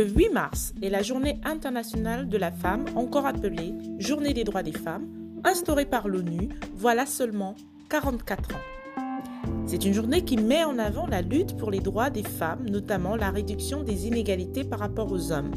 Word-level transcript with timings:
Le 0.00 0.06
8 0.06 0.30
mars 0.30 0.72
est 0.80 0.88
la 0.88 1.02
journée 1.02 1.38
internationale 1.44 2.26
de 2.26 2.38
la 2.38 2.50
femme, 2.50 2.86
encore 2.96 3.26
appelée 3.26 3.74
Journée 3.98 4.32
des 4.32 4.44
droits 4.44 4.62
des 4.62 4.72
femmes, 4.72 5.06
instaurée 5.44 5.84
par 5.84 6.08
l'ONU 6.08 6.48
voilà 6.74 7.04
seulement 7.04 7.54
44 7.90 8.54
ans. 8.54 9.48
C'est 9.66 9.84
une 9.84 9.92
journée 9.92 10.24
qui 10.24 10.38
met 10.38 10.64
en 10.64 10.78
avant 10.78 11.06
la 11.06 11.20
lutte 11.20 11.54
pour 11.58 11.70
les 11.70 11.80
droits 11.80 12.08
des 12.08 12.22
femmes, 12.22 12.64
notamment 12.66 13.14
la 13.14 13.28
réduction 13.28 13.82
des 13.82 14.06
inégalités 14.06 14.64
par 14.64 14.78
rapport 14.78 15.12
aux 15.12 15.32
hommes. 15.32 15.52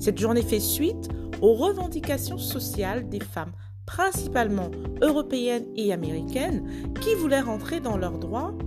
Cette 0.00 0.18
journée 0.18 0.42
fait 0.42 0.58
suite 0.58 1.08
aux 1.40 1.54
revendications 1.54 2.38
sociales 2.38 3.08
des 3.08 3.20
femmes, 3.20 3.52
principalement 3.86 4.72
européennes 5.02 5.66
et 5.76 5.92
américaines, 5.92 6.68
qui 7.00 7.14
voulaient 7.14 7.38
rentrer 7.38 7.78
dans 7.78 7.96
leurs 7.96 8.18
droits, 8.18 8.58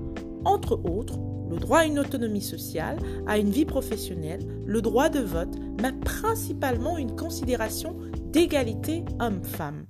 entre 0.46 0.80
autres 0.86 1.20
le 1.50 1.58
droit 1.58 1.80
à 1.80 1.86
une 1.86 2.00
autonomie 2.00 2.42
sociale, 2.42 2.98
à 3.28 3.38
une 3.38 3.50
vie 3.50 3.66
professionnelle, 3.66 4.46
le 4.66 4.82
droit 4.82 5.10
de 5.10 5.20
vote, 5.20 5.56
mais 5.82 5.94
principalement 5.94 6.98
une 6.98 7.16
considération 7.16 7.96
d'égalité 8.32 9.04
homme-femme. 9.20 9.86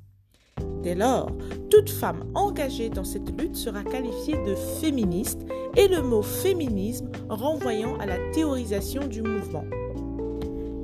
Dès 0.82 0.96
lors, 0.96 1.32
toute 1.70 1.90
femme 1.90 2.24
engagée 2.36 2.90
dans 2.90 3.04
cette 3.04 3.40
lutte 3.40 3.56
sera 3.56 3.84
qualifiée 3.84 4.38
de 4.46 4.56
féministe 4.80 5.42
et 5.76 5.88
le 5.88 6.02
mot 6.02 6.22
féminisme 6.22 7.10
renvoyant 7.28 7.98
à 8.00 8.06
la 8.06 8.18
théorisation 8.32 9.06
du 9.08 9.22
mouvement. 9.22 9.66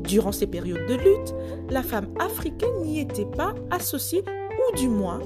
Durant 0.04 0.32
ces 0.32 0.48
périodes 0.48 0.86
de 0.88 0.96
lutte, 0.96 1.34
la 1.70 1.82
femme 1.82 2.10
africaine 2.20 2.84
n'y 2.84 3.00
était 3.00 3.26
pas 3.26 3.56
associée, 3.72 4.24
ou 4.28 4.78
du 4.78 4.88
moins 4.88 5.20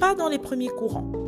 pas 0.00 0.14
dans 0.14 0.28
les 0.28 0.38
premiers 0.38 0.68
courants. 0.68 1.23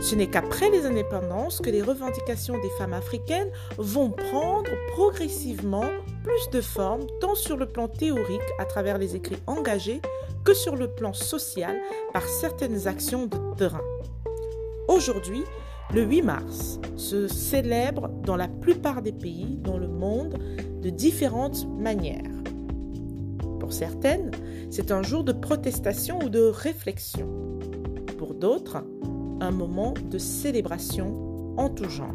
Ce 0.00 0.14
n'est 0.14 0.28
qu'après 0.28 0.70
les 0.70 0.86
indépendances 0.86 1.60
que 1.60 1.70
les 1.70 1.82
revendications 1.82 2.58
des 2.58 2.70
femmes 2.78 2.92
africaines 2.92 3.50
vont 3.78 4.10
prendre 4.10 4.70
progressivement 4.92 5.84
plus 6.22 6.50
de 6.52 6.60
forme, 6.60 7.06
tant 7.20 7.34
sur 7.34 7.56
le 7.56 7.66
plan 7.66 7.88
théorique 7.88 8.40
à 8.58 8.64
travers 8.64 8.98
les 8.98 9.16
écrits 9.16 9.38
engagés 9.46 10.00
que 10.44 10.54
sur 10.54 10.76
le 10.76 10.88
plan 10.88 11.12
social 11.12 11.76
par 12.12 12.22
certaines 12.22 12.86
actions 12.86 13.26
de 13.26 13.36
terrain. 13.56 13.82
Aujourd'hui, 14.88 15.42
le 15.92 16.02
8 16.02 16.22
mars 16.22 16.80
se 16.96 17.28
célèbre 17.28 18.08
dans 18.24 18.36
la 18.36 18.48
plupart 18.48 19.02
des 19.02 19.12
pays 19.12 19.58
dans 19.62 19.78
le 19.78 19.88
monde 19.88 20.38
de 20.82 20.90
différentes 20.90 21.66
manières. 21.78 22.22
Pour 23.60 23.72
certaines, 23.72 24.30
c'est 24.70 24.92
un 24.92 25.02
jour 25.02 25.24
de 25.24 25.32
protestation 25.32 26.20
ou 26.22 26.28
de 26.28 26.42
réflexion. 26.42 27.28
Pour 28.18 28.34
d'autres, 28.34 28.84
un 29.40 29.50
moment 29.50 29.94
de 30.10 30.18
célébration 30.18 31.54
en 31.58 31.68
tout 31.68 31.88
genre. 31.88 32.14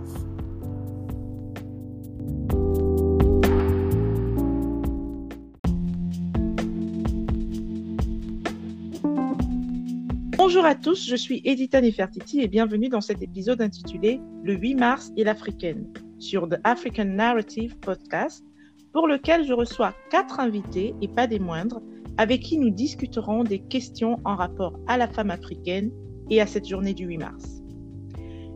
Bonjour 10.38 10.66
à 10.66 10.76
tous, 10.76 11.08
je 11.08 11.16
suis 11.16 11.42
Edita 11.46 11.82
Nefertiti 11.82 12.42
et 12.42 12.48
bienvenue 12.48 12.90
dans 12.90 13.02
cet 13.02 13.22
épisode 13.22 13.62
intitulé 13.62 14.20
Le 14.44 14.56
8 14.56 14.76
mars 14.76 15.12
et 15.16 15.24
l'Africaine 15.24 15.86
sur 16.20 16.50
The 16.50 16.58
African 16.64 17.06
Narrative 17.06 17.78
Podcast, 17.78 18.44
pour 18.92 19.08
lequel 19.08 19.46
je 19.46 19.54
reçois 19.54 19.94
quatre 20.10 20.40
invités 20.40 20.94
et 21.02 21.08
pas 21.08 21.28
des 21.28 21.40
moindres, 21.40 21.82
avec 22.18 22.42
qui 22.42 22.58
nous 22.58 22.70
discuterons 22.70 23.44
des 23.44 23.60
questions 23.60 24.20
en 24.26 24.36
rapport 24.36 24.78
à 24.88 24.98
la 24.98 25.08
femme 25.08 25.32
africaine 25.32 25.92
et 26.32 26.42
à 26.42 26.48
cette 26.48 26.68
journée 26.68 26.96
du 26.96 27.06
8 27.06 27.18
mars. 27.20 27.62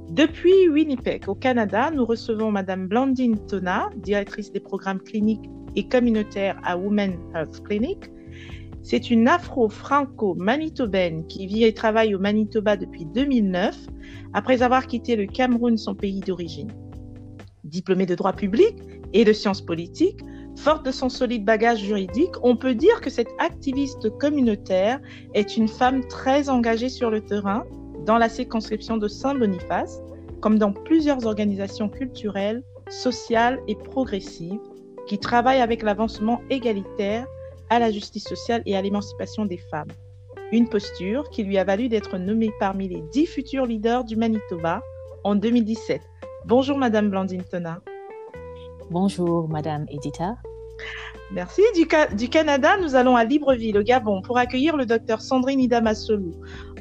Depuis 0.10 0.70
Winnipeg, 0.70 1.28
au 1.28 1.36
Canada, 1.36 1.92
nous 1.92 2.06
recevons 2.06 2.50
Madame 2.50 2.88
Blandine 2.88 3.38
Tona, 3.48 3.90
directrice 3.98 4.52
des 4.52 4.62
programmes 4.62 5.02
cliniques 5.02 5.50
et 5.76 5.88
communautaires 5.88 6.60
à 6.64 6.78
Women 6.78 7.18
Health 7.36 7.62
Clinic. 7.64 8.06
C'est 8.82 9.12
une 9.12 9.28
afro-franco-manitobaine 9.28 11.28
qui 11.28 11.48
vit 11.48 11.66
et 11.66 11.74
travaille 11.74 12.16
au 12.16 12.20
Manitoba 12.20 12.78
depuis 12.78 13.06
2009, 13.06 13.76
après 14.34 14.62
avoir 14.62 14.88
quitté 14.88 15.18
le 15.18 15.26
Cameroun, 15.26 15.78
son 15.78 15.96
pays 15.96 16.22
d'origine. 16.22 16.72
Diplômée 17.66 18.06
de 18.06 18.16
droit 18.16 18.34
public 18.34 18.76
et 19.12 19.26
de 19.26 19.34
sciences 19.34 19.62
politiques, 19.62 20.22
Forte 20.58 20.86
de 20.86 20.92
son 20.92 21.10
solide 21.10 21.46
bagage 21.46 21.80
juridique, 21.80 22.32
on 22.42 22.56
peut 22.56 22.76
dire 22.76 23.02
que 23.02 23.10
cette 23.10 23.30
activiste 23.40 24.10
communautaire 24.18 25.00
est 25.34 25.58
une 25.58 25.68
femme 25.68 26.06
très 26.08 26.50
engagée 26.50 26.90
sur 26.90 27.10
le 27.10 27.22
terrain 27.22 27.66
dans 28.06 28.18
la 28.18 28.30
circonscription 28.30 28.98
de 28.98 29.08
Saint-Boniface, 29.08 30.02
comme 30.42 30.58
dans 30.58 30.72
plusieurs 30.72 31.26
organisations 31.26 31.90
culturelles, 31.90 32.64
sociales 32.90 33.60
et 33.68 33.76
progressives 33.76 34.60
qui 35.08 35.20
travaillent 35.20 35.62
avec 35.62 35.84
l'avancement 35.84 36.42
égalitaire 36.50 37.28
à 37.70 37.80
la 37.80 37.92
justice 37.92 38.24
sociale 38.24 38.64
et 38.66 38.76
à 38.76 38.82
l'émancipation 38.82 39.46
des 39.46 39.58
femmes. 39.58 39.92
Une 40.52 40.70
posture 40.70 41.30
qui 41.32 41.44
lui 41.44 41.58
a 41.58 41.64
valu 41.64 41.90
d'être 41.90 42.18
nommée 42.18 42.52
parmi 42.60 42.88
les 42.88 43.04
dix 43.12 43.26
futurs 43.26 43.66
leaders 43.66 44.04
du 44.04 44.16
Manitoba 44.16 44.82
en 45.24 45.36
2017. 45.36 46.02
Bonjour 46.46 46.78
Madame 46.78 47.10
Blandine 47.10 47.44
Tona. 47.44 47.82
Bonjour, 48.92 49.50
Madame 49.50 49.86
Edita. 49.90 50.36
Merci. 51.32 51.64
Du, 52.16 52.30
Canada, 52.30 52.78
nous 52.80 52.96
allons 52.96 53.16
à 53.16 53.24
Libreville, 53.24 53.78
au 53.80 53.84
Gabon, 53.84 54.22
pour 54.22 54.38
accueillir 54.38 54.78
le 54.78 54.86
docteur 54.86 55.22
Sandrine 55.22 55.60
Idama-Solou, 55.60 56.32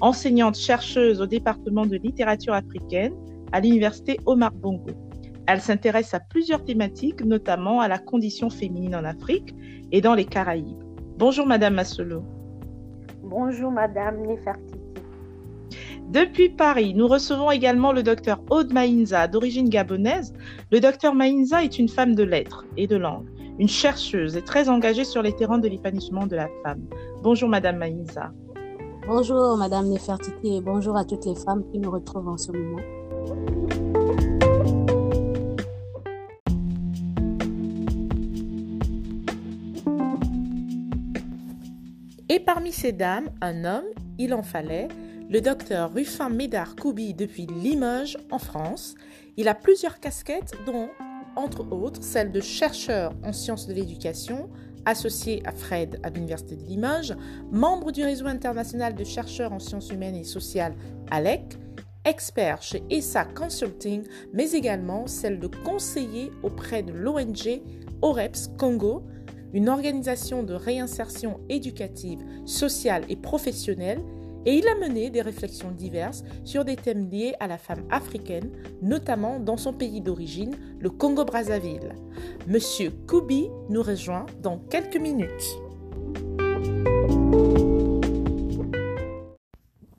enseignante 0.02 0.56
chercheuse 0.56 1.20
au 1.22 1.26
département 1.26 1.86
de 1.86 1.96
littérature 1.96 2.52
africaine 2.52 3.14
à 3.52 3.60
l'université 3.60 4.18
Omar 4.26 4.52
Bongo. 4.52 4.90
Elle 5.46 5.60
s'intéresse 5.60 6.12
à 6.12 6.20
plusieurs 6.20 6.64
thématiques, 6.64 7.24
notamment 7.24 7.80
à 7.80 7.88
la 7.88 7.98
condition 7.98 8.50
féminine 8.50 8.94
en 8.94 9.04
Afrique 9.04 9.54
et 9.92 10.00
dans 10.00 10.14
les 10.14 10.24
Caraïbes. 10.24 10.82
Bonjour, 11.16 11.46
Madame 11.46 11.74
Masolo. 11.74 12.22
Bonjour, 13.22 13.70
Madame 13.70 14.26
Nefertiti. 14.26 14.73
Depuis 16.10 16.48
Paris, 16.48 16.94
nous 16.94 17.08
recevons 17.08 17.50
également 17.50 17.92
le 17.92 18.02
docteur 18.02 18.40
Aude 18.50 18.72
Maïnza, 18.72 19.26
d'origine 19.26 19.68
gabonaise. 19.68 20.32
Le 20.70 20.78
docteur 20.78 21.14
Maïnza 21.14 21.64
est 21.64 21.78
une 21.78 21.88
femme 21.88 22.14
de 22.14 22.22
lettres 22.22 22.64
et 22.76 22.86
de 22.86 22.96
langue, 22.96 23.26
une 23.58 23.68
chercheuse 23.68 24.36
et 24.36 24.42
très 24.42 24.68
engagée 24.68 25.04
sur 25.04 25.22
les 25.22 25.34
terrains 25.34 25.58
de 25.58 25.68
l'épanouissement 25.68 26.26
de 26.26 26.36
la 26.36 26.48
femme. 26.62 26.82
Bonjour 27.22 27.48
Madame 27.48 27.78
Maïnza. 27.78 28.32
Bonjour 29.06 29.56
Madame 29.56 29.88
Nefertiti 29.88 30.56
et 30.56 30.60
bonjour 30.60 30.96
à 30.96 31.04
toutes 31.04 31.26
les 31.26 31.34
femmes 31.34 31.64
qui 31.72 31.78
nous 31.78 31.90
retrouvent 31.90 32.28
en 32.28 32.38
ce 32.38 32.52
moment. 32.52 32.80
Et 42.28 42.40
parmi 42.40 42.72
ces 42.72 42.92
dames, 42.92 43.28
un 43.40 43.64
homme, 43.64 43.84
il 44.18 44.32
en 44.32 44.42
fallait, 44.42 44.88
le 45.34 45.40
docteur 45.40 45.92
Ruffin 45.92 46.28
Médard 46.28 46.76
Koubi 46.76 47.12
depuis 47.12 47.46
Limoges 47.46 48.16
en 48.30 48.38
France. 48.38 48.94
Il 49.36 49.48
a 49.48 49.54
plusieurs 49.56 49.98
casquettes 49.98 50.52
dont, 50.64 50.90
entre 51.34 51.72
autres, 51.72 52.04
celle 52.04 52.30
de 52.30 52.40
chercheur 52.40 53.12
en 53.24 53.32
sciences 53.32 53.66
de 53.66 53.72
l'éducation, 53.72 54.48
associé 54.84 55.42
à 55.44 55.50
Fred 55.50 55.98
à 56.04 56.10
l'Université 56.10 56.54
de 56.54 56.62
Limoges, 56.62 57.16
membre 57.50 57.90
du 57.90 58.04
réseau 58.04 58.26
international 58.26 58.94
de 58.94 59.02
chercheurs 59.02 59.52
en 59.52 59.58
sciences 59.58 59.90
humaines 59.90 60.14
et 60.14 60.22
sociales 60.22 60.76
ALEC, 61.10 61.58
expert 62.04 62.62
chez 62.62 62.84
ESA 62.88 63.24
Consulting, 63.24 64.04
mais 64.32 64.52
également 64.52 65.08
celle 65.08 65.40
de 65.40 65.48
conseiller 65.48 66.30
auprès 66.44 66.84
de 66.84 66.92
l'ONG 66.92 67.60
OREPS 68.02 68.52
Congo, 68.56 69.02
une 69.52 69.68
organisation 69.68 70.44
de 70.44 70.54
réinsertion 70.54 71.40
éducative, 71.48 72.20
sociale 72.44 73.02
et 73.08 73.16
professionnelle 73.16 74.00
et 74.44 74.54
il 74.54 74.66
a 74.68 74.74
mené 74.74 75.10
des 75.10 75.22
réflexions 75.22 75.70
diverses 75.70 76.24
sur 76.44 76.64
des 76.64 76.76
thèmes 76.76 77.08
liés 77.10 77.34
à 77.40 77.46
la 77.46 77.58
femme 77.58 77.86
africaine, 77.90 78.50
notamment 78.82 79.40
dans 79.40 79.56
son 79.56 79.72
pays 79.72 80.00
d'origine, 80.00 80.56
le 80.80 80.90
Congo-Brazzaville. 80.90 81.94
Monsieur 82.46 82.90
Koubi 83.06 83.48
nous 83.68 83.82
rejoint 83.82 84.26
dans 84.42 84.58
quelques 84.58 84.96
minutes. 84.96 85.58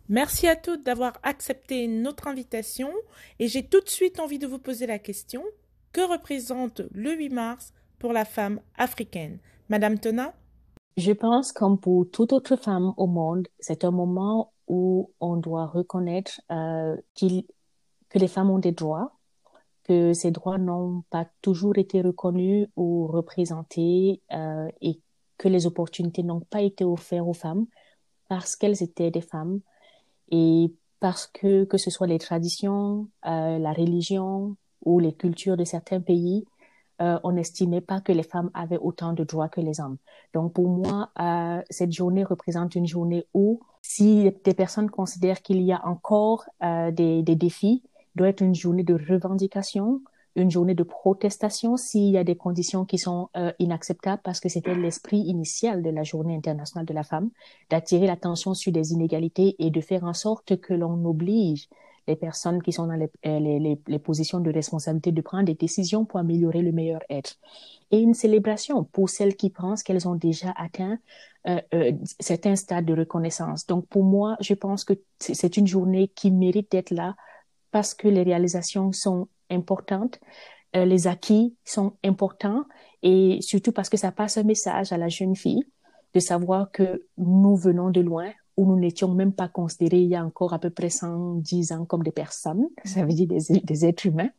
Merci 0.08 0.48
à 0.48 0.56
toutes 0.56 0.86
d'avoir 0.86 1.20
accepté 1.24 1.88
notre 1.88 2.28
invitation 2.28 2.92
et 3.40 3.48
j'ai 3.48 3.64
tout 3.64 3.82
de 3.82 3.90
suite 3.90 4.20
envie 4.20 4.38
de 4.38 4.46
vous 4.46 4.60
poser 4.60 4.86
la 4.86 5.00
question 5.00 5.44
que 5.92 6.02
représente 6.02 6.82
le 6.92 7.16
8 7.16 7.30
mars 7.30 7.74
pour 7.98 8.14
la 8.14 8.26
femme 8.26 8.60
africaine? 8.78 9.40
Madame 9.70 9.98
Tona 9.98 10.36
je 10.98 11.12
pense 11.12 11.52
comme 11.52 11.80
pour 11.80 12.10
toute 12.10 12.34
autre 12.34 12.56
femme 12.56 12.94
au 12.98 13.08
monde, 13.08 13.48
c'est 13.60 13.84
un 13.84 13.92
moment 13.92 14.54
où 14.68 15.12
on 15.20 15.38
doit 15.38 15.68
reconnaître 15.68 16.42
euh, 16.52 16.96
que 17.20 18.20
les 18.20 18.28
femmes 18.28 18.50
ont 18.50 18.60
des 18.60 18.72
droits, 18.72 19.12
que 19.84 20.14
ces 20.14 20.32
droits 20.32 20.58
n'ont 20.58 21.04
pas 21.10 21.28
toujours 21.42 21.78
été 21.78 22.02
reconnus 22.02 22.68
ou 22.76 23.08
représentés 23.08 24.22
euh, 24.32 24.70
et 24.82 25.00
que 25.38 25.48
les 25.50 25.68
opportunités 25.68 26.24
n'ont 26.24 26.40
pas 26.42 26.62
été 26.62 26.86
offertes 26.86 27.28
aux 27.28 27.34
femmes 27.34 27.66
parce 28.30 28.56
qu'elles 28.56 28.82
étaient 28.82 29.12
des 29.12 29.22
femmes 29.22 29.60
et 30.32 30.74
parce 31.00 31.28
que 31.28 31.66
que 31.66 31.78
ce 31.78 31.92
soit 31.92 32.08
les 32.08 32.20
traditions, 32.20 33.10
euh, 33.26 33.60
la 33.60 33.74
religion 33.74 34.56
ou 34.86 35.00
les 35.00 35.14
cultures 35.14 35.58
de 35.58 35.66
certains 35.66 36.00
pays 36.00 36.46
euh, 37.02 37.20
on 37.24 37.34
n'estimait 37.34 37.82
pas 37.82 38.02
que 38.02 38.12
les 38.12 38.24
femmes 38.24 38.52
avaient 38.54 38.78
autant 38.78 39.14
de 39.14 39.24
droits 39.24 39.50
que 39.50 39.62
les 39.62 39.80
hommes. 39.80 39.98
Donc 40.34 40.54
pour 40.54 40.68
moi, 40.68 41.10
euh, 41.20 41.62
cette 41.70 41.92
journée 41.92 42.24
représente 42.24 42.76
une 42.76 42.88
journée 42.88 43.26
où, 43.34 43.60
si 43.82 44.32
des 44.44 44.54
personnes 44.54 44.90
considèrent 44.90 45.42
qu'il 45.42 45.62
y 45.62 45.72
a 45.72 45.86
encore 45.86 46.46
euh, 46.64 46.92
des, 46.92 47.22
des 47.24 47.36
défis, 47.36 47.84
doit 48.16 48.30
être 48.30 48.42
une 48.42 48.56
journée 48.56 48.84
de 48.84 48.94
revendication, 48.94 50.02
une 50.36 50.52
journée 50.52 50.76
de 50.76 50.84
protestation 50.84 51.78
s'il 51.78 52.12
y 52.12 52.18
a 52.18 52.24
des 52.24 52.36
conditions 52.36 52.86
qui 52.86 52.98
sont 52.98 53.30
euh, 53.38 53.52
inacceptables 53.60 54.22
parce 54.24 54.40
que 54.40 54.50
c'était 54.50 54.76
l'esprit 54.76 55.20
initial 55.20 55.82
de 55.82 55.90
la 55.90 56.04
journée 56.04 56.36
internationale 56.36 56.86
de 56.86 56.94
la 56.94 57.04
femme, 57.04 57.30
d'attirer 57.70 58.08
l'attention 58.08 58.54
sur 58.54 58.72
des 58.72 58.92
inégalités 58.92 59.56
et 59.60 59.70
de 59.70 59.82
faire 59.82 60.04
en 60.04 60.14
sorte 60.14 60.60
que 60.60 60.74
l'on 60.74 61.06
oblige 61.06 61.70
les 62.08 62.16
personnes 62.16 62.62
qui 62.62 62.72
sont 62.72 62.88
dans 62.88 62.96
les, 62.96 63.10
euh, 63.26 63.40
les, 63.40 63.60
les, 63.60 63.80
les, 63.88 64.00
positions 64.00 64.40
de 64.40 64.52
responsabilité 64.52 65.12
de 65.12 65.22
prendre 65.22 65.46
des 65.46 65.56
décisions 65.56 66.06
pour 66.06 66.20
améliorer 66.20 66.62
le 66.62 66.72
meilleur 66.72 67.02
être. 67.10 67.38
Et 67.92 68.00
une 68.00 68.14
célébration 68.14 68.84
pour 68.84 69.10
celles 69.10 69.36
qui 69.36 69.50
pensent 69.50 69.84
qu'elles 69.84 70.08
ont 70.08 70.16
déjà 70.16 70.54
atteint 70.56 70.98
euh, 71.48 71.62
euh, 71.74 71.92
certains 72.20 72.56
stades 72.56 72.86
de 72.86 72.94
reconnaissance. 72.94 73.66
Donc 73.66 73.88
pour 73.88 74.04
moi, 74.04 74.38
je 74.40 74.54
pense 74.54 74.84
que 74.84 74.94
c'est 75.20 75.58
une 75.58 75.68
journée 75.68 76.08
qui 76.10 76.32
mérite 76.32 76.72
d'être 76.72 76.92
là 76.92 77.16
parce 77.72 77.94
que 77.94 78.08
les 78.08 78.24
réalisations 78.24 78.92
sont 78.92 79.28
importantes, 79.50 80.20
les 80.74 81.08
acquis 81.08 81.56
sont 81.64 81.94
importants 82.04 82.66
et 83.02 83.38
surtout 83.42 83.72
parce 83.72 83.90
que 83.90 83.98
ça 83.98 84.12
passe 84.12 84.38
un 84.38 84.44
message 84.44 84.92
à 84.92 84.98
la 84.98 85.08
jeune 85.08 85.36
fille 85.36 85.64
de 86.14 86.20
savoir 86.20 86.72
que 86.72 87.06
nous 87.18 87.56
venons 87.56 87.92
de 87.92 88.02
loin 88.02 88.32
où 88.58 88.66
nous 88.66 88.80
n'étions 88.80 89.14
même 89.14 89.34
pas 89.34 89.48
considérés 89.48 90.00
il 90.00 90.10
y 90.10 90.16
a 90.16 90.24
encore 90.24 90.54
à 90.54 90.60
peu 90.60 90.70
près 90.70 90.90
110 90.90 91.72
ans 91.74 91.86
comme 91.86 92.04
des 92.04 92.12
personnes, 92.12 92.68
ça 92.86 93.04
veut 93.04 93.14
dire 93.14 93.28
des, 93.28 93.60
des 93.60 93.86
êtres 93.86 94.06
humains. 94.06 94.30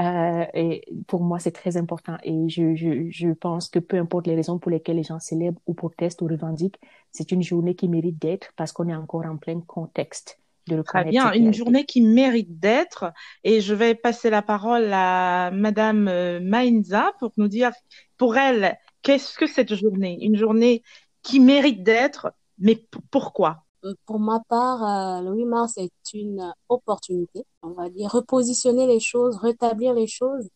Euh, 0.00 0.46
et 0.54 0.84
pour 1.06 1.22
moi, 1.22 1.38
c'est 1.38 1.52
très 1.52 1.76
important. 1.76 2.16
Et 2.22 2.48
je, 2.48 2.74
je, 2.74 3.10
je 3.10 3.28
pense 3.28 3.68
que 3.68 3.78
peu 3.78 3.98
importe 3.98 4.26
les 4.26 4.34
raisons 4.34 4.58
pour 4.58 4.70
lesquelles 4.70 4.96
les 4.96 5.02
gens 5.02 5.18
célèbrent 5.18 5.60
ou 5.66 5.74
protestent 5.74 6.22
ou 6.22 6.26
revendiquent, 6.26 6.80
c'est 7.10 7.30
une 7.30 7.42
journée 7.42 7.74
qui 7.74 7.88
mérite 7.88 8.18
d'être 8.18 8.52
parce 8.56 8.72
qu'on 8.72 8.88
est 8.88 8.94
encore 8.94 9.26
en 9.26 9.36
plein 9.36 9.60
contexte 9.60 10.38
Très 10.86 11.04
bien, 11.04 11.32
une 11.32 11.52
journée 11.52 11.84
qui 11.84 12.02
mérite 12.02 12.60
d'être. 12.60 13.12
Et 13.44 13.60
je 13.60 13.74
vais 13.74 13.94
passer 13.94 14.30
la 14.30 14.42
parole 14.42 14.90
à 14.92 15.50
Madame 15.52 16.08
euh, 16.08 16.40
Mainza 16.40 17.12
pour 17.18 17.32
nous 17.36 17.48
dire, 17.48 17.72
pour 18.16 18.36
elle, 18.36 18.78
qu'est-ce 19.02 19.36
que 19.36 19.46
cette 19.46 19.74
journée? 19.74 20.18
Une 20.22 20.36
journée 20.36 20.82
qui 21.22 21.40
mérite 21.40 21.82
d'être, 21.82 22.32
mais 22.62 22.86
pourquoi? 23.10 23.64
Euh, 23.84 23.94
Pour 24.06 24.20
ma 24.20 24.40
part, 24.48 24.82
euh, 25.18 25.22
le 25.22 25.36
8 25.36 25.44
mars 25.46 25.76
est 25.76 25.92
une 26.14 26.54
opportunité, 26.68 27.44
on 27.62 27.70
va 27.70 27.90
dire, 27.90 28.10
repositionner 28.10 28.86
les 28.86 29.00
choses, 29.00 29.36
rétablir 29.36 29.94
les 29.94 30.06
choses, 30.06 30.48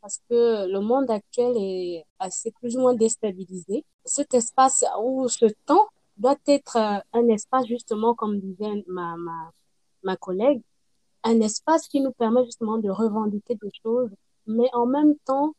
parce 0.00 0.20
que 0.30 0.66
le 0.70 0.80
monde 0.80 1.10
actuel 1.10 1.56
est 1.56 2.04
assez 2.20 2.52
plus 2.52 2.76
ou 2.76 2.80
moins 2.80 2.94
déstabilisé. 2.94 3.84
Cet 4.04 4.34
espace 4.34 4.84
ou 5.02 5.28
ce 5.28 5.46
temps 5.66 5.88
doit 6.16 6.36
être 6.46 6.76
euh, 6.76 7.00
un 7.12 7.28
espace, 7.28 7.66
justement, 7.66 8.14
comme 8.14 8.38
disait 8.40 8.84
ma, 8.86 9.16
ma, 9.16 9.50
ma 10.04 10.16
collègue, 10.16 10.62
un 11.24 11.40
espace 11.40 11.88
qui 11.88 12.00
nous 12.00 12.12
permet 12.12 12.44
justement 12.44 12.78
de 12.78 12.90
revendiquer 12.90 13.56
des 13.56 13.70
choses, 13.82 14.10
mais 14.46 14.68
en 14.72 14.86
même 14.86 15.16
temps 15.24 15.54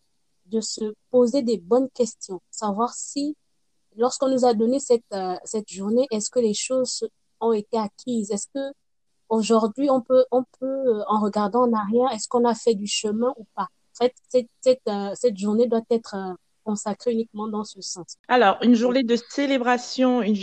de 0.45 0.61
se 0.61 0.93
poser 1.11 1.41
des 1.43 1.57
bonnes 1.57 1.89
questions, 1.89 2.41
savoir 2.51 2.93
si, 2.93 3.35
lorsqu'on 3.99 4.29
nous 4.29 4.45
a 4.45 4.53
donné 4.53 4.79
cette, 4.79 5.03
euh, 5.13 5.35
cette 5.43 5.69
journée, 5.69 6.07
est-ce 6.11 6.31
que 6.31 6.39
les 6.39 6.55
choses 6.55 7.07
ont 7.39 7.53
été 7.53 7.77
acquises? 7.77 8.31
Est-ce 8.31 8.47
que 8.53 8.73
aujourd'hui, 9.29 9.89
on 9.91 10.01
peut, 10.01 10.25
on 10.31 10.43
peut, 10.59 10.65
euh, 10.65 11.03
en 11.07 11.19
regardant 11.19 11.67
en 11.67 11.73
arrière, 11.73 12.11
est-ce 12.11 12.27
qu'on 12.27 12.45
a 12.45 12.55
fait 12.55 12.73
du 12.73 12.87
chemin 12.87 13.33
ou 13.37 13.45
pas? 13.55 13.67
Cette, 13.93 14.15
cette, 14.29 14.49
cette, 14.61 14.89
cette 15.15 15.37
journée 15.37 15.67
doit 15.67 15.81
être 15.91 16.15
consacrée 16.63 17.11
uniquement 17.11 17.49
dans 17.49 17.65
ce 17.65 17.81
sens. 17.81 18.15
Alors, 18.29 18.57
une 18.61 18.75
journée 18.75 19.03
de 19.03 19.17
célébration, 19.29 20.21
une, 20.21 20.35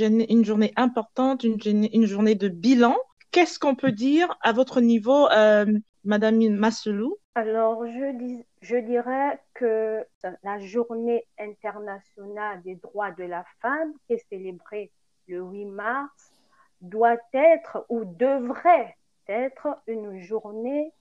journée, 0.44 0.73
importante, 0.76 1.43
une 1.43 2.06
journée 2.06 2.35
de 2.35 2.49
bilan. 2.49 2.97
Qu'est-ce 3.37 3.59
qu'on 3.59 3.75
peut 3.75 3.93
dire 3.93 4.35
à 4.41 4.53
votre 4.53 4.81
niveau, 4.81 5.29
euh, 5.29 5.67
Madame 6.05 6.38
Masselou? 6.49 7.19
Alors, 7.35 7.85
je, 7.85 8.79
dirais 8.79 9.38
que 9.53 10.03
la 10.43 10.59
journée 10.59 11.27
internationale 11.38 12.62
des 12.62 12.77
droits 12.77 13.11
de 13.11 13.25
la 13.25 13.44
femme, 13.61 13.93
qui 14.06 14.15
est 14.15 14.27
célébrée 14.31 14.91
le 15.29 15.43
8 15.43 15.67
mars, 15.67 16.33
doit 16.81 17.19
être 17.35 17.85
ou 17.91 18.06
devrait 18.06 18.97
être 19.29 19.69
une 19.87 20.19
journée 20.23 20.94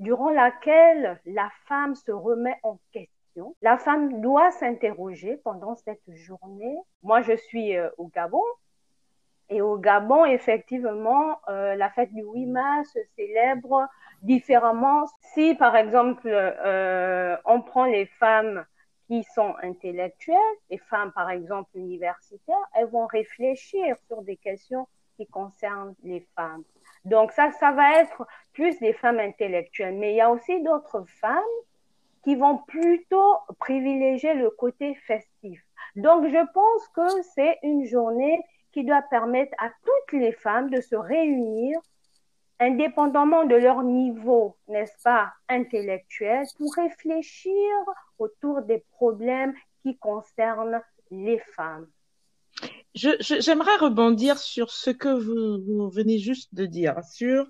durant 0.00 0.30
laquelle 0.30 1.20
la 1.24 1.48
femme 1.68 1.94
se 1.94 2.10
remet 2.10 2.58
en 2.64 2.80
question 2.90 3.16
la 3.62 3.76
femme 3.76 4.20
doit 4.20 4.50
s'interroger 4.50 5.36
pendant 5.44 5.76
cette 5.76 6.02
journée. 6.14 6.76
Moi, 7.02 7.22
je 7.22 7.36
suis 7.36 7.76
euh, 7.76 7.90
au 7.98 8.08
Gabon. 8.08 8.42
Et 9.48 9.60
au 9.60 9.78
Gabon, 9.78 10.24
effectivement, 10.24 11.40
euh, 11.48 11.74
la 11.76 11.90
fête 11.90 12.12
du 12.12 12.22
8 12.22 12.46
mars 12.46 12.88
se 12.92 12.98
célèbre 13.16 13.86
différemment. 14.22 15.06
Si, 15.34 15.54
par 15.54 15.76
exemple, 15.76 16.28
euh, 16.28 17.36
on 17.44 17.60
prend 17.60 17.84
les 17.84 18.06
femmes 18.06 18.64
qui 19.06 19.22
sont 19.22 19.54
intellectuelles, 19.62 20.36
les 20.70 20.78
femmes, 20.78 21.12
par 21.12 21.30
exemple, 21.30 21.70
universitaires, 21.74 22.56
elles 22.74 22.88
vont 22.88 23.06
réfléchir 23.06 23.96
sur 24.08 24.22
des 24.22 24.36
questions 24.36 24.88
qui 25.16 25.26
concernent 25.26 25.94
les 26.02 26.26
femmes. 26.34 26.64
Donc 27.04 27.30
ça, 27.30 27.52
ça 27.52 27.70
va 27.70 28.00
être 28.00 28.26
plus 28.52 28.78
des 28.80 28.92
femmes 28.92 29.20
intellectuelles. 29.20 29.94
Mais 29.94 30.12
il 30.12 30.16
y 30.16 30.20
a 30.20 30.30
aussi 30.30 30.60
d'autres 30.62 31.04
femmes 31.20 31.42
qui 32.24 32.34
vont 32.34 32.58
plutôt 32.66 33.36
privilégier 33.60 34.34
le 34.34 34.50
côté 34.50 34.96
festif. 35.06 35.62
Donc, 35.94 36.26
je 36.26 36.52
pense 36.52 36.88
que 36.88 37.22
c'est 37.34 37.58
une 37.62 37.86
journée 37.86 38.42
qui 38.76 38.84
doit 38.84 39.00
permettre 39.08 39.54
à 39.56 39.70
toutes 39.70 40.20
les 40.20 40.32
femmes 40.32 40.68
de 40.68 40.82
se 40.82 40.94
réunir 40.94 41.80
indépendamment 42.60 43.46
de 43.46 43.54
leur 43.54 43.82
niveau, 43.82 44.58
n'est-ce 44.68 45.02
pas, 45.02 45.32
intellectuel, 45.48 46.44
pour 46.58 46.74
réfléchir 46.74 47.72
autour 48.18 48.60
des 48.60 48.84
problèmes 48.90 49.54
qui 49.82 49.96
concernent 49.96 50.82
les 51.10 51.38
femmes. 51.38 51.86
J'aimerais 52.94 53.76
rebondir 53.76 54.38
sur 54.38 54.70
ce 54.70 54.90
que 54.90 55.08
vous, 55.08 55.64
vous, 55.64 55.88
venez 55.88 56.18
juste 56.18 56.54
de 56.54 56.66
dire, 56.66 57.02
sur 57.02 57.46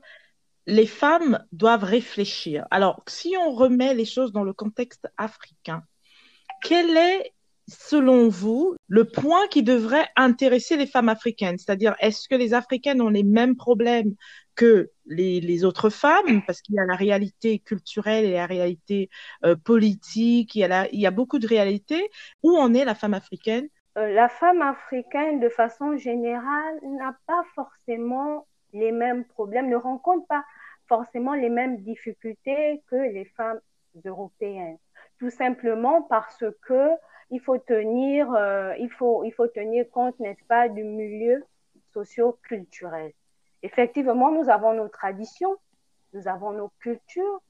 les 0.69 0.87
femmes 0.87 1.45
doivent 1.51 1.85
réfléchir. 1.85 2.67
Alors, 2.71 3.03
si 3.09 3.35
on 3.37 3.51
remet 3.51 3.95
les 3.95 4.05
choses 4.05 4.31
dans 4.31 4.45
le 4.45 4.53
contexte 4.53 5.09
africain, 5.17 5.83
quel 6.63 6.97
est, 6.97 7.33
selon 7.69 8.29
vous, 8.29 8.77
le 8.89 9.05
point 9.05 9.47
qui 9.49 9.63
devrait 9.63 10.07
intéresser 10.17 10.77
les 10.77 10.87
femmes 10.87 11.09
africaines? 11.09 11.59
C'est-à-dire, 11.59 11.97
est-ce 12.01 12.29
que 12.29 12.35
les 12.35 12.55
Africaines 12.55 13.03
ont 13.03 13.09
les 13.09 13.25
mêmes 13.25 13.57
problèmes 13.57 14.15
que 14.55 14.91
les, 15.07 15.65
autres 15.65 15.91
femmes? 15.91 16.43
Parce 16.47 16.63
qu'il 16.63 16.77
y 16.77 16.79
a 16.79 16.87
la 16.87 16.95
réalité 16.95 17.59
culturelle 17.59 18.25
et 18.25 18.35
la 18.35 18.47
réalité 18.47 19.11
euh, 19.45 19.57
politique, 19.57 20.55
il 20.55 20.89
y, 20.93 21.07
a 21.07 21.11
beaucoup 21.11 21.39
de 21.39 21.47
réalités. 21.47 22.11
Où 22.43 22.57
en 22.57 22.73
est 22.75 22.85
la 22.85 22.95
femme 22.95 23.15
africaine? 23.15 23.69
Euh, 23.99 24.13
La 24.13 24.29
femme 24.29 24.63
africaine, 24.63 25.41
de 25.41 25.49
façon 25.49 25.97
générale, 25.97 26.79
n'a 26.83 27.17
pas 27.27 27.43
forcément 27.55 28.47
les 28.73 28.93
mêmes 28.93 29.25
problèmes, 29.25 29.69
ne 29.69 29.77
rencontrent 29.77 30.27
pas 30.27 30.45
forcément 30.87 31.35
les 31.35 31.49
mêmes 31.49 31.79
difficultés 31.83 32.83
que 32.89 32.97
les 32.97 33.25
femmes 33.25 33.61
européennes. 34.05 34.79
Tout 35.19 35.31
simplement 35.31 36.03
parce 36.03 36.45
que 36.63 36.91
il 37.31 37.41
faut 37.41 37.59
tenir, 37.59 38.33
euh, 38.35 38.75
il 38.79 38.91
faut, 38.91 39.25
il 39.25 39.33
faut 39.33 39.49
tenir 39.49 39.89
compte, 39.91 40.19
n'est-ce 40.21 40.45
pas, 40.45 40.69
du 40.69 40.85
milieu 40.85 41.45
socio-culturel. 41.93 43.13
Effectivement, 43.63 44.31
nous 44.31 44.49
avons 44.49 44.75
nos 44.75 44.89
traditions, 44.89 45.57
nous 46.13 46.29
avons 46.29 46.53
nos 46.53 46.71
cultures 46.81 47.41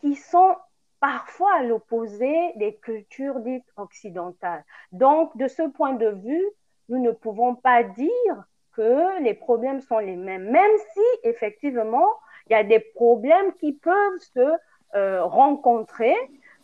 qui 0.00 0.14
sont 0.14 0.56
parfois 1.00 1.54
à 1.56 1.62
l'opposé 1.62 2.52
des 2.56 2.76
cultures 2.76 3.40
dites 3.40 3.64
occidentales. 3.76 4.64
Donc, 4.92 5.36
de 5.36 5.48
ce 5.48 5.62
point 5.62 5.94
de 5.94 6.08
vue, 6.08 6.46
nous 6.88 6.98
ne 6.98 7.10
pouvons 7.10 7.54
pas 7.54 7.82
dire 7.82 8.44
que 8.72 9.20
les 9.22 9.34
problèmes 9.34 9.80
sont 9.80 9.98
les 9.98 10.16
mêmes, 10.16 10.50
même 10.50 10.76
si 10.94 11.28
effectivement, 11.28 12.08
il 12.46 12.52
y 12.52 12.56
a 12.56 12.64
des 12.64 12.80
problèmes 12.80 13.52
qui 13.54 13.72
peuvent 13.72 14.18
se 14.34 14.52
euh, 14.94 15.24
rencontrer, 15.24 16.14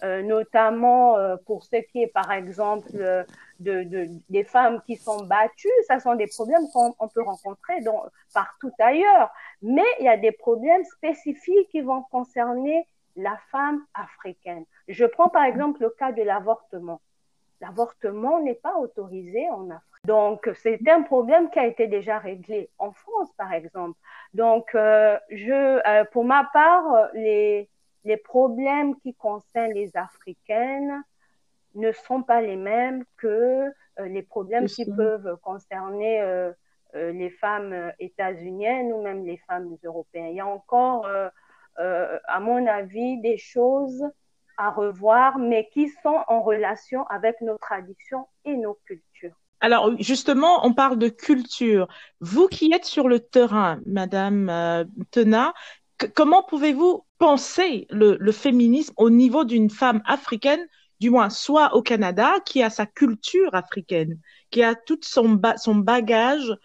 euh, 0.03 0.23
notamment 0.23 1.17
euh, 1.17 1.37
pour 1.47 1.65
ce 1.65 1.77
qui 1.91 2.03
est, 2.03 2.13
par 2.13 2.31
exemple, 2.31 2.89
de, 2.93 3.83
de, 3.85 4.09
des 4.29 4.45
femmes 4.45 4.81
qui 4.87 4.97
sont 4.97 5.25
battues. 5.25 5.69
Ça 5.87 5.99
sont 5.99 6.15
des 6.15 6.27
problèmes 6.27 6.69
qu'on 6.73 7.09
peut 7.09 7.23
rencontrer 7.23 7.81
dans, 7.81 8.05
partout 8.33 8.71
ailleurs. 8.79 9.31
Mais 9.63 9.87
il 9.99 10.05
y 10.05 10.09
a 10.09 10.17
des 10.17 10.33
problèmes 10.33 10.85
spécifiques 10.85 11.69
qui 11.71 11.81
vont 11.81 12.03
concerner 12.11 12.87
la 13.17 13.37
femme 13.51 13.85
africaine. 13.95 14.65
Je 14.87 15.05
prends 15.05 15.29
par 15.29 15.45
exemple 15.45 15.83
le 15.83 15.91
cas 15.91 16.13
de 16.13 16.23
l'avortement. 16.23 17.01
L'avortement 17.61 18.41
n'est 18.41 18.55
pas 18.55 18.77
autorisé 18.77 19.49
en 19.51 19.69
Afrique. 19.71 19.83
Donc, 20.05 20.49
c'est 20.55 20.81
un 20.89 21.03
problème 21.03 21.51
qui 21.51 21.59
a 21.59 21.67
été 21.67 21.89
déjà 21.89 22.19
réglé 22.19 22.71
en 22.79 22.93
France, 22.93 23.31
par 23.37 23.53
exemple. 23.53 23.99
Donc, 24.33 24.75
euh, 24.77 25.19
je, 25.31 25.81
euh, 25.87 26.05
pour 26.13 26.25
ma 26.25 26.49
part, 26.53 27.09
les, 27.15 27.69
les 28.09 28.17
problèmes 28.17 28.99
qui 29.01 29.15
concernent 29.15 29.75
les 29.75 29.97
Africaines 29.97 31.03
ne 31.75 31.93
sont 31.93 32.23
pas 32.23 32.41
les 32.41 32.57
mêmes 32.57 33.05
que 33.19 33.71
les 33.99 34.23
problèmes 34.23 34.67
qui 34.67 34.87
peuvent 34.87 35.37
concerner 35.43 36.51
les 36.95 37.31
femmes 37.31 37.93
états-uniennes 37.99 38.93
ou 38.93 39.03
même 39.03 39.25
les 39.27 39.37
femmes 39.47 39.77
européennes. 39.85 40.31
Il 40.31 40.37
y 40.37 40.41
a 40.41 40.47
encore, 40.47 41.07
à 41.77 42.41
mon 42.41 42.67
avis, 42.67 43.21
des 43.21 43.37
choses 43.37 44.03
à 44.57 44.71
revoir, 44.71 45.39
mais 45.39 45.69
qui 45.73 45.89
sont 46.03 46.19
en 46.27 46.43
relation 46.43 47.07
avec 47.07 47.41
nos 47.43 47.59
traditions 47.59 48.27
et 48.45 48.57
nos 48.57 48.79
cultures. 48.87 49.37
Alors 49.61 49.91
justement, 49.99 50.65
on 50.67 50.73
parle 50.73 50.99
de 50.99 51.09
culture. 51.09 51.89
Vous 52.21 52.49
qui 52.49 52.73
êtes 52.73 52.85
sur 52.85 53.09
le 53.09 53.21
terrain, 53.21 53.81
Madame 53.87 54.49
euh, 54.49 54.85
Tena, 55.11 55.53
comment 56.15 56.43
pouvez-vous 56.43 57.05
penser 57.19 57.87
le, 57.91 58.33
féminisme 58.33 58.95
au 58.97 59.11
niveau 59.11 59.45
d'une 59.45 59.71
femme 59.71 60.03
africaine, 60.07 60.65
du 61.01 61.11
moins 61.11 61.31
soit 61.31 61.75
au 61.75 61.83
Canada, 61.83 62.35
qui 62.45 62.63
a 62.63 62.71
sa 62.71 62.87
culture 62.87 63.55
africaine, 63.55 64.19
qui 64.51 64.63
a 64.63 64.75
tout 64.75 64.99
son, 65.03 65.35
bagage 65.35 66.57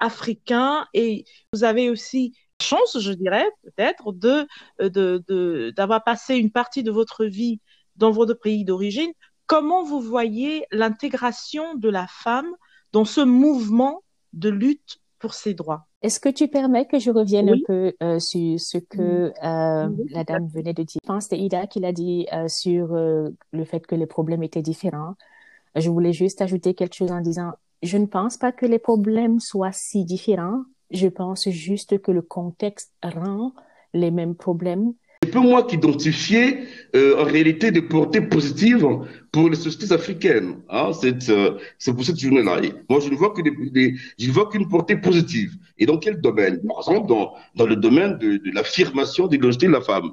africain, 0.00 0.86
et 0.94 1.24
vous 1.52 1.64
avez 1.64 1.90
aussi 1.90 2.34
chance, 2.60 2.98
je 3.00 3.12
dirais, 3.12 3.46
peut-être, 3.62 4.12
de, 4.12 4.46
de, 4.78 5.72
d'avoir 5.76 6.04
passé 6.04 6.36
une 6.36 6.52
partie 6.52 6.82
de 6.82 6.90
votre 6.90 7.24
vie 7.24 7.60
dans 7.96 8.10
votre 8.10 8.34
pays 8.34 8.64
d'origine. 8.64 9.12
Comment 9.46 9.82
vous 9.82 10.00
voyez 10.00 10.64
l'intégration 10.70 11.74
de 11.74 11.88
la 11.88 12.06
femme 12.06 12.50
dans 12.92 13.04
ce 13.04 13.20
mouvement 13.20 14.02
de 14.32 14.48
lutte 14.48 15.00
pour 15.18 15.34
ses 15.34 15.54
droits? 15.54 15.88
Est-ce 16.02 16.18
que 16.18 16.28
tu 16.28 16.48
permets 16.48 16.86
que 16.86 16.98
je 16.98 17.10
revienne 17.10 17.48
un 17.50 17.58
peu 17.64 17.92
euh, 18.02 18.18
sur 18.18 18.58
ce 18.58 18.78
que 18.78 19.32
euh, 19.42 19.88
la 20.10 20.24
dame 20.24 20.48
venait 20.48 20.74
de 20.74 20.82
dire? 20.82 20.98
Je 21.02 21.06
pense 21.06 21.24
que 21.24 21.30
c'était 21.30 21.42
Ida 21.42 21.66
qui 21.68 21.78
l'a 21.78 21.92
dit 21.92 22.26
euh, 22.32 22.48
sur 22.48 22.88
le 22.94 23.64
fait 23.64 23.86
que 23.86 23.94
les 23.94 24.06
problèmes 24.06 24.42
étaient 24.42 24.62
différents. 24.62 25.14
Je 25.76 25.88
voulais 25.90 26.12
juste 26.12 26.42
ajouter 26.42 26.74
quelque 26.74 26.94
chose 26.94 27.12
en 27.12 27.20
disant, 27.20 27.52
je 27.82 27.98
ne 27.98 28.06
pense 28.06 28.36
pas 28.36 28.50
que 28.50 28.66
les 28.66 28.80
problèmes 28.80 29.38
soient 29.38 29.72
si 29.72 30.04
différents. 30.04 30.64
Je 30.90 31.06
pense 31.06 31.48
juste 31.48 31.98
que 32.00 32.10
le 32.10 32.22
contexte 32.22 32.92
rend 33.02 33.52
les 33.94 34.10
mêmes 34.10 34.34
problèmes. 34.34 34.94
C'est 35.22 35.30
peu 35.30 35.38
moi 35.38 35.62
qui 35.62 35.76
identifier 35.76 36.64
euh, 36.96 37.20
en 37.20 37.24
réalité 37.24 37.70
des 37.70 37.82
portées 37.82 38.20
positives 38.22 38.84
pour 39.30 39.48
les 39.48 39.56
sociétés 39.56 39.94
africaines. 39.94 40.56
Hein, 40.68 40.90
euh, 41.04 41.58
c'est 41.78 41.92
pour 41.94 42.04
cette 42.04 42.18
journée-là. 42.18 42.60
Moi, 42.88 42.98
je 42.98 43.08
ne 43.08 43.14
vois 43.14 43.30
que 43.30 43.40
des, 43.40 43.94
je 44.18 44.26
ne 44.26 44.32
vois 44.32 44.50
qu'une 44.50 44.68
portée 44.68 44.96
positive. 44.96 45.52
Et 45.78 45.86
dans 45.86 45.98
quel 45.98 46.20
domaine? 46.20 46.60
Par 46.66 46.78
exemple, 46.78 47.08
dans, 47.08 47.34
dans 47.54 47.66
le 47.66 47.76
domaine 47.76 48.18
de, 48.18 48.38
de 48.38 48.50
l'affirmation 48.52 49.28
des 49.28 49.36
l'égalité 49.36 49.68
de 49.68 49.72
la 49.72 49.80
femme. 49.80 50.10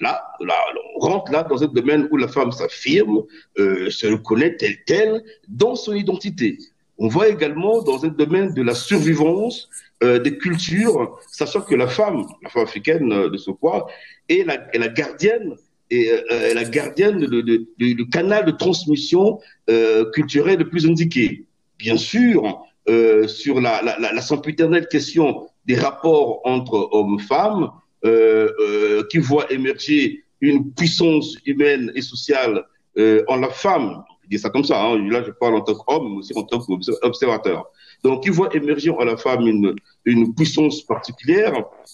Là, 0.00 0.22
là, 0.40 0.54
on 0.96 1.00
rentre 1.00 1.30
là 1.30 1.42
dans 1.42 1.62
un 1.62 1.66
domaine 1.66 2.08
où 2.10 2.16
la 2.16 2.28
femme 2.28 2.52
s'affirme, 2.52 3.24
euh, 3.58 3.90
se 3.90 4.06
reconnaît 4.06 4.56
telle 4.56 4.82
telle 4.86 5.22
dans 5.46 5.74
son 5.74 5.94
identité. 5.94 6.58
On 6.98 7.08
voit 7.08 7.28
également 7.28 7.82
dans 7.82 8.04
un 8.04 8.08
domaine 8.08 8.52
de 8.52 8.62
la 8.62 8.74
survivance 8.74 9.68
euh, 10.02 10.18
des 10.18 10.36
cultures, 10.36 11.18
sachant 11.30 11.60
que 11.60 11.74
la 11.74 11.86
femme, 11.86 12.26
la 12.42 12.50
femme 12.50 12.64
africaine 12.64 13.12
euh, 13.12 13.30
de 13.30 13.36
ce 13.36 13.50
poids, 13.50 13.86
est 14.28 14.44
la, 14.44 14.88
gardienne 14.88 15.54
et 15.90 16.10
euh, 16.10 16.64
du 17.78 18.08
canal 18.08 18.44
de 18.44 18.50
transmission 18.50 19.40
culturelle 20.12 20.58
le 20.58 20.68
plus 20.68 20.86
indiqué. 20.86 21.46
Bien 21.78 21.96
sûr, 21.96 22.64
sur 23.26 23.60
la, 23.60 23.82
la, 23.82 24.80
question 24.82 25.48
des 25.66 25.76
rapports 25.76 26.40
entre 26.44 26.88
hommes-femmes, 26.92 27.70
euh, 28.04 29.02
qui 29.10 29.18
voit 29.18 29.50
émerger 29.52 30.22
une 30.40 30.72
puissance 30.72 31.36
humaine 31.44 31.90
et 31.96 32.02
sociale 32.02 32.64
en 33.26 33.36
la 33.36 33.48
femme, 33.48 34.04
dis 34.28 34.38
ça 34.38 34.50
comme 34.50 34.64
ça, 34.64 34.82
hein, 34.82 34.98
là 35.10 35.22
je 35.24 35.30
parle 35.30 35.56
en 35.56 35.60
tant 35.62 35.74
qu'homme, 35.74 36.10
mais 36.10 36.16
aussi 36.18 36.32
en 36.36 36.42
tant 36.42 36.60
qu'observateur. 36.60 37.70
Donc, 38.04 38.24
il 38.26 38.32
voit 38.32 38.54
émerger 38.54 38.90
en 38.90 39.04
la 39.04 39.16
femme 39.16 39.46
une, 39.46 39.74
une 40.04 40.34
puissance 40.34 40.82
particulière. 40.82 41.52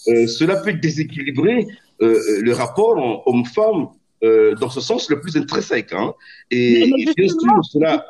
Euh, 0.08 0.26
cela 0.26 0.56
peut 0.56 0.74
déséquilibrer 0.74 1.66
euh, 2.02 2.20
le 2.42 2.52
rapport 2.52 3.26
homme-femme 3.26 3.88
euh, 4.22 4.54
dans 4.56 4.68
ce 4.68 4.80
sens 4.80 5.08
le 5.10 5.20
plus 5.20 5.36
intrinsèque. 5.36 5.92
Hein. 5.92 6.14
Et, 6.50 6.92
bien 7.16 7.28
sûr, 7.28 7.64
cela... 7.64 8.04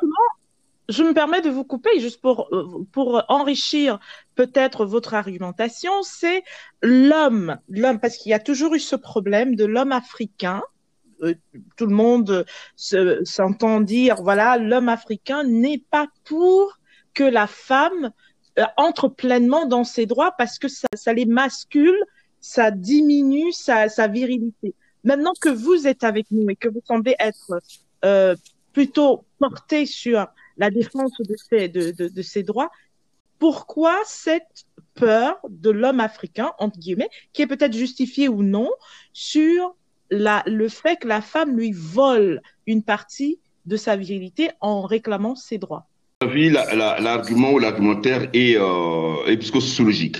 Je 0.87 1.01
me 1.03 1.13
permets 1.13 1.41
de 1.41 1.49
vous 1.49 1.63
couper 1.63 1.99
juste 1.99 2.21
pour, 2.21 2.47
pour 2.91 3.23
enrichir 3.27 3.99
peut-être 4.35 4.85
votre 4.85 5.15
argumentation, 5.15 5.91
c'est 6.03 6.43
l'homme, 6.83 7.57
l'homme, 7.69 7.99
parce 7.99 8.17
qu'il 8.17 8.29
y 8.29 8.33
a 8.33 8.39
toujours 8.39 8.75
eu 8.75 8.79
ce 8.79 8.95
problème 8.95 9.55
de 9.55 9.65
l'homme 9.65 9.91
africain, 9.91 10.61
tout 11.77 11.85
le 11.85 11.93
monde 11.93 12.45
s'entend 12.75 13.81
dire, 13.81 14.21
voilà, 14.21 14.57
l'homme 14.57 14.89
africain 14.89 15.43
n'est 15.43 15.83
pas 15.89 16.07
pour 16.23 16.79
que 17.13 17.23
la 17.23 17.47
femme 17.47 18.11
euh, 18.59 18.63
entre 18.77 19.07
pleinement 19.07 19.65
dans 19.65 19.83
ses 19.83 20.05
droits 20.05 20.33
parce 20.37 20.59
que 20.59 20.67
ça, 20.67 21.13
les 21.13 21.25
mascule, 21.25 21.97
ça 22.39 22.71
diminue 22.71 23.51
sa, 23.51 23.87
virilité. 24.07 24.75
Maintenant 25.03 25.33
que 25.39 25.49
vous 25.49 25.87
êtes 25.87 26.03
avec 26.03 26.27
nous 26.31 26.49
et 26.49 26.55
que 26.55 26.69
vous 26.69 26.81
semblez 26.85 27.15
être 27.19 27.59
euh, 28.03 28.35
plutôt 28.73 29.25
porté 29.39 29.85
sur 29.85 30.27
la 30.57 30.69
défense 30.69 31.13
de 31.19 31.35
ces, 31.49 31.67
de, 31.67 31.91
de, 31.91 32.07
de 32.07 32.21
ces 32.21 32.43
droits, 32.43 32.71
pourquoi 33.39 33.99
cette 34.05 34.65
peur 34.93 35.37
de 35.49 35.69
l'homme 35.69 35.99
africain, 35.99 36.53
entre 36.57 36.79
guillemets, 36.79 37.09
qui 37.33 37.41
est 37.41 37.47
peut-être 37.47 37.73
justifiée 37.73 38.29
ou 38.29 38.43
non, 38.43 38.71
sur 39.11 39.75
le 40.11 40.67
fait 40.67 40.97
que 40.97 41.07
la 41.07 41.21
femme 41.21 41.57
lui 41.57 41.71
vole 41.71 42.41
une 42.67 42.83
partie 42.83 43.39
de 43.65 43.77
sa 43.77 43.95
virilité 43.95 44.49
en 44.61 44.83
réclamant 44.83 45.35
ses 45.35 45.57
droits 45.57 45.87
l'argument 46.21 47.51
ou 47.51 47.59
l'argumentaire 47.59 48.29
est, 48.33 48.57
euh, 48.57 49.37
psychosociologique. 49.37 50.17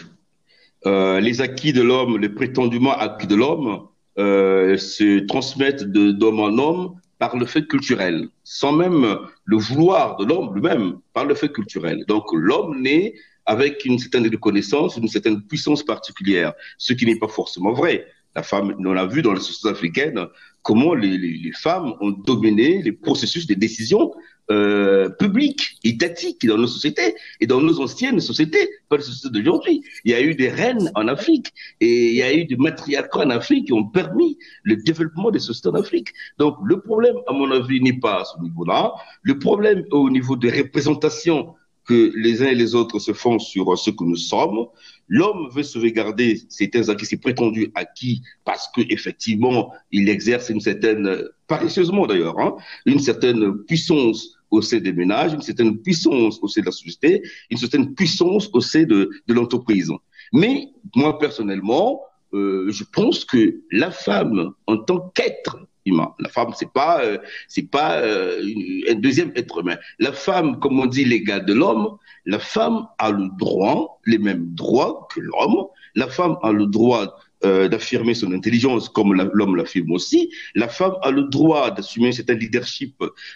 Euh, 0.85 1.19
les 1.19 1.41
acquis 1.41 1.73
de 1.73 1.81
l'homme, 1.81 2.17
les 2.17 2.29
prétendument 2.29 2.93
acquis 2.93 3.27
de 3.27 3.35
l'homme, 3.35 3.87
euh, 4.17 4.77
se 4.77 5.19
transmettent 5.25 5.83
d'homme 5.83 6.39
en 6.39 6.57
homme 6.57 6.95
par 7.17 7.35
le 7.37 7.45
fait 7.45 7.65
culturel, 7.65 8.27
sans 8.43 8.71
même 8.71 9.17
le 9.45 9.57
vouloir 9.57 10.17
de 10.17 10.25
l'homme 10.25 10.53
lui-même, 10.53 10.99
par 11.13 11.25
le 11.25 11.33
fait 11.33 11.51
culturel. 11.51 12.03
Donc 12.07 12.25
l'homme 12.33 12.81
naît 12.81 13.15
avec 13.45 13.85
une 13.85 13.97
certaine 13.99 14.27
reconnaissance, 14.27 14.97
une 14.97 15.07
certaine 15.07 15.41
puissance 15.41 15.83
particulière, 15.83 16.53
ce 16.77 16.93
qui 16.93 17.05
n'est 17.05 17.19
pas 17.19 17.27
forcément 17.27 17.73
vrai. 17.73 18.05
La 18.35 18.43
femme, 18.43 18.75
on 18.79 18.97
a 18.97 19.05
vu 19.05 19.21
dans 19.21 19.33
la 19.33 19.39
société 19.39 19.69
africaine 19.69 20.27
comment 20.61 20.93
les, 20.93 21.17
les, 21.17 21.37
les 21.37 21.51
femmes 21.51 21.93
ont 22.01 22.11
dominé 22.11 22.81
les 22.81 22.91
processus 22.91 23.47
de 23.47 23.53
décision 23.53 24.11
euh, 24.51 25.09
publiques, 25.09 25.79
étatiques 25.83 26.45
dans 26.45 26.57
nos 26.57 26.67
sociétés 26.67 27.15
et 27.41 27.47
dans 27.47 27.61
nos 27.61 27.81
anciennes 27.81 28.19
sociétés, 28.19 28.69
pas 28.89 28.97
les 28.97 29.03
sociétés 29.03 29.39
d'aujourd'hui. 29.39 29.83
Il 30.03 30.11
y 30.11 30.13
a 30.13 30.21
eu 30.21 30.35
des 30.35 30.49
reines 30.49 30.91
en 30.93 31.07
Afrique 31.07 31.51
et 31.81 32.09
il 32.09 32.15
y 32.15 32.21
a 32.21 32.31
eu 32.31 32.45
des 32.45 32.55
matriarcats 32.55 33.21
en 33.21 33.31
Afrique 33.31 33.65
qui 33.65 33.73
ont 33.73 33.85
permis 33.85 34.37
le 34.61 34.75
développement 34.75 35.31
des 35.31 35.39
sociétés 35.39 35.69
en 35.69 35.73
Afrique. 35.73 36.09
Donc 36.37 36.57
le 36.63 36.79
problème, 36.79 37.15
à 37.25 37.33
mon 37.33 37.49
avis, 37.49 37.81
n'est 37.81 37.99
pas 37.99 38.21
à 38.21 38.25
ce 38.25 38.39
niveau-là. 38.39 38.93
Le 39.23 39.39
problème 39.39 39.83
au 39.89 40.11
niveau 40.11 40.35
des 40.35 40.51
représentations 40.51 41.55
que 41.85 42.11
les 42.15 42.41
uns 42.41 42.47
et 42.47 42.55
les 42.55 42.75
autres 42.75 42.99
se 42.99 43.13
font 43.13 43.39
sur 43.39 43.77
ce 43.77 43.91
que 43.91 44.03
nous 44.03 44.15
sommes. 44.15 44.65
L'homme 45.07 45.49
veut 45.51 45.63
sauvegarder 45.63 46.41
certains 46.49 46.89
acquis, 46.89 47.05
ses 47.05 47.17
prétendus 47.17 47.71
acquis, 47.75 48.21
parce 48.43 48.67
que 48.75 48.81
effectivement, 48.89 49.71
il 49.91 50.09
exerce 50.09 50.49
une 50.49 50.59
certaine, 50.59 51.23
paresseusement 51.47 52.07
d'ailleurs, 52.07 52.39
hein, 52.39 52.55
une 52.85 52.99
certaine 52.99 53.53
puissance 53.65 54.35
au 54.49 54.61
sein 54.61 54.79
des 54.79 54.93
ménages, 54.93 55.33
une 55.33 55.41
certaine 55.41 55.77
puissance 55.77 56.39
au 56.41 56.47
sein 56.47 56.61
de 56.61 56.65
la 56.67 56.71
société, 56.71 57.21
une 57.49 57.57
certaine 57.57 57.93
puissance 57.93 58.49
au 58.53 58.61
sein 58.61 58.83
de, 58.83 59.09
de 59.27 59.33
l'entreprise. 59.33 59.91
Mais 60.33 60.69
moi 60.95 61.19
personnellement, 61.19 62.01
euh, 62.33 62.71
je 62.71 62.83
pense 62.83 63.25
que 63.25 63.61
la 63.71 63.91
femme, 63.91 64.53
en 64.67 64.77
tant 64.77 65.11
qu'être 65.13 65.57
la 65.91 66.29
femme, 66.29 66.51
c'est 66.55 66.71
pas, 66.71 67.03
euh, 67.03 67.17
c'est 67.47 67.69
pas 67.69 67.99
euh, 67.99 68.41
un 68.89 68.95
deuxième 68.95 69.31
être 69.35 69.59
humain. 69.59 69.77
La 69.99 70.11
femme, 70.11 70.59
comme 70.59 70.79
on 70.79 70.85
dit 70.85 71.05
l'égal 71.05 71.45
de 71.45 71.53
l'homme, 71.53 71.97
la 72.25 72.39
femme 72.39 72.87
a 72.97 73.11
le 73.11 73.29
droit, 73.37 73.99
les 74.05 74.17
mêmes 74.17 74.47
droits 74.53 75.07
que 75.13 75.19
l'homme. 75.19 75.67
La 75.93 76.07
femme 76.07 76.37
a 76.41 76.51
le 76.51 76.65
droit 76.65 77.15
euh, 77.45 77.67
d'affirmer 77.67 78.15
son 78.15 78.33
intelligence 78.33 78.89
comme 78.89 79.13
l'homme 79.13 79.55
l'affirme 79.55 79.91
aussi. 79.91 80.31
La 80.55 80.67
femme 80.67 80.95
a 81.03 81.11
le 81.11 81.23
droit 81.23 81.69
d'assumer 81.69 82.07
un 82.07 82.11
certain 82.11 82.33
leadership 82.33 82.95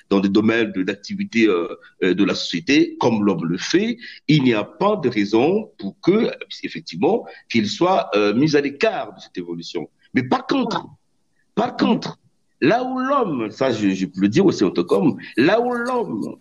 dans 0.09 0.19
des 0.19 0.29
domaines 0.29 0.71
d'activité 0.71 1.45
de 1.45 2.23
la 2.23 2.35
société 2.35 2.97
comme 2.99 3.23
l'homme 3.23 3.45
le 3.45 3.57
fait. 3.57 3.97
Il 4.27 4.43
n'y 4.43 4.53
a 4.53 4.63
pas 4.63 4.95
de 4.95 5.07
raison 5.07 5.71
pour 5.77 5.99
que, 6.01 6.31
effectivement, 6.63 7.25
qu'il 7.49 7.69
soit 7.69 8.09
mis 8.35 8.55
à 8.55 8.61
l'écart 8.61 9.13
de 9.13 9.21
cette 9.21 9.37
évolution. 9.37 9.89
Mais 10.13 10.23
par 10.23 10.47
contre, 10.47 10.85
par 11.55 11.77
contre, 11.77 12.17
Là 12.61 12.83
où 12.83 12.99
l'homme, 12.99 13.51
ça 13.51 13.71
je, 13.71 14.05
peux 14.05 14.21
le 14.21 14.27
dire 14.27 14.45
aussi 14.45 14.63
en 14.63 14.73
là 15.37 15.61
où 15.61 15.71
l'homme 15.71 16.35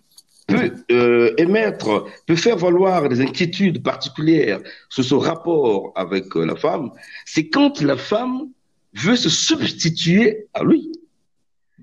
peut 0.47 0.71
euh, 0.91 1.33
émettre, 1.37 2.05
peut 2.25 2.35
faire 2.35 2.57
valoir 2.57 3.07
des 3.07 3.21
inquiétudes 3.21 3.83
particulières 3.83 4.59
sur 4.89 5.03
son 5.03 5.19
rapport 5.19 5.93
avec 5.95 6.35
euh, 6.35 6.45
la 6.45 6.55
femme, 6.55 6.91
c'est 7.25 7.47
quand 7.47 7.81
la 7.81 7.95
femme 7.95 8.49
veut 8.93 9.15
se 9.15 9.29
substituer 9.29 10.47
à 10.53 10.63
lui. 10.63 10.91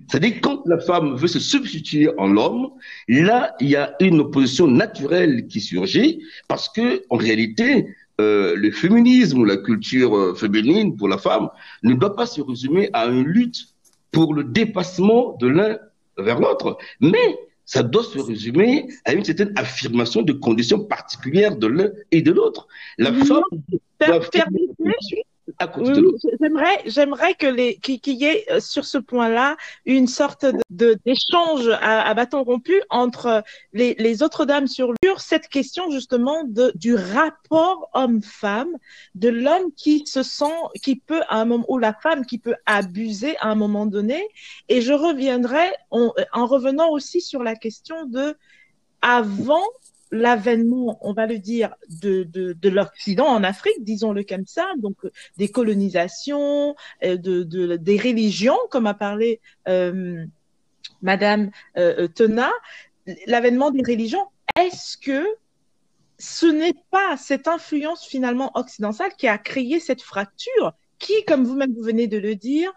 C'est-à-dire 0.09 0.35
quand 0.43 0.62
la 0.66 0.78
femme 0.78 1.16
veut 1.16 1.28
se 1.28 1.40
substituer 1.40 2.11
en 2.19 2.28
l'homme, 2.28 2.69
là, 3.09 3.55
il 3.61 3.71
y 3.71 3.76
a 3.76 3.95
une 4.00 4.21
opposition 4.21 4.66
naturelle 4.66 5.47
qui 5.47 5.61
surgit 5.61 6.23
parce 6.49 6.69
que 6.69 7.02
en 7.09 7.16
réalité, 7.16 7.87
euh, 8.21 8.55
le 8.57 8.71
féminisme 8.71 9.38
ou 9.38 9.45
la 9.45 9.57
culture 9.57 10.37
féminine 10.38 10.97
pour 10.97 11.09
la 11.09 11.19
femme 11.19 11.49
ne 11.83 11.95
doit 11.95 12.14
pas 12.14 12.26
se 12.26 12.40
résumer 12.40 12.90
à 12.93 13.07
une 13.07 13.25
lutte 13.25 13.75
pour 14.16 14.32
le 14.32 14.44
dépassement 14.44 15.37
de 15.40 15.46
l'un 15.46 15.78
vers 16.16 16.40
l'autre, 16.40 16.78
mais 17.02 17.38
ça 17.66 17.82
doit 17.82 18.02
se 18.02 18.18
résumer 18.18 18.88
à 19.04 19.12
une 19.12 19.23
certaine 19.23 19.52
affirmation 19.56 20.23
de 20.23 20.32
conditions 20.32 20.82
particulières 20.82 21.58
de 21.58 21.66
l'un 21.66 21.90
et 22.12 22.23
de 22.23 22.32
l'autre. 22.32 22.66
La 22.96 23.12
femme 23.12 23.42
doit 24.00 24.23
faire 24.23 24.46
J'aimerais, 26.40 26.82
j'aimerais 26.86 27.34
que 27.34 27.46
les, 27.46 27.76
qu'il 27.76 28.14
y 28.14 28.24
ait 28.24 28.44
euh, 28.50 28.60
sur 28.60 28.84
ce 28.84 28.98
point-là 28.98 29.56
une 29.84 30.08
sorte 30.08 30.44
de, 30.70 30.98
d'échange 31.06 31.68
à, 31.80 32.12
bâton 32.14 32.42
rompu 32.42 32.82
entre 32.90 33.44
les, 33.72 33.94
les 33.98 34.22
autres 34.22 34.44
dames 34.44 34.66
sur, 34.66 34.92
sur 35.04 35.20
cette 35.20 35.48
question 35.48 35.90
justement 35.90 36.44
de, 36.44 36.72
du 36.74 36.94
rapport 36.94 37.88
homme-femme, 37.94 38.76
de 39.14 39.28
l'homme 39.28 39.72
qui 39.76 40.06
se 40.06 40.22
sent, 40.22 40.44
qui 40.82 40.96
peut 40.96 41.22
à 41.28 41.40
un 41.40 41.44
moment, 41.44 41.64
ou 41.68 41.78
la 41.78 41.94
femme 41.94 42.26
qui 42.26 42.38
peut 42.38 42.56
abuser 42.66 43.36
à 43.38 43.48
un 43.48 43.54
moment 43.54 43.86
donné. 43.86 44.28
Et 44.68 44.80
je 44.80 44.92
reviendrai 44.92 45.70
en, 45.90 46.12
en 46.32 46.46
revenant 46.46 46.90
aussi 46.90 47.20
sur 47.20 47.42
la 47.42 47.54
question 47.54 48.06
de 48.06 48.36
avant 49.00 49.64
l'avènement, 50.10 50.98
on 51.00 51.12
va 51.12 51.26
le 51.26 51.38
dire, 51.38 51.75
de, 51.88 52.25
de, 52.25 52.52
de 52.52 52.68
l'Occident 52.68 53.26
en 53.26 53.42
Afrique, 53.42 53.82
disons-le 53.82 54.25
comme 54.25 54.46
ça, 54.46 54.72
donc 54.78 54.96
euh, 55.04 55.10
des 55.36 55.48
colonisations, 55.48 56.75
euh, 57.04 57.16
de, 57.16 57.42
de, 57.42 57.76
des 57.76 57.98
religions, 57.98 58.58
comme 58.70 58.86
a 58.86 58.94
parlé 58.94 59.40
euh, 59.68 60.25
Madame 61.02 61.50
Tena, 62.14 62.50
l'avènement 63.26 63.70
des 63.70 63.82
religions, 63.82 64.26
est-ce 64.58 64.96
que 64.96 65.26
ce 66.18 66.46
n'est 66.46 66.75
pas 66.90 67.16
cette 67.16 67.48
influence 67.48 68.06
finalement 68.06 68.50
occidentale 68.54 69.12
qui 69.18 69.28
a 69.28 69.36
créé 69.36 69.78
cette 69.80 70.02
fracture 70.02 70.72
qui, 70.98 71.25
comme 71.26 71.44
vous-même 71.44 71.75
vous 71.75 71.82
venez 71.82 72.06
de 72.06 72.18
le 72.18 72.34
dire, 72.34 72.72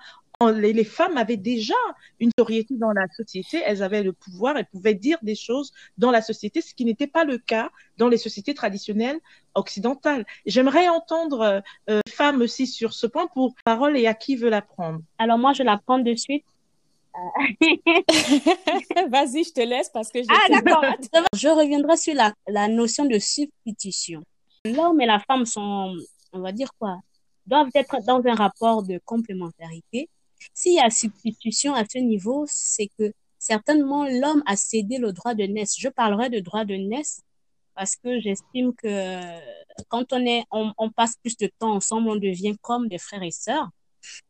les, 0.47 0.83
femmes 0.85 1.17
avaient 1.17 1.37
déjà 1.37 1.75
une 2.19 2.29
notoriété 2.37 2.75
dans 2.75 2.91
la 2.91 3.07
société, 3.09 3.61
elles 3.65 3.83
avaient 3.83 4.03
le 4.03 4.13
pouvoir, 4.13 4.55
elles 4.55 4.67
pouvaient 4.67 4.93
dire 4.93 5.17
des 5.21 5.35
choses 5.35 5.73
dans 5.97 6.11
la 6.11 6.21
société, 6.21 6.61
ce 6.61 6.73
qui 6.73 6.85
n'était 6.85 7.07
pas 7.07 7.25
le 7.25 7.37
cas 7.37 7.69
dans 7.97 8.07
les 8.07 8.17
sociétés 8.17 8.53
traditionnelles 8.53 9.19
occidentales. 9.53 10.25
J'aimerais 10.45 10.87
entendre 10.87 11.61
euh, 11.89 11.99
femmes 12.07 12.41
aussi 12.41 12.67
sur 12.67 12.93
ce 12.93 13.05
point 13.05 13.27
pour 13.27 13.53
parole 13.65 13.97
et 13.97 14.07
à 14.07 14.13
qui 14.13 14.37
veut 14.37 14.49
la 14.49 14.61
prendre. 14.61 15.01
Alors 15.17 15.37
moi, 15.37 15.51
je 15.51 15.63
la 15.63 15.77
prends 15.77 15.99
de 15.99 16.15
suite. 16.15 16.45
Vas-y, 19.09 19.43
je 19.43 19.51
te 19.51 19.61
laisse 19.61 19.89
parce 19.89 20.09
que 20.09 20.19
Ah 20.29 20.47
d'accord. 20.49 20.85
je 21.35 21.49
reviendrai 21.49 21.97
sur 21.97 22.13
la, 22.13 22.33
la 22.47 22.69
notion 22.69 23.03
de 23.03 23.19
substitution. 23.19 24.23
L'homme 24.63 25.01
et 25.01 25.05
la 25.05 25.19
femme 25.19 25.45
sont, 25.45 25.97
on 26.31 26.39
va 26.39 26.53
dire 26.53 26.69
quoi, 26.79 26.99
doivent 27.45 27.71
être 27.75 27.97
dans 28.05 28.25
un 28.25 28.35
rapport 28.35 28.83
de 28.83 29.01
complémentarité 29.03 30.07
s'il 30.53 30.73
y 30.73 30.79
a 30.79 30.89
substitution 30.89 31.73
à 31.73 31.83
ce 31.85 31.97
niveau, 31.99 32.45
c'est 32.47 32.89
que 32.97 33.13
certainement 33.37 34.05
l'homme 34.05 34.43
a 34.45 34.55
cédé 34.55 34.97
le 34.97 35.13
droit 35.13 35.33
de 35.33 35.43
naissance. 35.43 35.79
Je 35.79 35.89
parlerai 35.89 36.29
de 36.29 36.39
droit 36.39 36.65
de 36.65 36.75
naissance 36.75 37.23
parce 37.75 37.95
que 37.95 38.19
j'estime 38.19 38.73
que 38.75 39.39
quand 39.87 40.11
on 40.11 40.25
est, 40.25 40.43
on, 40.51 40.91
passe 40.91 41.15
plus 41.21 41.37
de 41.37 41.49
temps 41.59 41.73
ensemble, 41.75 42.09
on 42.09 42.17
devient 42.17 42.55
comme 42.61 42.89
des 42.89 42.97
frères 42.97 43.23
et 43.23 43.31
sœurs. 43.31 43.69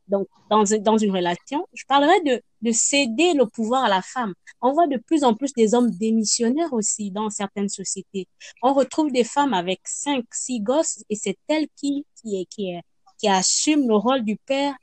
Donc, 0.08 0.28
dans, 0.50 0.64
dans 0.82 0.98
une 0.98 1.12
relation, 1.12 1.66
je 1.74 1.84
parlerai 1.88 2.22
de, 2.22 2.42
de 2.62 2.72
céder 2.72 3.34
le 3.34 3.48
pouvoir 3.48 3.86
à 3.86 3.90
la 3.90 4.02
femme. 4.04 4.34
On 4.62 4.74
voit 4.74 4.88
de 4.88 4.98
plus 4.98 5.24
en 5.24 5.34
plus 5.34 5.54
des 5.54 5.74
hommes 5.74 5.90
démissionnaires 5.90 6.74
aussi 6.74 7.10
dans 7.10 7.30
certaines 7.32 7.70
sociétés. 7.70 8.28
On 8.62 8.74
retrouve 8.74 9.12
des 9.12 9.24
femmes 9.24 9.54
avec 9.54 9.80
cinq, 9.84 10.26
six 10.32 10.60
gosses 10.60 11.04
et 11.10 11.16
c'est 11.16 11.38
elle 11.48 11.68
qui, 11.76 12.06
qui, 12.22 12.46
qui, 12.52 12.78
qui 13.18 13.28
assume 13.28 13.88
le 13.88 13.96
rôle 13.96 14.24
du 14.24 14.38
père 14.38 14.76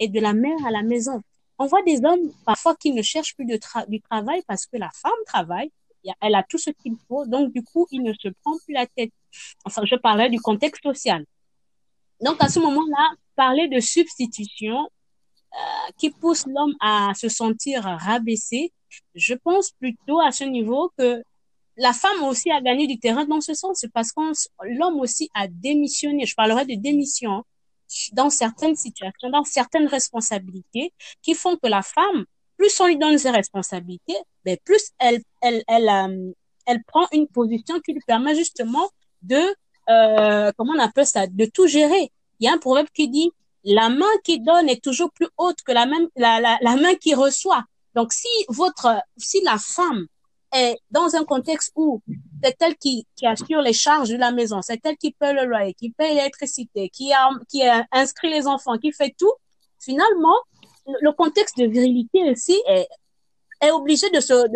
et 0.00 0.08
de 0.08 0.18
la 0.18 0.32
mère 0.32 0.58
à 0.66 0.70
la 0.70 0.82
maison. 0.82 1.22
On 1.58 1.66
voit 1.66 1.82
des 1.82 1.98
hommes 2.04 2.32
parfois 2.44 2.74
qui 2.74 2.90
ne 2.92 3.02
cherchent 3.02 3.36
plus 3.36 3.44
de 3.44 3.58
du 3.88 4.00
travail 4.00 4.42
parce 4.48 4.66
que 4.66 4.78
la 4.78 4.90
femme 4.94 5.12
travaille, 5.26 5.70
elle 6.20 6.34
a 6.34 6.42
tout 6.42 6.58
ce 6.58 6.70
qu'il 6.70 6.96
faut, 7.06 7.26
donc 7.26 7.52
du 7.52 7.62
coup, 7.62 7.86
il 7.90 8.02
ne 8.02 8.12
se 8.14 8.28
prend 8.42 8.56
plus 8.64 8.74
la 8.74 8.86
tête. 8.86 9.12
Enfin, 9.64 9.82
je 9.84 9.96
parlais 9.96 10.30
du 10.30 10.40
contexte 10.40 10.82
social. 10.82 11.24
Donc 12.20 12.36
à 12.40 12.48
ce 12.48 12.58
moment-là, 12.60 13.10
parler 13.36 13.68
de 13.68 13.80
substitution 13.80 14.78
euh, 15.54 15.92
qui 15.98 16.10
pousse 16.10 16.46
l'homme 16.46 16.74
à 16.80 17.12
se 17.14 17.28
sentir 17.28 17.82
rabaissé, 17.84 18.72
je 19.14 19.34
pense 19.34 19.70
plutôt 19.72 20.20
à 20.20 20.32
ce 20.32 20.44
niveau 20.44 20.92
que 20.96 21.22
la 21.76 21.92
femme 21.92 22.22
aussi 22.24 22.50
a 22.50 22.60
gagné 22.60 22.86
du 22.86 22.98
terrain 22.98 23.24
dans 23.24 23.40
ce 23.40 23.54
sens, 23.54 23.84
parce 23.94 24.12
que 24.12 24.20
l'homme 24.64 25.00
aussi 25.00 25.30
a 25.34 25.46
démissionné. 25.48 26.26
Je 26.26 26.34
parlerai 26.34 26.66
de 26.66 26.74
démission 26.74 27.44
dans 28.12 28.30
certaines 28.30 28.76
situations, 28.76 29.30
dans 29.30 29.44
certaines 29.44 29.86
responsabilités 29.86 30.92
qui 31.22 31.34
font 31.34 31.56
que 31.56 31.68
la 31.68 31.82
femme, 31.82 32.24
plus 32.56 32.78
on 32.80 32.86
lui 32.86 32.98
donne 32.98 33.18
ses 33.18 33.30
responsabilités, 33.30 34.16
ben 34.44 34.56
plus 34.64 34.90
elle, 34.98 35.22
elle, 35.40 35.62
elle, 35.66 35.88
euh, 35.88 36.32
elle 36.66 36.82
prend 36.84 37.06
une 37.12 37.26
position 37.26 37.80
qui 37.80 37.92
lui 37.92 38.02
permet 38.06 38.34
justement 38.34 38.90
de, 39.22 39.40
euh, 39.88 40.52
comment 40.56 40.74
on 40.76 40.78
appelle 40.78 41.06
ça, 41.06 41.26
de 41.26 41.44
tout 41.46 41.66
gérer. 41.66 42.12
Il 42.38 42.46
y 42.46 42.48
a 42.48 42.52
un 42.52 42.58
proverbe 42.58 42.88
qui 42.94 43.08
dit, 43.08 43.30
la 43.64 43.88
main 43.88 44.06
qui 44.24 44.40
donne 44.40 44.68
est 44.68 44.82
toujours 44.82 45.10
plus 45.12 45.28
haute 45.36 45.60
que 45.62 45.72
la, 45.72 45.86
même, 45.86 46.08
la, 46.16 46.40
la, 46.40 46.58
la 46.60 46.76
main 46.76 46.94
qui 46.94 47.14
reçoit. 47.14 47.64
Donc, 47.94 48.12
si 48.12 48.28
votre, 48.48 49.02
si 49.16 49.42
la 49.42 49.58
femme 49.58 50.06
est 50.52 50.76
dans 50.90 51.14
un 51.14 51.24
contexte 51.24 51.72
où 51.76 52.02
c'est 52.42 52.56
elle 52.60 52.76
qui, 52.76 53.06
qui 53.16 53.26
assure 53.26 53.60
les 53.60 53.72
charges 53.72 54.10
de 54.10 54.16
la 54.16 54.32
maison, 54.32 54.62
c'est 54.62 54.80
elle 54.84 54.96
qui 54.96 55.12
paye 55.12 55.34
le 55.34 55.44
loyer, 55.44 55.74
qui 55.74 55.90
paye 55.90 56.14
l'électricité, 56.14 56.88
qui, 56.88 57.12
a, 57.12 57.30
qui 57.48 57.62
inscrit 57.92 58.30
les 58.30 58.46
enfants, 58.46 58.76
qui 58.78 58.92
fait 58.92 59.14
tout, 59.18 59.32
finalement, 59.78 60.36
le 60.86 61.12
contexte 61.12 61.58
de 61.58 61.66
virilité 61.66 62.30
aussi 62.30 62.60
est, 62.66 62.88
est 63.60 63.70
obligé 63.70 64.08
de 64.10 64.20
se, 64.20 64.48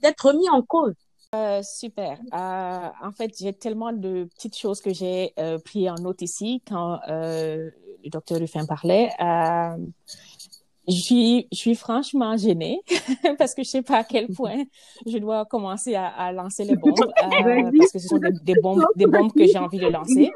d'être 0.00 0.32
mis 0.32 0.48
en 0.48 0.62
cause. 0.62 0.94
Euh, 1.32 1.62
super. 1.62 2.18
Euh, 2.34 2.88
en 3.02 3.12
fait, 3.12 3.32
j'ai 3.38 3.52
tellement 3.52 3.92
de 3.92 4.24
petites 4.34 4.56
choses 4.56 4.80
que 4.80 4.92
j'ai 4.92 5.32
euh, 5.38 5.58
pris 5.58 5.88
en 5.88 5.94
note 5.94 6.22
ici 6.22 6.60
quand 6.68 6.98
euh, 7.08 7.70
le 8.02 8.10
docteur 8.10 8.40
Ruffin 8.40 8.66
parlait. 8.66 9.10
Je 10.88 10.94
suis, 10.94 11.48
je 11.52 11.56
suis 11.56 11.74
franchement 11.74 12.36
gênée 12.36 12.80
parce 13.38 13.54
que 13.54 13.62
je 13.62 13.68
sais 13.68 13.82
pas 13.82 13.98
à 13.98 14.04
quel 14.04 14.28
point 14.28 14.64
je 15.06 15.18
dois 15.18 15.44
commencer 15.44 15.94
à, 15.94 16.06
à 16.08 16.32
lancer 16.32 16.64
les 16.64 16.76
bombes 16.76 16.98
euh, 17.22 17.70
parce 17.78 17.92
que 17.92 17.98
ce 17.98 18.08
sont 18.08 18.18
des, 18.18 18.30
des, 18.42 18.54
bombes, 18.60 18.84
des 18.96 19.06
bombes 19.06 19.32
que 19.32 19.46
j'ai 19.46 19.58
envie 19.58 19.78
de 19.78 19.88
lancer. 19.88 20.32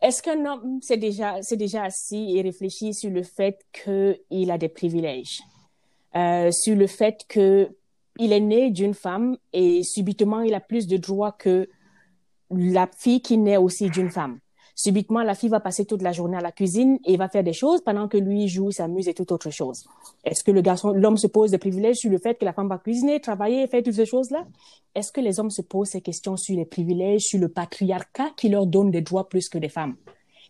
Est-ce 0.00 0.22
qu'un 0.22 0.44
homme 0.46 0.78
c'est 0.82 0.96
déjà, 0.96 1.42
c'est 1.42 1.56
déjà 1.56 1.84
assis 1.84 2.36
et 2.36 2.42
réfléchi 2.42 2.94
sur 2.94 3.10
le 3.10 3.22
fait 3.22 3.64
qu'il 3.72 4.50
a 4.50 4.58
des 4.58 4.68
privilèges, 4.68 5.40
euh, 6.14 6.50
sur 6.52 6.76
le 6.76 6.86
fait 6.86 7.24
que 7.28 7.68
il 8.20 8.32
est 8.32 8.40
né 8.40 8.70
d'une 8.70 8.94
femme 8.94 9.36
et 9.52 9.82
subitement 9.84 10.40
il 10.40 10.54
a 10.54 10.60
plus 10.60 10.86
de 10.86 10.96
droits 10.96 11.32
que 11.32 11.68
la 12.50 12.88
fille 12.88 13.20
qui 13.20 13.38
naît 13.38 13.56
aussi 13.56 13.90
d'une 13.90 14.10
femme 14.10 14.40
subitement, 14.78 15.22
la 15.22 15.34
fille 15.34 15.48
va 15.48 15.58
passer 15.58 15.84
toute 15.84 16.02
la 16.02 16.12
journée 16.12 16.36
à 16.36 16.40
la 16.40 16.52
cuisine 16.52 16.98
et 17.04 17.16
va 17.16 17.28
faire 17.28 17.42
des 17.42 17.52
choses 17.52 17.82
pendant 17.82 18.06
que 18.06 18.16
lui 18.16 18.46
joue, 18.46 18.70
s'amuse 18.70 19.08
et 19.08 19.14
toute 19.14 19.32
autre 19.32 19.50
chose. 19.50 19.84
Est-ce 20.24 20.44
que 20.44 20.52
le 20.52 20.60
garçon, 20.62 20.92
l'homme 20.92 21.16
se 21.16 21.26
pose 21.26 21.50
des 21.50 21.58
privilèges 21.58 21.96
sur 21.96 22.10
le 22.10 22.18
fait 22.18 22.36
que 22.38 22.44
la 22.44 22.52
femme 22.52 22.68
va 22.68 22.78
cuisiner, 22.78 23.20
travailler, 23.20 23.66
faire 23.66 23.82
toutes 23.82 23.94
ces 23.94 24.06
choses-là? 24.06 24.46
Est-ce 24.94 25.10
que 25.10 25.20
les 25.20 25.40
hommes 25.40 25.50
se 25.50 25.62
posent 25.62 25.88
ces 25.88 26.00
questions 26.00 26.36
sur 26.36 26.56
les 26.56 26.64
privilèges, 26.64 27.22
sur 27.22 27.40
le 27.40 27.48
patriarcat 27.48 28.30
qui 28.36 28.48
leur 28.48 28.66
donne 28.66 28.92
des 28.92 29.02
droits 29.02 29.28
plus 29.28 29.48
que 29.48 29.58
des 29.58 29.68
femmes? 29.68 29.96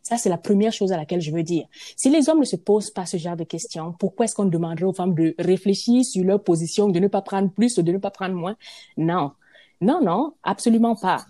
Ça, 0.02 0.16
c'est 0.16 0.28
la 0.28 0.38
première 0.38 0.72
chose 0.72 0.92
à 0.92 0.96
laquelle 0.96 1.20
je 1.20 1.32
veux 1.32 1.42
dire. 1.42 1.64
Si 1.96 2.10
les 2.10 2.28
hommes 2.28 2.40
ne 2.40 2.44
se 2.44 2.56
posent 2.56 2.90
pas 2.90 3.06
ce 3.06 3.16
genre 3.16 3.36
de 3.36 3.44
questions, 3.44 3.94
pourquoi 3.98 4.24
est-ce 4.24 4.34
qu'on 4.34 4.44
demanderait 4.44 4.84
aux 4.84 4.92
femmes 4.92 5.14
de 5.14 5.34
réfléchir 5.38 6.04
sur 6.04 6.24
leur 6.24 6.42
position, 6.42 6.88
de 6.88 7.00
ne 7.00 7.08
pas 7.08 7.22
prendre 7.22 7.50
plus 7.50 7.78
ou 7.78 7.82
de 7.82 7.92
ne 7.92 7.98
pas 7.98 8.10
prendre 8.10 8.34
moins? 8.34 8.56
Non. 8.96 9.32
Non, 9.80 10.00
non, 10.02 10.34
absolument 10.42 10.96
pas. 10.96 11.24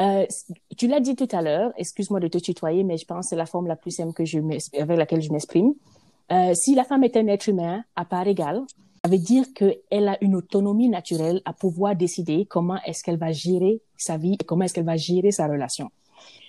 Euh, 0.00 0.26
tu 0.76 0.88
l'as 0.88 1.00
dit 1.00 1.16
tout 1.16 1.28
à 1.32 1.42
l'heure, 1.42 1.72
excuse-moi 1.76 2.20
de 2.20 2.28
te 2.28 2.38
tutoyer, 2.38 2.84
mais 2.84 2.98
je 2.98 3.06
pense 3.06 3.26
que 3.26 3.30
c'est 3.30 3.36
la 3.36 3.46
forme 3.46 3.66
la 3.66 3.76
plus 3.76 3.92
simple 3.92 4.12
que 4.12 4.24
je 4.24 4.38
avec 4.78 4.98
laquelle 4.98 5.22
je 5.22 5.32
m'exprime. 5.32 5.74
Euh, 6.32 6.54
si 6.54 6.74
la 6.74 6.84
femme 6.84 7.04
est 7.04 7.16
un 7.16 7.26
être 7.28 7.48
humain 7.48 7.84
à 7.94 8.04
part 8.04 8.26
égale, 8.26 8.62
ça 9.04 9.10
veut 9.10 9.18
dire 9.18 9.46
qu'elle 9.54 10.08
a 10.08 10.18
une 10.20 10.34
autonomie 10.34 10.88
naturelle 10.88 11.40
à 11.44 11.52
pouvoir 11.52 11.94
décider 11.94 12.44
comment 12.46 12.78
est-ce 12.84 13.04
qu'elle 13.04 13.18
va 13.18 13.32
gérer 13.32 13.80
sa 13.96 14.16
vie 14.16 14.34
et 14.34 14.44
comment 14.44 14.64
est-ce 14.64 14.74
qu'elle 14.74 14.84
va 14.84 14.96
gérer 14.96 15.30
sa 15.30 15.46
relation. 15.46 15.90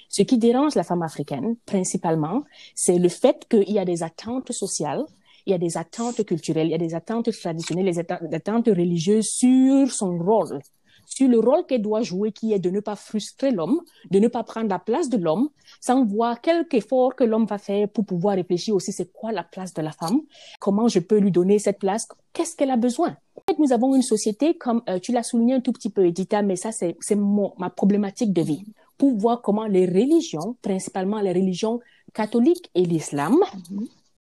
Ce 0.09 0.23
qui 0.23 0.37
dérange 0.37 0.75
la 0.75 0.83
femme 0.83 1.03
africaine, 1.03 1.55
principalement, 1.65 2.43
c'est 2.73 2.97
le 2.97 3.09
fait 3.09 3.45
qu'il 3.47 3.71
y 3.71 3.79
a 3.79 3.85
des 3.85 4.03
attentes 4.03 4.51
sociales, 4.51 5.05
il 5.45 5.51
y 5.51 5.53
a 5.53 5.57
des 5.57 5.77
attentes 5.77 6.25
culturelles, 6.25 6.67
il 6.67 6.71
y 6.71 6.75
a 6.75 6.79
des 6.79 6.95
attentes 6.95 7.31
traditionnelles, 7.31 7.93
des 7.93 7.99
attentes 7.99 8.67
religieuses 8.67 9.29
sur 9.29 9.91
son 9.91 10.17
rôle 10.17 10.59
sur 11.07 11.29
le 11.29 11.39
rôle 11.39 11.65
qu'elle 11.65 11.81
doit 11.81 12.01
jouer, 12.01 12.33
qui 12.33 12.51
est 12.51 12.59
de 12.59 12.69
ne 12.69 12.81
pas 12.81 12.97
frustrer 12.97 13.51
l'homme, 13.51 13.79
de 14.11 14.19
ne 14.19 14.27
pas 14.27 14.43
prendre 14.43 14.67
la 14.67 14.77
place 14.77 15.07
de 15.07 15.17
l'homme, 15.17 15.49
sans 15.79 16.05
voir 16.05 16.41
quel 16.41 16.65
effort 16.73 17.15
que 17.15 17.23
l'homme 17.23 17.45
va 17.45 17.57
faire 17.57 17.87
pour 17.87 18.05
pouvoir 18.05 18.35
réfléchir 18.35 18.75
aussi 18.75 18.91
c'est 18.91 19.11
quoi 19.13 19.31
la 19.31 19.43
place 19.43 19.73
de 19.73 19.81
la 19.81 19.93
femme, 19.93 20.19
comment 20.59 20.89
je 20.89 20.99
peux 20.99 21.17
lui 21.17 21.31
donner 21.31 21.59
cette 21.59 21.79
place, 21.79 22.09
qu'est-ce 22.33 22.57
qu'elle 22.57 22.71
a 22.71 22.75
besoin? 22.75 23.15
En 23.37 23.41
fait, 23.49 23.57
nous 23.57 23.71
avons 23.71 23.95
une 23.95 24.01
société, 24.01 24.57
comme 24.57 24.83
euh, 24.89 24.99
tu 24.99 25.13
l'as 25.13 25.23
souligné 25.23 25.53
un 25.53 25.61
tout 25.61 25.71
petit 25.71 25.89
peu, 25.89 26.05
Edita, 26.05 26.41
mais 26.41 26.57
ça, 26.57 26.71
c'est 26.73 26.97
ma 27.15 27.69
problématique 27.69 28.33
de 28.33 28.41
vie, 28.41 28.65
pour 28.97 29.17
voir 29.17 29.41
comment 29.41 29.65
les 29.65 29.85
religions, 29.85 30.57
principalement 30.61 31.21
les 31.21 31.31
religions 31.31 31.79
catholiques 32.13 32.69
et 32.75 32.83
l'islam, 32.83 33.37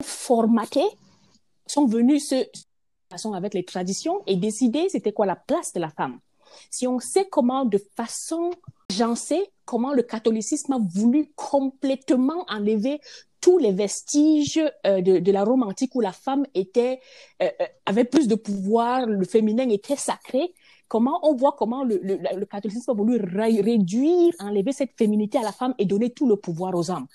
formatées, 0.03 0.81
sont 1.67 1.87
venues 1.87 2.21
se 2.21 2.45
façon 3.11 3.33
avec 3.33 3.55
les 3.55 3.65
traditions 3.65 4.23
et 4.27 4.37
décider 4.37 4.89
c'était 4.91 5.13
quoi 5.13 5.25
la 5.25 5.37
place 5.37 5.73
de 5.73 5.81
la 5.81 5.89
femme 5.89 6.19
si 6.71 6.87
on 6.87 7.01
sait 7.01 7.27
comment, 7.31 7.65
de 7.65 7.81
façon 7.97 8.51
agencée, 8.91 9.43
comment 9.65 9.93
le 9.93 10.03
catholicisme 10.03 10.73
a 10.73 10.79
voulu 10.79 11.33
complètement 11.37 12.45
enlever 12.49 13.01
tous 13.45 13.59
les 13.59 13.73
vestiges 13.73 14.59
euh, 14.87 15.03
de, 15.03 15.31
la 15.31 15.45
Rome 15.45 15.65
antique 15.65 15.95
où 15.95 16.01
la 16.01 16.13
femme 16.13 16.47
était 16.55 17.01
euh, 17.43 17.49
euh, 17.61 17.67
avait 17.85 18.05
plus 18.05 18.27
de 18.27 18.37
pouvoir, 18.37 19.05
le 19.05 19.25
féminin 19.27 19.69
était 19.69 19.97
sacré. 19.97 20.55
Comment 20.89 21.21
on 21.23 21.35
voit 21.35 21.55
comment 21.59 21.85
le, 21.85 22.01
le 22.03 22.47
catholicisme 22.47 22.91
a 22.93 22.95
voulu 22.95 23.21
réduire, 23.21 24.33
enlever 24.39 24.73
cette 24.73 24.93
féminité 24.97 25.37
à 25.37 25.43
la 25.43 25.53
femme 25.53 25.75
et 25.79 25.85
donner 25.85 26.09
tout 26.11 26.27
le 26.27 26.37
pouvoir 26.37 26.75
aux 26.75 26.91
hommes? 26.91 27.07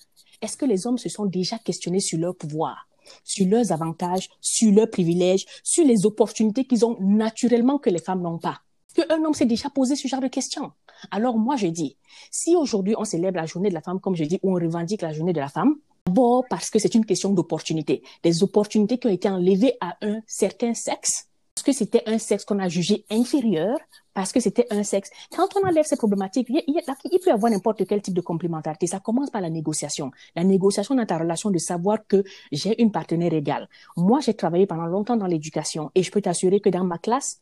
Est-ce 0.41 0.56
que 0.56 0.65
les 0.65 0.86
hommes 0.86 0.99
se 0.99 1.10
sont 1.10 1.25
déjà 1.25 1.58
questionnés 1.58 1.99
sur 1.99 2.19
leur 2.19 2.36
pouvoir, 2.36 2.88
sur 3.23 3.47
leurs 3.47 3.71
avantages, 3.71 4.30
sur 4.39 4.71
leurs 4.71 4.89
privilèges, 4.89 5.45
sur 5.63 5.86
les 5.86 6.06
opportunités 6.06 6.65
qu'ils 6.65 6.86
ont 6.86 6.97
naturellement 6.99 7.80
que 7.80 7.89
les 7.89 7.99
femmes 7.99 8.21
n'ont 8.21 8.38
pas? 8.38 8.62
Qu'un 8.93 9.23
homme 9.23 9.34
s'est 9.34 9.45
déjà 9.45 9.69
posé 9.69 9.95
ce 9.95 10.08
genre 10.08 10.21
de 10.21 10.28
questions. 10.28 10.71
Alors 11.12 11.38
moi, 11.38 11.56
je 11.56 11.67
dis, 11.67 11.97
si 12.32 12.56
aujourd'hui 12.56 12.95
on 12.97 13.06
célèbre 13.06 13.38
la 13.38 13.45
journée 13.45 13.69
de 13.69 13.73
la 13.73 13.82
femme, 13.82 13.99
comme 13.99 14.15
je 14.15 14.23
dis, 14.23 14.39
ou 14.43 14.52
on 14.52 14.62
revendique 14.62 15.02
la 15.02 15.13
journée 15.13 15.34
de 15.34 15.39
la 15.39 15.47
femme, 15.47 15.75
d'abord 16.06 16.45
parce 16.49 16.69
que 16.69 16.80
c'est 16.80 16.95
une 16.95 17.06
question 17.06 17.32
d'opportunité. 17.32 18.04
Des 18.23 18.43
opportunités 18.43 18.97
qui 18.97 19.08
ont 19.08 19.12
été 19.12 19.30
enlevées 19.30 19.73
à 19.80 19.95
un 20.02 20.21
certain 20.25 20.73
sexe, 20.73 21.28
parce 21.54 21.65
que 21.65 21.71
c'était 21.71 22.04
un 22.06 22.17
sexe 22.17 22.45
qu'on 22.45 22.60
a 22.60 22.69
jugé 22.69 23.06
inférieur, 23.10 23.78
parce 24.13 24.32
que 24.32 24.39
c'était 24.39 24.65
un 24.71 24.84
sexe. 24.84 25.10
Quand 25.36 25.47
on 25.56 25.67
enlève 25.67 25.86
ces 25.86 25.97
problématiques, 25.97 26.47
il, 26.49 26.63
il, 26.67 27.19
peut 27.19 27.30
y 27.30 27.32
avoir 27.32 27.52
n'importe 27.52 27.86
quel 27.86 28.02
type 28.02 28.13
de 28.13 28.21
complémentarité. 28.21 28.88
Ça 28.88 28.99
commence 28.99 29.30
par 29.30 29.41
la 29.41 29.49
négociation. 29.49 30.12
La 30.36 30.43
négociation 30.43 30.95
dans 30.95 31.06
ta 31.06 31.17
relation 31.17 31.52
de 31.52 31.58
savoir 31.58 31.99
que 32.08 32.23
j'ai 32.52 32.82
une 32.82 32.91
partenaire 32.91 33.34
égale. 33.34 33.69
Moi, 33.97 34.19
j'ai 34.21 34.34
travaillé 34.34 34.65
pendant 34.67 34.88
longtemps 34.88 35.17
dans 35.17 35.28
l'éducation 35.28 35.91
et 35.95 36.04
je 36.04 36.12
peux 36.12 36.21
t'assurer 36.21 36.60
que 36.60 36.69
dans 36.69 36.84
ma 36.84 36.97
classe, 36.97 37.41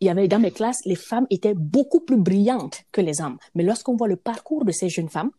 il 0.00 0.06
y 0.06 0.10
avait 0.10 0.28
dans 0.28 0.38
mes 0.38 0.50
classes, 0.50 0.84
les 0.84 0.94
femmes 0.94 1.26
étaient 1.30 1.54
beaucoup 1.54 2.00
plus 2.00 2.18
brillantes 2.18 2.82
que 2.92 3.00
les 3.00 3.20
hommes. 3.20 3.38
Mais 3.54 3.62
lorsqu'on 3.62 3.96
voit 3.96 4.08
le 4.08 4.16
parcours 4.16 4.64
de 4.64 4.72
ces 4.72 4.88
jeunes 4.88 5.08
femmes, 5.08 5.30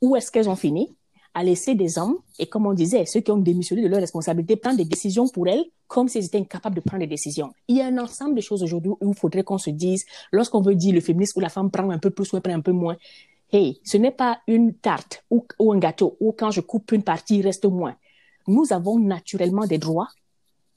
où 0.00 0.16
est-ce 0.16 0.30
qu'elles 0.30 0.48
ont 0.48 0.56
fini? 0.56 0.94
À 1.34 1.42
laisser 1.42 1.74
des 1.74 1.98
hommes, 1.98 2.18
et 2.38 2.46
comme 2.46 2.66
on 2.66 2.72
disait, 2.72 3.06
ceux 3.06 3.20
qui 3.20 3.30
ont 3.30 3.38
démissionné 3.38 3.82
de 3.82 3.88
leurs 3.88 4.00
responsabilités, 4.00 4.56
prendre 4.56 4.76
des 4.76 4.84
décisions 4.84 5.28
pour 5.28 5.48
elles, 5.48 5.64
comme 5.86 6.08
s'ils 6.08 6.24
étaient 6.24 6.38
incapables 6.38 6.76
de 6.76 6.80
prendre 6.80 7.00
des 7.00 7.06
décisions. 7.06 7.52
Il 7.68 7.76
y 7.76 7.80
a 7.80 7.86
un 7.86 7.98
ensemble 7.98 8.34
de 8.34 8.40
choses 8.40 8.62
aujourd'hui 8.62 8.92
où 9.00 9.12
il 9.12 9.14
faudrait 9.14 9.44
qu'on 9.44 9.58
se 9.58 9.70
dise, 9.70 10.04
lorsqu'on 10.32 10.60
veut 10.60 10.74
dire 10.74 10.94
le 10.94 11.00
féminisme 11.00 11.38
où 11.38 11.40
la 11.40 11.48
femme 11.48 11.70
prend 11.70 11.88
un 11.90 11.98
peu 11.98 12.10
plus 12.10 12.32
ou 12.32 12.36
elle 12.36 12.42
prend 12.42 12.52
un 12.52 12.60
peu 12.60 12.72
moins, 12.72 12.96
hey, 13.52 13.80
ce 13.84 13.96
n'est 13.96 14.10
pas 14.10 14.40
une 14.46 14.74
tarte 14.74 15.24
ou, 15.30 15.46
ou 15.58 15.72
un 15.72 15.78
gâteau 15.78 16.16
où 16.20 16.32
quand 16.32 16.50
je 16.50 16.60
coupe 16.60 16.92
une 16.92 17.02
partie, 17.02 17.38
il 17.38 17.42
reste 17.42 17.64
moins. 17.64 17.96
Nous 18.46 18.72
avons 18.72 18.98
naturellement 18.98 19.66
des 19.66 19.78
droits 19.78 20.08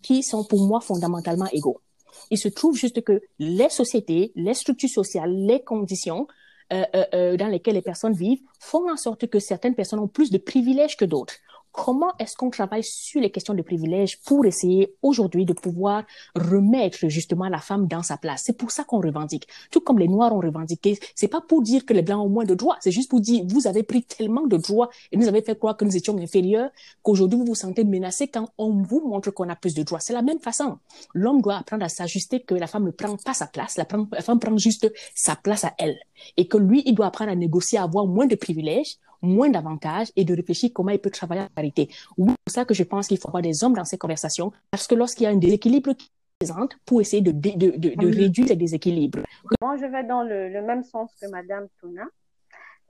qui 0.02 0.24
sont 0.24 0.43
pour 0.43 0.65
moi 0.65 0.80
fondamentalement 0.82 1.47
égaux. 1.52 1.82
Il 2.30 2.38
se 2.38 2.47
trouve 2.47 2.76
juste 2.76 3.02
que 3.04 3.21
les 3.39 3.69
sociétés, 3.69 4.32
les 4.36 4.54
structures 4.54 4.89
sociales, 4.89 5.34
les 5.34 5.63
conditions 5.63 6.28
euh, 6.74 6.86
euh, 6.95 7.06
euh, 7.13 7.38
dans 7.38 7.47
lesquelles 7.47 7.76
les 7.76 7.82
personnes 7.82 8.13
vivent 8.13 8.41
font 8.60 8.89
en 8.89 8.95
sorte 8.95 9.28
que 9.28 9.39
certaines 9.39 9.76
personnes 9.76 10.00
ont 10.00 10.08
plus 10.08 10.32
de 10.32 10.38
privilèges 10.38 10.95
que 10.95 11.04
d'autres 11.04 11.36
comment 11.72 12.12
est-ce 12.20 12.36
qu'on 12.36 12.50
travaille 12.50 12.84
sur 12.84 13.22
les 13.22 13.32
questions 13.32 13.54
de 13.54 13.62
privilèges 13.62 14.20
pour 14.22 14.46
essayer 14.46 14.96
aujourd'hui 15.02 15.46
de 15.46 15.54
pouvoir 15.54 16.04
remettre 16.36 17.08
justement 17.08 17.48
la 17.48 17.60
femme 17.60 17.88
dans 17.88 18.04
sa 18.04 18.18
place? 18.18 18.44
C'est 18.46 18.58
pour 18.58 18.72
ça 18.72 18.84
qu'on 18.84 19.00
revendique. 19.00 19.48
Tout 19.72 19.82
comme 19.82 20.00
les 20.00 20.08
Noirs 20.08 20.34
ont 20.34 20.40
revendiqué, 20.40 21.00
c'est 21.16 21.28
pas 21.28 21.42
pour 21.42 21.62
dire 21.62 21.86
que 21.86 21.94
les 21.94 22.02
Blancs 22.02 22.26
ont 22.26 22.30
moins 22.30 22.46
de 22.46 22.56
droits, 22.56 22.78
c'est 22.82 22.92
juste 22.92 23.10
pour 23.10 23.22
dire 23.22 23.44
vous 23.48 23.68
avez 23.68 23.84
pris 23.84 24.04
tellement 24.04 24.48
de 24.48 24.58
droits 24.58 24.90
et 25.12 25.18
nous 25.18 25.28
avez 25.28 25.42
fait 25.42 25.58
croire 25.58 25.78
que 25.78 25.86
nous 25.86 25.96
étions 25.96 26.18
inférieurs 26.18 26.70
qu'aujourd'hui 27.04 27.40
vous 27.40 27.46
vous 27.46 27.56
sentez 27.56 27.84
menacé 27.84 28.28
quand 28.28 28.50
on 28.58 28.82
vous 28.82 29.08
montre 29.08 29.32
qu'on 29.32 29.50
a 29.50 29.56
plus 29.56 29.74
de 29.74 29.84
droits. 29.84 30.00
C'est 30.00 30.14
la 30.14 30.22
même 30.22 30.40
façon. 30.40 30.78
L'homme 31.14 31.42
doit 31.42 31.58
apprendre 31.58 31.86
à 31.86 31.90
s'ajuster 31.90 32.42
que 32.42 32.56
la 32.56 32.68
femme 32.68 32.86
ne 32.86 32.92
prend 32.92 33.16
pas 33.18 33.34
sa 33.34 33.48
place, 33.48 33.78
la, 33.78 33.86
femme 33.86 34.40
prend 34.40 34.58
juste 34.58 34.92
sa 35.16 35.36
place 35.36 35.64
à 35.64 35.74
elle 35.78 35.98
et 36.38 36.48
que 36.48 36.58
lui, 36.58 36.84
il 36.86 36.96
doit 36.96 37.08
apprendre 37.08 37.32
à 37.32 37.36
négocier, 37.36 37.78
à 37.78 37.84
avoir 37.84 38.06
moins 38.06 38.28
de 38.28 38.36
privilèges 38.36 38.98
moins 39.22 39.50
d'avantages 39.50 40.12
et 40.16 40.26
de 40.26 40.36
réfléchir 40.36 40.72
comment 40.74 40.92
il 40.92 41.00
peut 41.00 41.10
travailler 41.10 41.42
en 41.42 41.50
parité. 41.54 41.90
Oui, 42.18 42.30
c'est 42.30 42.44
pour 42.46 42.54
ça 42.54 42.66
que 42.66 42.74
je 42.74 42.84
pense 42.84 43.08
qu'il 43.08 43.18
faut 43.18 43.28
avoir 43.28 43.44
des 43.44 43.64
hommes 43.64 43.74
dans 43.74 43.86
ces 43.86 43.98
conversations, 43.98 44.52
parce 44.72 44.88
que 44.88 44.96
lorsqu'il 44.96 45.24
y 45.24 45.28
a 45.28 45.30
un 45.30 45.38
déséquilibre 45.38 45.94
qui 45.94 46.10
présente, 46.40 46.76
pour 46.86 47.02
essayer 47.02 47.22
de, 47.22 47.32
de, 47.32 47.78
de, 47.78 48.08
réduire 48.08 48.48
ces 48.48 48.56
déséquilibres. 48.56 49.20
Moi, 49.62 49.78
je 49.78 49.86
vais 49.86 50.04
dans 50.04 50.24
le, 50.24 50.50
le 50.50 50.62
même 50.64 50.84
sens 50.84 51.14
que 51.22 51.28
Madame 51.30 51.68
Tuna. 51.80 52.08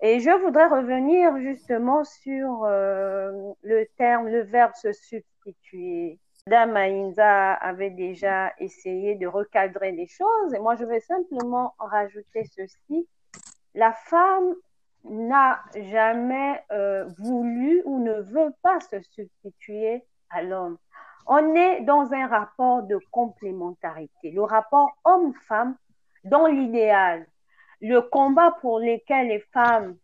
Et 0.01 0.19
je 0.19 0.31
voudrais 0.43 0.67
revenir 0.67 1.37
justement 1.37 2.03
sur 2.03 2.63
euh, 2.63 3.53
le 3.61 3.85
terme, 3.97 4.27
le 4.29 4.41
verbe 4.41 4.73
se 4.73 4.91
substituer. 4.93 6.17
Madame 6.47 6.75
Ainza 6.75 7.53
avait 7.53 7.91
déjà 7.91 8.51
essayé 8.57 9.13
de 9.13 9.27
recadrer 9.27 9.91
les 9.91 10.07
choses 10.07 10.55
et 10.55 10.59
moi 10.59 10.75
je 10.75 10.85
vais 10.85 11.01
simplement 11.01 11.75
rajouter 11.77 12.45
ceci. 12.45 13.07
La 13.75 13.93
femme 13.93 14.55
n'a 15.03 15.61
jamais 15.75 16.63
euh, 16.71 17.05
voulu 17.19 17.81
ou 17.85 18.03
ne 18.03 18.21
veut 18.21 18.53
pas 18.61 18.79
se 18.79 19.01
substituer 19.01 20.03
à 20.29 20.43
l'homme. 20.43 20.77
On 21.27 21.55
est 21.55 21.81
dans 21.81 22.13
un 22.13 22.27
rapport 22.27 22.83
de 22.83 22.99
complémentarité, 23.11 24.31
le 24.31 24.43
rapport 24.43 24.97
homme-femme 25.05 25.75
dans 26.23 26.47
l'idéal. 26.47 27.25
Le 27.81 28.01
combat 28.01 28.51
pour 28.61 28.79
lequel 28.79 29.27
les 29.27 29.39
femmes 29.53 29.95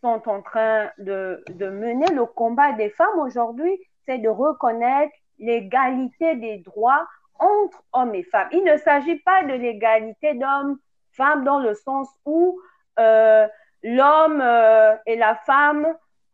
sont 0.00 0.28
en 0.28 0.42
train 0.42 0.90
de, 0.98 1.42
de 1.50 1.68
mener, 1.68 2.06
le 2.12 2.26
combat 2.26 2.72
des 2.72 2.90
femmes 2.90 3.18
aujourd'hui, 3.18 3.78
c'est 4.06 4.18
de 4.18 4.28
reconnaître 4.28 5.14
l'égalité 5.38 6.36
des 6.36 6.58
droits 6.58 7.06
entre 7.38 7.82
hommes 7.92 8.14
et 8.14 8.22
femmes. 8.22 8.48
Il 8.52 8.64
ne 8.64 8.76
s'agit 8.76 9.18
pas 9.20 9.42
de 9.44 9.54
l'égalité 9.54 10.34
d'hommes-femmes 10.34 11.44
dans 11.44 11.58
le 11.58 11.74
sens 11.74 12.08
où 12.24 12.60
euh, 12.98 13.48
l'homme 13.82 14.40
euh, 14.40 14.96
et 15.06 15.16
la 15.16 15.34
femme 15.34 15.86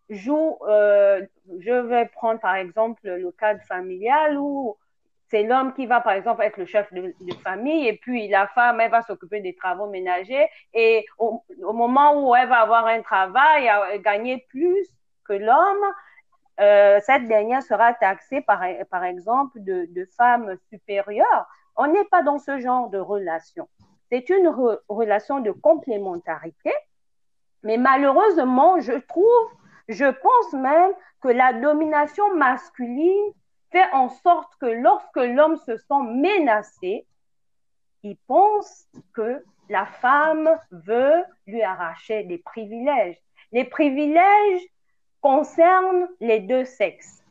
jouent, 0.09 0.59
euh, 0.69 1.25
je 1.61 1.73
vais 1.73 2.07
prendre 2.07 2.41
par 2.41 2.55
exemple 2.57 3.01
le 3.05 3.31
cadre 3.33 3.63
familial 3.63 4.39
où 4.39 4.77
c'est 5.31 5.43
l'homme 5.43 5.75
qui 5.75 5.87
va 5.87 6.01
par 6.01 6.15
exemple 6.15 6.43
être 6.43 6.57
le 6.57 6.65
chef 6.65 6.93
de, 6.93 7.13
famille 7.43 7.87
et 7.87 7.99
puis 7.99 8.29
la 8.29 8.47
femme, 8.49 8.81
elle 8.81 8.91
va 8.91 9.03
s'occuper 9.03 9.41
des 9.41 9.55
travaux 9.55 9.87
ménagers 9.87 10.49
et 10.73 11.05
au, 11.19 11.43
moment 11.61 12.23
où 12.23 12.35
elle 12.35 12.49
va 12.49 12.61
avoir 12.61 12.87
un 12.87 13.03
travail, 13.03 13.71
gagner 14.01 14.47
plus 14.49 14.89
que 15.25 15.35
l'homme, 15.35 15.93
euh, 16.61 16.99
cette 17.03 17.29
dernière 17.29 17.63
sera 17.63 17.93
taxée 17.95 18.41
par, 18.41 18.65
exemple 19.05 19.61
de, 19.61 19.87
de 19.91 20.09
femme 20.17 20.57
supérieure. 20.71 21.47
On 21.77 21.87
n'est 21.87 22.07
pas 22.07 22.23
dans 22.23 22.39
ce 22.39 22.59
genre 22.59 22.89
de 22.89 22.99
relation. 22.99 23.69
C'est 24.11 24.31
une 24.31 24.49
relation 24.89 25.41
de 25.41 25.51
complémentarité 25.51 26.73
mais 27.63 27.77
malheureusement, 27.77 28.81
je 28.81 28.93
trouve, 28.93 29.51
je 29.89 30.05
pense 30.05 30.53
même 30.53 30.93
que 31.21 31.29
la 31.29 31.53
domination 31.53 32.35
masculine 32.35 33.33
fait 33.71 33.91
en 33.93 34.09
sorte 34.09 34.53
que 34.61 34.67
lorsque 34.67 35.17
l'homme 35.17 35.57
se 35.57 35.77
sent 35.77 36.03
menacé, 36.03 37.07
il 38.03 38.17
pense 38.27 38.87
que 39.13 39.45
la 39.69 39.87
femme 39.87 40.49
veut 40.71 41.25
lui 41.47 41.63
arracher 41.63 42.25
des 42.25 42.39
privilèges. 42.39 43.19
Les 43.53 43.65
privilèges 43.65 44.63
concernent 45.21 46.09
les 46.21 46.41
deux 46.41 46.65
sexes, 46.65 47.25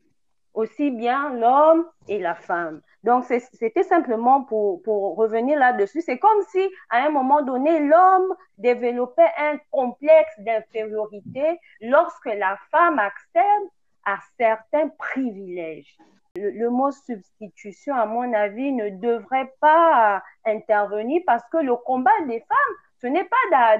aussi 0.53 0.91
bien 0.91 1.33
l'homme 1.33 1.85
et 2.07 2.19
la 2.19 2.35
femme. 2.35 2.81
Donc, 3.03 3.25
c'était 3.25 3.83
simplement 3.83 4.43
pour, 4.43 4.81
pour 4.81 5.15
revenir 5.15 5.57
là-dessus. 5.59 6.01
C'est 6.01 6.17
comme 6.17 6.41
si, 6.49 6.69
à 6.89 7.05
un 7.05 7.09
moment 7.09 7.41
donné, 7.41 7.79
l'homme 7.79 8.35
développait 8.57 9.31
un 9.37 9.57
complexe 9.71 10.39
d'infériorité 10.39 11.59
lorsque 11.81 12.25
la 12.25 12.57
femme 12.71 12.99
accède 12.99 13.69
à 14.05 14.17
certains 14.37 14.89
privilèges. 14.97 15.95
Le, 16.35 16.69
mot 16.69 16.91
substitution, 16.91 17.95
à 17.95 18.05
mon 18.05 18.31
avis, 18.33 18.71
ne 18.71 18.89
devrait 18.89 19.53
pas 19.59 20.21
intervenir 20.45 21.21
parce 21.25 21.43
que 21.51 21.57
le 21.57 21.75
combat 21.75 22.11
des 22.27 22.39
femmes, 22.39 22.75
ce 23.01 23.07
n'est 23.07 23.27
pas 23.27 23.77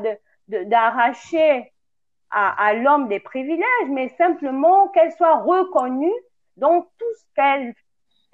d'arracher 0.47 1.71
à, 2.31 2.67
à 2.67 2.73
l'homme 2.73 3.07
des 3.07 3.19
privilèges, 3.19 3.89
mais 3.89 4.09
simplement 4.09 4.87
qu'elle 4.89 5.11
soit 5.13 5.37
reconnue 5.37 6.13
dans 6.55 6.81
tout 6.81 7.13
ce 7.19 7.23
qu'elle 7.35 7.73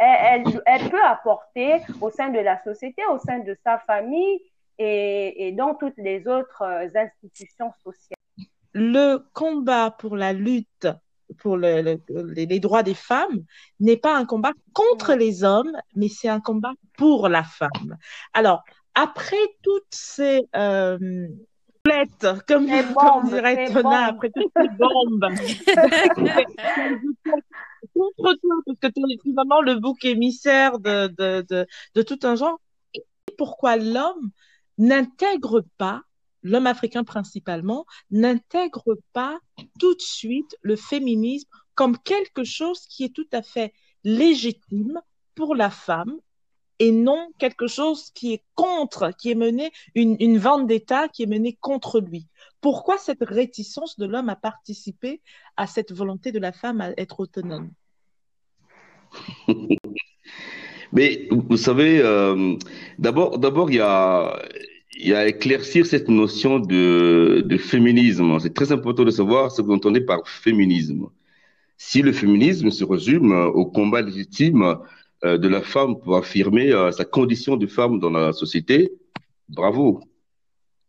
elle, 0.03 0.89
peut 0.89 1.03
apporter 1.03 1.81
au 2.01 2.09
sein 2.09 2.29
de 2.29 2.39
la 2.39 2.61
société, 2.63 3.01
au 3.11 3.19
sein 3.19 3.39
de 3.39 3.55
sa 3.63 3.79
famille 3.79 4.41
et, 4.77 5.53
dans 5.57 5.75
toutes 5.75 5.97
les 5.97 6.27
autres 6.27 6.63
institutions 6.95 7.71
sociales. 7.83 8.17
Le 8.73 9.17
combat 9.33 9.91
pour 9.91 10.17
la 10.17 10.33
lutte 10.33 10.87
pour 11.39 11.57
les, 11.57 11.99
droits 12.59 12.83
des 12.83 12.93
femmes 12.93 13.43
n'est 13.79 13.97
pas 13.97 14.15
un 14.15 14.25
combat 14.25 14.51
contre 14.73 15.15
les 15.15 15.43
hommes, 15.43 15.71
mais 15.95 16.07
c'est 16.07 16.29
un 16.29 16.39
combat 16.39 16.73
pour 16.97 17.27
la 17.27 17.43
femme. 17.43 17.97
Alors, 18.33 18.63
après 18.93 19.41
toutes 19.63 19.83
ces 19.89 20.43
euh, 20.55 21.27
comme, 22.47 22.69
comme 22.95 23.27
dirait 23.27 23.65
Tona, 23.65 24.05
après 24.05 24.29
toutes 24.29 24.53
ces 24.55 24.69
bombes, 24.77 25.25
contre 28.17 28.35
toi, 28.41 28.55
parce 28.65 28.79
que 28.79 28.87
tu 28.87 29.01
es 29.11 29.17
finalement 29.23 29.61
le 29.61 29.75
bouc 29.75 30.03
émissaire 30.05 30.79
de, 30.79 31.07
de, 31.07 31.65
de, 31.95 32.01
tout 32.01 32.19
un 32.23 32.35
genre. 32.35 32.59
pourquoi 33.37 33.77
l'homme 33.77 34.31
n'intègre 34.77 35.63
pas 35.77 36.03
l'homme 36.43 36.67
africain 36.67 37.03
principalement, 37.03 37.85
n'intègre 38.11 38.97
pas 39.13 39.39
tout 39.79 39.95
de 39.95 40.01
suite 40.01 40.55
le 40.61 40.75
féminisme 40.75 41.47
comme 41.75 41.97
quelque 41.97 42.43
chose 42.43 42.85
qui 42.87 43.05
est 43.05 43.15
tout 43.15 43.27
à 43.31 43.41
fait 43.41 43.73
légitime 44.03 44.99
pour 45.35 45.55
la 45.55 45.69
femme 45.69 46.19
et 46.79 46.91
non 46.91 47.29
quelque 47.39 47.67
chose 47.67 48.11
qui 48.11 48.33
est 48.33 48.43
contre, 48.55 49.11
qui 49.17 49.31
est 49.31 49.35
mené, 49.35 49.71
une, 49.95 50.17
une 50.19 50.37
vente 50.37 50.67
d'État 50.67 51.07
qui 51.07 51.23
est 51.23 51.27
menée 51.27 51.57
contre 51.61 51.99
lui. 51.99 52.27
Pourquoi 52.61 52.97
cette 52.97 53.23
réticence 53.23 53.97
de 53.97 54.05
l'homme 54.05 54.29
à 54.29 54.35
participer 54.35 55.21
à 55.55 55.67
cette 55.67 55.93
volonté 55.93 56.31
de 56.31 56.39
la 56.39 56.51
femme 56.51 56.81
à 56.81 56.91
être 56.97 57.21
autonome? 57.21 57.71
Mais 60.93 61.27
vous 61.31 61.57
savez, 61.57 61.99
euh, 62.01 62.55
d'abord, 62.99 63.39
d'abord, 63.39 63.71
il 63.71 63.77
y 63.77 63.79
a, 65.13 65.27
éclaircir 65.27 65.87
cette 65.87 66.07
notion 66.07 66.59
de, 66.59 67.57
féminisme. 67.57 68.39
C'est 68.39 68.53
très 68.53 68.71
important 68.71 69.03
de 69.03 69.11
savoir 69.11 69.51
ce 69.51 69.61
que 69.61 69.67
vous 69.67 69.73
entendez 69.73 70.01
par 70.01 70.27
féminisme. 70.27 71.07
Si 71.77 72.03
le 72.03 72.13
féminisme 72.13 72.69
se 72.69 72.83
résume 72.83 73.31
au 73.31 73.65
combat 73.65 74.01
légitime 74.01 74.77
euh, 75.25 75.39
de 75.39 75.47
la 75.47 75.61
femme 75.61 75.99
pour 75.99 76.15
affirmer 76.15 76.71
euh, 76.71 76.91
sa 76.91 77.05
condition 77.05 77.57
de 77.57 77.65
femme 77.65 77.99
dans 77.99 78.11
la 78.11 78.31
société, 78.31 78.91
bravo, 79.49 79.99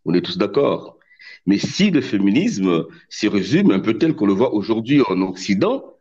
on 0.05 0.13
est 0.13 0.21
tous 0.21 0.37
d'accord. 0.37 0.99
Mais 1.47 1.57
si 1.57 1.91
le 1.91 2.03
féminisme 2.03 2.85
se 3.09 3.27
résume 3.27 3.71
un 3.71 3.81
peu 3.81 3.97
tel 3.97 4.15
qu'on 4.15 4.27
le 4.27 4.35
voit 4.35 4.53
aujourd'hui 4.53 5.01
en 5.09 5.23
Occident, 5.23 5.94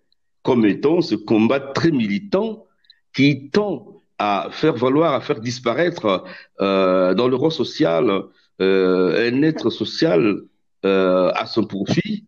comme 0.44 0.66
étant 0.66 1.02
ce 1.02 1.16
combat 1.16 1.60
très 1.60 1.92
militant 1.92 2.66
qui 3.14 3.50
tend 3.50 4.02
à 4.20 4.50
faire 4.52 4.76
valoir, 4.76 5.14
à 5.14 5.22
faire 5.22 5.40
disparaître 5.40 6.24
euh, 6.62 7.14
dans 7.14 7.28
le 7.28 7.36
rang 7.36 7.50
social 7.50 8.24
euh, 8.62 9.32
un 9.32 9.42
être 9.42 9.70
social 9.70 10.42
euh, 10.86 11.32
à 11.34 11.46
son 11.46 11.64
profit, 11.66 12.26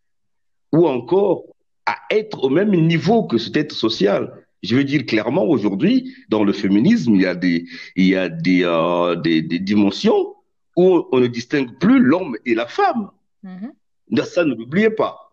ou 0.72 0.88
encore 0.88 1.44
à 1.86 1.98
être 2.10 2.44
au 2.44 2.50
même 2.50 2.72
niveau 2.72 3.24
que 3.24 3.38
cet 3.38 3.58
être 3.58 3.76
social. 3.76 4.34
Je 4.64 4.76
veux 4.76 4.84
dire 4.84 5.06
clairement 5.06 5.44
aujourd'hui, 5.44 6.16
dans 6.30 6.44
le 6.44 6.52
féminisme, 6.52 7.14
il 7.16 7.22
y 7.22 7.26
a 7.28 7.36
des, 7.36 7.66
il 7.96 8.08
y 8.08 8.16
a 8.16 8.30
des, 8.30 8.64
des, 9.24 9.42
des, 9.44 9.60
dimensions 9.60 10.34
où 10.76 11.06
on 11.12 11.20
ne 11.20 11.28
distingue 11.28 11.78
plus 11.78 12.00
l'homme 12.00 12.36
et 12.46 12.56
la 12.56 12.66
femme. 12.66 13.12
Mm-hmm. 13.44 14.24
Ça, 14.24 14.44
ne 14.44 14.56
l'oubliez 14.56 14.90
pas. 14.90 15.25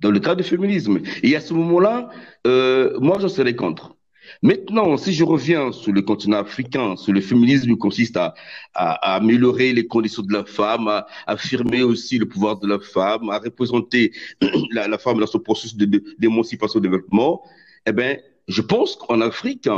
Dans 0.00 0.10
le 0.10 0.20
cas 0.20 0.34
du 0.34 0.44
féminisme. 0.44 1.00
Et 1.22 1.34
à 1.34 1.40
ce 1.40 1.54
moment-là, 1.54 2.08
euh, 2.46 2.98
moi, 3.00 3.18
je 3.20 3.28
serais 3.28 3.54
contre. 3.54 3.96
Maintenant, 4.42 4.96
si 4.96 5.12
je 5.12 5.24
reviens 5.24 5.72
sur 5.72 5.92
le 5.92 6.02
continent 6.02 6.38
africain, 6.38 6.96
sur 6.96 7.12
le 7.12 7.20
féminisme 7.20 7.70
qui 7.72 7.78
consiste 7.78 8.16
à, 8.16 8.34
à, 8.74 9.16
améliorer 9.16 9.72
les 9.72 9.86
conditions 9.86 10.22
de 10.22 10.32
la 10.32 10.44
femme, 10.44 10.86
à, 10.86 11.06
affirmer 11.26 11.82
aussi 11.82 12.18
le 12.18 12.26
pouvoir 12.26 12.58
de 12.58 12.68
la 12.68 12.78
femme, 12.78 13.30
à 13.30 13.38
représenter 13.38 14.12
la, 14.72 14.86
la 14.86 14.98
femme 14.98 15.18
dans 15.18 15.26
son 15.26 15.40
processus 15.40 15.76
d'émancipation 15.76 16.78
de, 16.78 16.84
de 16.84 16.90
développement, 16.90 17.42
eh 17.86 17.92
ben, 17.92 18.18
je 18.46 18.62
pense 18.62 18.96
qu'en 18.96 19.20
Afrique, 19.20 19.68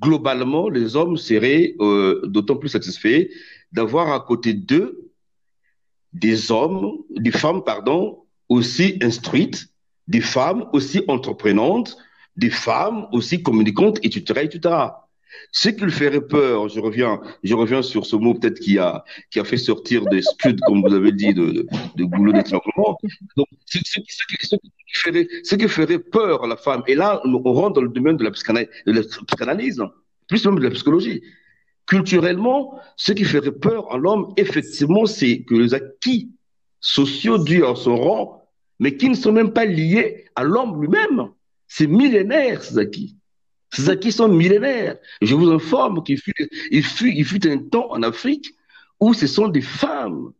globalement, 0.00 0.68
les 0.68 0.96
hommes 0.96 1.16
seraient 1.16 1.74
euh, 1.80 2.20
d'autant 2.26 2.56
plus 2.56 2.68
satisfaits 2.68 3.28
d'avoir 3.72 4.12
à 4.12 4.20
côté 4.20 4.54
d'eux 4.54 5.10
des 6.12 6.50
hommes, 6.50 6.98
des 7.10 7.30
femmes, 7.30 7.62
pardon, 7.62 8.24
aussi 8.50 8.98
instruites, 9.00 9.68
des 10.08 10.20
femmes 10.20 10.68
aussi 10.74 11.02
entreprenantes, 11.08 11.96
des 12.36 12.50
femmes 12.50 13.06
aussi 13.12 13.42
communicantes, 13.42 13.98
etc., 14.02 14.40
etc. 14.42 14.74
Ce 15.52 15.68
qui 15.68 15.84
lui 15.84 15.92
ferait 15.92 16.20
peur, 16.20 16.68
je 16.68 16.80
reviens, 16.80 17.20
je 17.44 17.54
reviens 17.54 17.82
sur 17.82 18.04
ce 18.04 18.16
mot 18.16 18.34
peut-être 18.34 18.58
qui 18.58 18.78
a, 18.78 19.04
qui 19.30 19.38
a 19.38 19.44
fait 19.44 19.56
sortir 19.56 20.04
des 20.06 20.22
scuds, 20.22 20.60
comme 20.66 20.82
vous 20.82 20.94
avez 20.94 21.12
dit, 21.12 21.32
de, 21.32 21.66
de 21.96 22.04
goulot 22.04 22.32
d'étranglement. 22.32 22.98
Donc, 23.36 23.46
ce, 23.66 23.78
ce, 23.84 24.00
ce, 24.06 24.26
qui 24.26 24.66
ferait, 24.94 25.28
ce 25.44 25.54
qui 25.54 25.68
ferait 25.68 25.98
peur 25.98 26.44
à 26.44 26.48
la 26.48 26.56
femme, 26.56 26.82
et 26.88 26.96
là, 26.96 27.20
on 27.24 27.52
rentre 27.52 27.74
dans 27.74 27.82
le 27.82 27.88
domaine 27.88 28.16
de 28.16 28.24
la 28.24 28.32
psychanalyse, 28.32 29.82
plus 30.28 30.44
même 30.44 30.58
de 30.58 30.64
la 30.64 30.70
psychologie. 30.70 31.22
Culturellement, 31.86 32.80
ce 32.96 33.12
qui 33.12 33.24
ferait 33.24 33.52
peur 33.52 33.92
à 33.92 33.96
l'homme, 33.98 34.32
effectivement, 34.36 35.06
c'est 35.06 35.42
que 35.42 35.54
les 35.54 35.74
acquis 35.74 36.32
sociaux 36.80 37.38
dus 37.38 37.64
à 37.64 37.74
son 37.76 37.96
rang, 37.96 38.39
mais 38.80 38.96
qui 38.96 39.08
ne 39.08 39.14
sont 39.14 39.30
même 39.30 39.52
pas 39.52 39.66
liés 39.66 40.24
à 40.34 40.42
l'homme 40.42 40.80
lui-même, 40.80 41.28
c'est 41.68 41.86
millénaire, 41.86 42.64
ces 42.64 42.78
acquis. 42.78 43.16
Ces 43.72 43.88
acquis 43.88 44.10
sont 44.10 44.26
millénaires. 44.26 44.96
Je 45.22 45.34
vous 45.34 45.50
informe 45.50 46.02
qu'il 46.02 46.18
fut, 46.18 46.34
il 46.72 46.82
fut, 46.82 47.12
il 47.14 47.50
un 47.52 47.58
temps 47.58 47.92
en 47.92 48.02
Afrique 48.02 48.52
où 48.98 49.14
ce 49.14 49.28
sont 49.28 49.48
des 49.48 49.60
femmes 49.60 50.32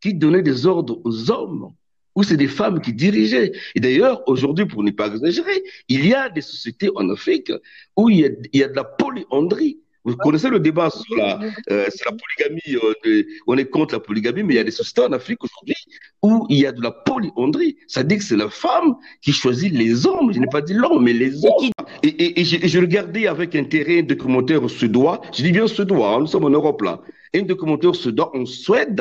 qui 0.00 0.14
donnaient 0.14 0.42
des 0.42 0.64
ordres 0.64 1.00
aux 1.04 1.30
hommes, 1.30 1.74
où 2.14 2.22
c'est 2.22 2.36
des 2.36 2.48
femmes 2.48 2.80
qui 2.80 2.92
dirigeaient. 2.92 3.52
Et 3.74 3.80
d'ailleurs, 3.80 4.26
aujourd'hui, 4.26 4.66
pour 4.66 4.82
ne 4.82 4.90
pas 4.90 5.08
exagérer, 5.08 5.62
il 5.88 6.06
y 6.06 6.14
a 6.14 6.30
des 6.30 6.40
sociétés 6.40 6.88
en 6.94 7.10
Afrique 7.10 7.52
où 7.96 8.08
il 8.08 8.20
y 8.20 8.24
a, 8.24 8.30
il 8.52 8.60
y 8.60 8.64
a 8.64 8.68
de 8.68 8.76
la 8.76 8.84
polyandrie. 8.84 9.81
Vous 10.04 10.16
connaissez 10.16 10.48
le 10.48 10.58
débat 10.58 10.90
sur 10.90 11.16
la, 11.16 11.38
euh, 11.70 11.86
sur 11.94 12.10
la 12.10 12.16
polygamie. 12.16 12.94
Euh, 13.06 13.22
on 13.46 13.56
est 13.56 13.66
contre 13.66 13.94
la 13.94 14.00
polygamie, 14.00 14.42
mais 14.42 14.54
il 14.54 14.56
y 14.56 14.60
a 14.60 14.64
des 14.64 14.72
sociétés 14.72 15.02
en 15.02 15.12
Afrique 15.12 15.38
aujourd'hui 15.44 15.76
où 16.22 16.46
il 16.48 16.58
y 16.58 16.66
a 16.66 16.72
de 16.72 16.82
la 16.82 16.90
polyandrie. 16.90 17.76
Ça 17.86 18.02
dit 18.02 18.18
que 18.18 18.24
c'est 18.24 18.36
la 18.36 18.50
femme 18.50 18.96
qui 19.20 19.32
choisit 19.32 19.72
les 19.72 20.06
hommes. 20.06 20.32
Je 20.32 20.40
n'ai 20.40 20.46
pas 20.46 20.60
dit 20.60 20.74
l'homme, 20.74 21.04
mais 21.04 21.12
les 21.12 21.44
hommes. 21.44 21.70
Et, 22.02 22.08
et, 22.08 22.40
et, 22.40 22.44
je, 22.44 22.78
regardais 22.78 23.28
avec 23.28 23.54
intérêt 23.54 24.00
un 24.00 24.02
documentaire 24.02 24.68
suédois. 24.68 25.20
Je 25.32 25.42
dis 25.42 25.52
bien 25.52 25.68
suédois, 25.68 26.14
hein, 26.14 26.20
nous 26.20 26.26
sommes 26.26 26.44
en 26.44 26.50
Europe 26.50 26.82
là. 26.82 27.00
Un 27.34 27.42
documentaire 27.42 27.94
suédois 27.94 28.36
en 28.36 28.44
Suède. 28.44 29.00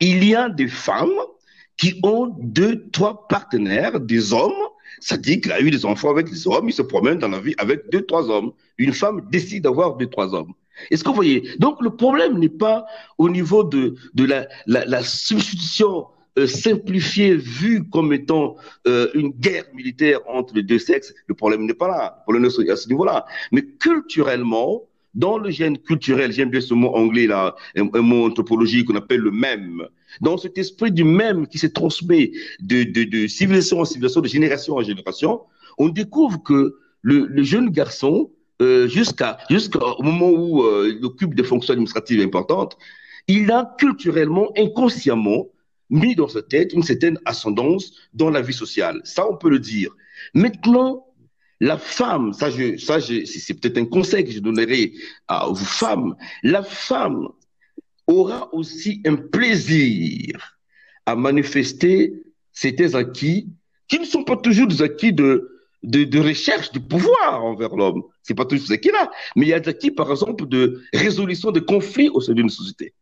Il 0.00 0.24
y 0.24 0.34
a 0.34 0.48
des 0.48 0.68
femmes 0.68 1.10
qui 1.76 2.00
ont 2.02 2.34
deux, 2.40 2.88
trois 2.90 3.28
partenaires, 3.28 4.00
des 4.00 4.32
hommes 4.32 4.52
ça 5.00 5.16
dit 5.16 5.40
qu'il 5.40 5.52
a 5.52 5.60
eu 5.60 5.70
des 5.70 5.84
enfants 5.84 6.10
avec 6.10 6.30
des 6.30 6.46
hommes, 6.46 6.68
il 6.68 6.72
se 6.72 6.82
promène 6.82 7.18
dans 7.18 7.28
la 7.28 7.40
vie 7.40 7.54
avec 7.58 7.90
deux, 7.90 8.02
trois 8.02 8.28
hommes. 8.30 8.52
Une 8.78 8.92
femme 8.92 9.22
décide 9.30 9.64
d'avoir 9.64 9.96
deux, 9.96 10.06
trois 10.06 10.34
hommes. 10.34 10.52
Est-ce 10.90 11.04
que 11.04 11.08
vous 11.08 11.14
voyez? 11.14 11.48
Donc 11.58 11.80
le 11.82 11.90
problème 11.90 12.38
n'est 12.38 12.48
pas 12.48 12.86
au 13.18 13.28
niveau 13.28 13.62
de, 13.64 13.94
de 14.14 14.24
la, 14.24 14.46
la, 14.66 15.02
substitution 15.02 16.06
euh, 16.38 16.46
simplifiée 16.46 17.36
vue 17.36 17.84
comme 17.90 18.12
étant 18.12 18.56
euh, 18.86 19.08
une 19.14 19.30
guerre 19.30 19.64
militaire 19.74 20.20
entre 20.26 20.54
les 20.54 20.62
deux 20.62 20.78
sexes. 20.78 21.14
Le 21.26 21.34
problème 21.34 21.66
n'est 21.66 21.74
pas 21.74 21.88
là. 21.88 22.16
Le 22.18 22.22
problème 22.22 22.44
est 22.44 22.70
à 22.70 22.76
ce 22.76 22.88
niveau-là. 22.88 23.26
Mais 23.52 23.62
culturellement, 23.62 24.82
dans 25.14 25.36
le 25.36 25.50
gène 25.50 25.78
culturel, 25.78 26.32
j'aime 26.32 26.50
bien 26.50 26.60
ce 26.60 26.74
mot 26.74 26.88
anglais 26.94 27.26
là, 27.26 27.54
un, 27.76 28.00
mot 28.00 28.26
anthropologique 28.26 28.86
qu'on 28.86 28.96
appelle 28.96 29.20
le 29.20 29.30
même. 29.30 29.86
Dans 30.20 30.36
cet 30.36 30.58
esprit 30.58 30.92
du 30.92 31.04
même 31.04 31.46
qui 31.46 31.58
se 31.58 31.66
transmet 31.66 32.32
de, 32.60 32.82
de, 32.84 33.04
de 33.04 33.26
civilisation 33.26 33.80
en 33.80 33.84
civilisation, 33.84 34.20
de 34.20 34.28
génération 34.28 34.76
en 34.76 34.82
génération, 34.82 35.40
on 35.78 35.88
découvre 35.88 36.42
que 36.42 36.76
le, 37.02 37.26
le 37.26 37.42
jeune 37.42 37.70
garçon, 37.70 38.30
euh, 38.60 38.86
jusqu'à 38.88 39.38
jusqu'au 39.50 40.02
moment 40.02 40.30
où 40.30 40.62
euh, 40.62 40.94
il 40.96 41.04
occupe 41.04 41.34
des 41.34 41.44
fonctions 41.44 41.72
administratives 41.72 42.20
importantes, 42.20 42.76
il 43.28 43.50
a 43.50 43.74
culturellement, 43.78 44.50
inconsciemment, 44.56 45.48
mis 45.90 46.14
dans 46.14 46.28
sa 46.28 46.42
tête 46.42 46.72
une 46.72 46.82
certaine 46.82 47.18
ascendance 47.24 47.92
dans 48.14 48.30
la 48.30 48.40
vie 48.40 48.54
sociale. 48.54 49.00
Ça, 49.04 49.28
on 49.28 49.36
peut 49.36 49.50
le 49.50 49.58
dire. 49.58 49.90
Maintenant, 50.34 51.06
la 51.60 51.78
femme, 51.78 52.32
ça, 52.32 52.50
je, 52.50 52.76
ça 52.76 53.00
c'est 53.00 53.54
peut-être 53.54 53.78
un 53.78 53.84
conseil 53.84 54.24
que 54.24 54.32
je 54.32 54.40
donnerai 54.40 54.94
à 55.28 55.46
vous 55.48 55.64
femmes, 55.64 56.16
la 56.42 56.62
femme 56.62 57.28
aura 58.06 58.52
aussi 58.54 59.00
un 59.06 59.16
plaisir 59.16 60.58
à 61.06 61.16
manifester 61.16 62.22
certains 62.52 62.94
acquis 62.94 63.48
qui 63.88 63.98
ne 63.98 64.04
sont 64.04 64.24
pas 64.24 64.36
toujours 64.36 64.66
des 64.66 64.82
acquis 64.82 65.12
de, 65.12 65.52
de, 65.82 66.04
de 66.04 66.20
recherche 66.20 66.70
du 66.72 66.80
pouvoir 66.80 67.44
envers 67.44 67.74
l'homme. 67.74 68.02
C'est 68.22 68.34
pas 68.34 68.44
toujours 68.44 68.66
ces 68.66 68.74
acquis-là. 68.74 69.10
Mais 69.36 69.46
il 69.46 69.48
y 69.48 69.52
a 69.52 69.60
des 69.60 69.68
acquis, 69.68 69.90
par 69.90 70.10
exemple, 70.10 70.46
de 70.46 70.82
résolution 70.92 71.50
de 71.50 71.60
conflits 71.60 72.08
au 72.08 72.20
sein 72.20 72.34
d'une 72.34 72.48
société. 72.48 72.94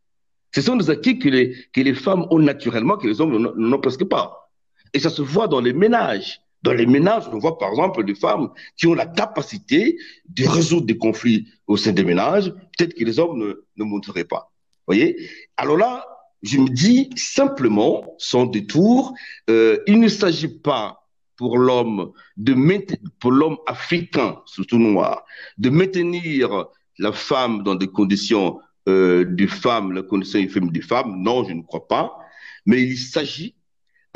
Ce 0.53 0.61
sont 0.61 0.75
des 0.75 0.89
acquis 0.89 1.17
que 1.17 1.29
les, 1.29 1.55
que 1.73 1.81
les 1.81 1.93
femmes 1.93 2.25
ont 2.29 2.39
naturellement, 2.39 2.97
que 2.97 3.07
les 3.07 3.21
hommes 3.21 3.53
n'ont 3.55 3.79
presque 3.79 4.03
pas. 4.05 4.51
Et 4.93 4.99
ça 4.99 5.09
se 5.09 5.21
voit 5.21 5.47
dans 5.47 5.61
les 5.61 5.73
ménages. 5.73 6.41
Dans 6.63 6.73
les 6.73 6.85
ménages, 6.85 7.23
on 7.31 7.39
voit 7.39 7.57
par 7.57 7.69
exemple 7.69 8.03
des 8.03 8.13
femmes 8.13 8.49
qui 8.77 8.85
ont 8.85 8.93
la 8.93 9.05
capacité 9.07 9.97
de 10.29 10.45
résoudre 10.45 10.85
des 10.85 10.97
conflits 10.97 11.47
au 11.65 11.77
sein 11.77 11.91
des 11.91 12.03
ménages, 12.03 12.53
peut-être 12.77 12.93
que 12.93 13.03
les 13.03 13.17
hommes 13.17 13.39
ne, 13.39 13.65
ne 13.77 13.83
montreraient 13.83 14.25
pas. 14.25 14.50
Voyez? 14.87 15.15
Alors 15.57 15.77
là, 15.77 16.05
je 16.43 16.57
me 16.57 16.69
dis 16.69 17.09
simplement, 17.15 18.15
sans 18.17 18.45
détour, 18.45 19.13
euh, 19.49 19.77
il 19.87 19.99
ne 19.99 20.07
s'agit 20.07 20.59
pas 20.59 21.07
pour 21.35 21.57
l'homme 21.57 22.11
de 22.37 22.55
pour 23.19 23.31
l'homme 23.31 23.57
africain, 23.67 24.41
surtout 24.45 24.77
noir, 24.77 25.23
de 25.57 25.69
maintenir 25.69 26.65
la 26.99 27.11
femme 27.11 27.63
dans 27.63 27.75
des 27.75 27.87
conditions 27.87 28.59
euh, 28.89 29.25
de 29.25 29.47
femme, 29.47 29.91
la 29.91 30.03
condition 30.03 30.39
infime 30.39 30.71
des 30.71 30.81
femmes. 30.81 31.21
Non, 31.21 31.43
je 31.43 31.53
ne 31.53 31.61
crois 31.61 31.87
pas. 31.87 32.17
Mais 32.65 32.81
il 32.81 32.97
s'agit 32.97 33.55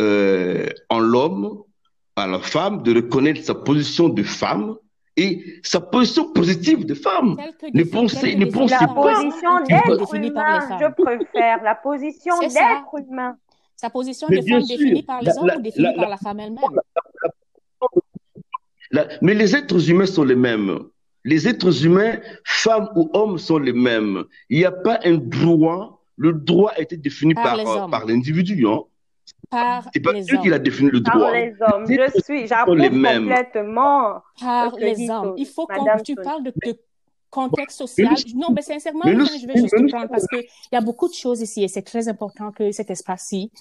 euh, 0.02 0.68
en 0.90 1.00
l'homme, 1.00 1.64
à 2.16 2.28
la 2.28 2.40
femme, 2.40 2.84
de 2.84 2.94
reconnaître 2.94 3.44
sa 3.44 3.56
position 3.56 4.10
de 4.10 4.24
femme 4.24 4.76
et 5.18 5.60
sa 5.64 5.80
position 5.80 6.32
positive 6.32 6.86
de 6.86 6.94
femme. 6.94 7.38
Ne 7.74 7.84
pensez, 7.84 8.36
ne 8.36 8.46
pensez 8.46 8.76
la 8.80 8.88
position 8.88 9.64
d'être 9.64 10.16
humain, 10.16 10.78
je 10.80 11.04
préfère 11.04 11.64
la 11.64 11.76
position 11.76 12.40
d'être 12.40 13.10
humain. 13.10 13.38
Sa 13.76 13.90
position 13.90 14.28
de 14.28 14.42
femme 14.42 14.64
définie 14.64 15.04
par 15.04 15.22
les 15.22 15.38
hommes 15.38 15.52
ou 15.58 15.62
définie 15.62 15.96
par 15.96 16.10
la 16.10 16.18
femme 16.18 16.40
elle-même? 16.40 16.64
Mais 19.22 19.34
les 19.34 19.56
êtres 19.56 19.90
humains 19.90 20.06
sont 20.06 20.24
les 20.24 20.36
mêmes. 20.36 20.80
Les 21.24 21.48
êtres 21.48 21.86
humains, 21.86 22.20
femmes 22.44 22.90
ou 22.96 23.10
hommes, 23.14 23.38
sont 23.38 23.58
les 23.58 23.74
mêmes. 23.74 24.24
Il 24.50 24.60
n'y 24.60 24.66
a 24.66 24.72
pas 24.72 25.00
un 25.04 25.16
droit. 25.16 26.04
Le 26.18 26.32
droit 26.32 26.72
a 26.78 26.82
été 26.82 26.96
défini 26.96 27.34
par, 27.34 27.62
par, 27.62 27.90
par 27.90 28.06
l'individu. 28.06 28.66
Hein 28.68 28.84
par 29.50 29.88
C'est 29.94 30.00
pas 30.00 30.14
Dieu 30.14 30.38
qui 30.42 30.52
a 30.52 30.60
défini 30.60 30.90
le 30.92 31.00
droit. 31.00 31.20
Par 31.20 31.32
les 31.32 31.54
hommes. 31.62 31.86
Je 31.88 32.22
suis, 32.22 32.48
j'approuve 32.48 32.78
complètement. 32.78 34.22
Par 34.40 34.76
les 34.78 35.10
hommes. 35.10 35.34
Il 35.38 35.46
faut 35.46 35.66
que 35.66 36.02
tu 36.04 36.16
parles 36.16 36.44
de, 36.44 36.54
contexte 37.30 37.80
social. 37.80 38.16
non, 38.36 38.48
mais 38.56 38.62
sincèrement, 38.62 39.04
je 39.06 39.48
vais 39.48 39.60
juste 39.60 39.92
prendre 39.92 40.08
parce 40.08 40.26
qu'il 40.28 40.46
y 40.72 40.76
a 40.76 40.82
beaucoup 40.82 41.10
de 41.10 41.14
choses 41.14 41.42
ici 41.42 41.64
et 41.64 41.68
c'est 41.68 41.82
très 41.82 42.08
important 42.08 42.52
que 42.52 42.72
cet 42.72 42.90
espace-ci, 42.90 43.52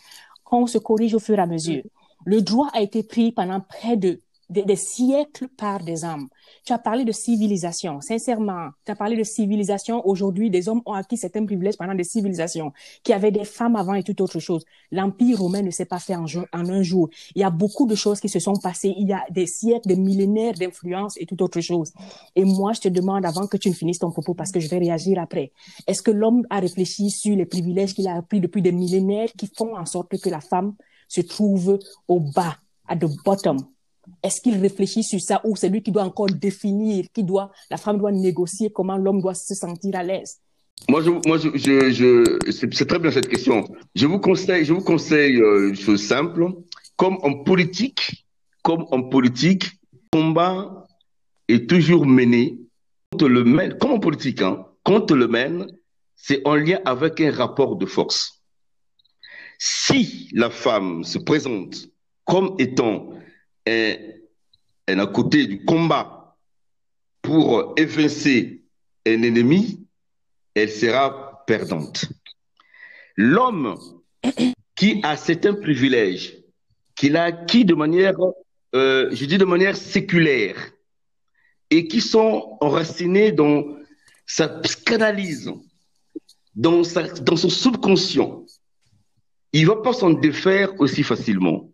qu'on 0.44 0.66
se 0.66 0.78
corrige 0.78 1.14
au 1.14 1.18
fur 1.18 1.38
et 1.38 1.42
à 1.42 1.46
mesure. 1.46 1.82
Le 2.24 2.40
droit 2.40 2.68
a 2.72 2.80
été 2.80 3.02
pris 3.02 3.32
pendant 3.32 3.60
près 3.60 3.96
de 3.96 4.20
des, 4.50 4.76
siècles 4.76 5.48
par 5.48 5.82
des 5.82 6.04
hommes. 6.04 6.28
Tu 6.64 6.72
as 6.72 6.78
parlé 6.78 7.04
de 7.04 7.12
civilisation, 7.12 8.00
sincèrement. 8.00 8.70
Tu 8.84 8.92
as 8.92 8.96
parlé 8.96 9.16
de 9.16 9.24
civilisation. 9.24 10.06
Aujourd'hui, 10.06 10.50
des 10.50 10.68
hommes 10.68 10.82
ont 10.86 10.92
acquis 10.92 11.16
certains 11.16 11.44
privilèges 11.44 11.76
pendant 11.76 11.94
des 11.94 12.04
civilisations, 12.04 12.72
qui 13.02 13.12
avaient 13.12 13.30
des 13.30 13.44
femmes 13.44 13.76
avant 13.76 13.94
et 13.94 14.02
toute 14.02 14.20
autre 14.20 14.38
chose. 14.38 14.64
L'Empire 14.90 15.38
romain 15.38 15.62
ne 15.62 15.70
s'est 15.70 15.84
pas 15.84 15.98
fait 15.98 16.16
en, 16.16 16.24
en, 16.24 16.68
un 16.68 16.82
jour. 16.82 17.08
Il 17.34 17.40
y 17.40 17.44
a 17.44 17.50
beaucoup 17.50 17.86
de 17.86 17.94
choses 17.94 18.20
qui 18.20 18.28
se 18.28 18.38
sont 18.38 18.56
passées. 18.56 18.94
Il 18.96 19.08
y 19.08 19.12
a 19.12 19.24
des 19.30 19.46
siècles, 19.46 19.88
des 19.88 19.96
millénaires 19.96 20.54
d'influence 20.54 21.16
et 21.18 21.26
toute 21.26 21.42
autre 21.42 21.60
chose. 21.60 21.92
Et 22.36 22.44
moi, 22.44 22.72
je 22.72 22.80
te 22.80 22.88
demande, 22.88 23.24
avant 23.24 23.46
que 23.46 23.56
tu 23.56 23.68
ne 23.68 23.74
finisses 23.74 23.98
ton 23.98 24.10
propos, 24.10 24.34
parce 24.34 24.52
que 24.52 24.60
je 24.60 24.68
vais 24.68 24.78
réagir 24.78 25.18
après, 25.20 25.52
est-ce 25.86 26.02
que 26.02 26.10
l'homme 26.10 26.46
a 26.50 26.60
réfléchi 26.60 27.10
sur 27.10 27.36
les 27.36 27.46
privilèges 27.46 27.94
qu'il 27.94 28.08
a 28.08 28.16
appris 28.16 28.40
depuis 28.40 28.62
des 28.62 28.72
millénaires 28.72 29.30
qui 29.36 29.46
font 29.46 29.76
en 29.76 29.86
sorte 29.86 30.18
que 30.18 30.28
la 30.28 30.40
femme 30.40 30.74
se 31.08 31.20
trouve 31.20 31.78
au 32.08 32.20
bas, 32.20 32.56
à 32.86 32.96
the 32.96 33.06
bottom? 33.24 33.73
Est-ce 34.22 34.40
qu'il 34.40 34.58
réfléchit 34.60 35.02
sur 35.02 35.20
ça 35.20 35.40
ou 35.44 35.56
c'est 35.56 35.68
lui 35.68 35.82
qui 35.82 35.92
doit 35.92 36.04
encore 36.04 36.26
définir, 36.26 37.06
qui 37.12 37.24
doit, 37.24 37.50
la 37.70 37.76
femme 37.76 37.98
doit 37.98 38.12
négocier 38.12 38.70
comment 38.70 38.96
l'homme 38.96 39.20
doit 39.20 39.34
se 39.34 39.54
sentir 39.54 39.96
à 39.96 40.02
l'aise? 40.02 40.38
Moi, 40.88 41.02
moi, 41.26 41.38
c'est 41.38 42.86
très 42.86 42.98
bien 42.98 43.10
cette 43.10 43.28
question. 43.28 43.64
Je 43.94 44.06
vous 44.06 44.18
conseille, 44.18 44.64
je 44.64 44.72
vous 44.72 44.82
conseille 44.82 45.40
euh, 45.40 45.68
une 45.68 45.76
chose 45.76 46.02
simple. 46.02 46.46
Comme 46.96 47.18
en 47.22 47.42
politique, 47.42 48.26
comme 48.62 48.84
en 48.90 49.02
politique, 49.02 49.64
combat 50.12 50.86
est 51.48 51.68
toujours 51.68 52.06
mené. 52.06 52.58
Quand 53.12 53.26
le 53.26 53.44
mène, 53.44 53.78
comme 53.78 53.92
en 53.92 53.98
politique, 53.98 54.42
hein, 54.42 54.66
quand 54.82 55.10
le 55.10 55.26
mène, 55.26 55.66
c'est 56.16 56.46
en 56.46 56.54
lien 56.54 56.80
avec 56.84 57.20
un 57.20 57.30
rapport 57.30 57.76
de 57.76 57.86
force. 57.86 58.42
Si 59.58 60.28
la 60.32 60.50
femme 60.50 61.04
se 61.04 61.18
présente 61.18 61.88
comme 62.24 62.54
étant 62.58 63.13
est, 63.66 64.22
à 64.86 65.06
côté 65.06 65.46
du 65.46 65.64
combat 65.64 66.36
pour 67.22 67.74
évincer 67.76 68.62
un 69.06 69.22
ennemi, 69.22 69.86
elle 70.54 70.70
sera 70.70 71.44
perdante. 71.46 72.06
L'homme 73.16 73.76
qui 74.76 75.00
a 75.02 75.16
certains 75.16 75.54
privilèges, 75.54 76.36
qu'il 76.94 77.16
a 77.16 77.24
acquis 77.24 77.64
de 77.64 77.74
manière, 77.74 78.14
euh, 78.74 79.08
je 79.12 79.24
dis 79.24 79.38
de 79.38 79.44
manière 79.44 79.76
séculaire, 79.76 80.56
et 81.70 81.88
qui 81.88 82.00
sont 82.00 82.56
enracinés 82.60 83.32
dans 83.32 83.64
sa 84.26 84.48
psychanalyse, 84.48 85.52
dans, 86.54 86.84
sa, 86.84 87.02
dans 87.02 87.36
son 87.36 87.48
subconscient, 87.48 88.44
il 89.52 89.62
ne 89.62 89.68
va 89.68 89.76
pas 89.76 89.92
s'en 89.92 90.10
défaire 90.10 90.78
aussi 90.80 91.02
facilement. 91.02 91.70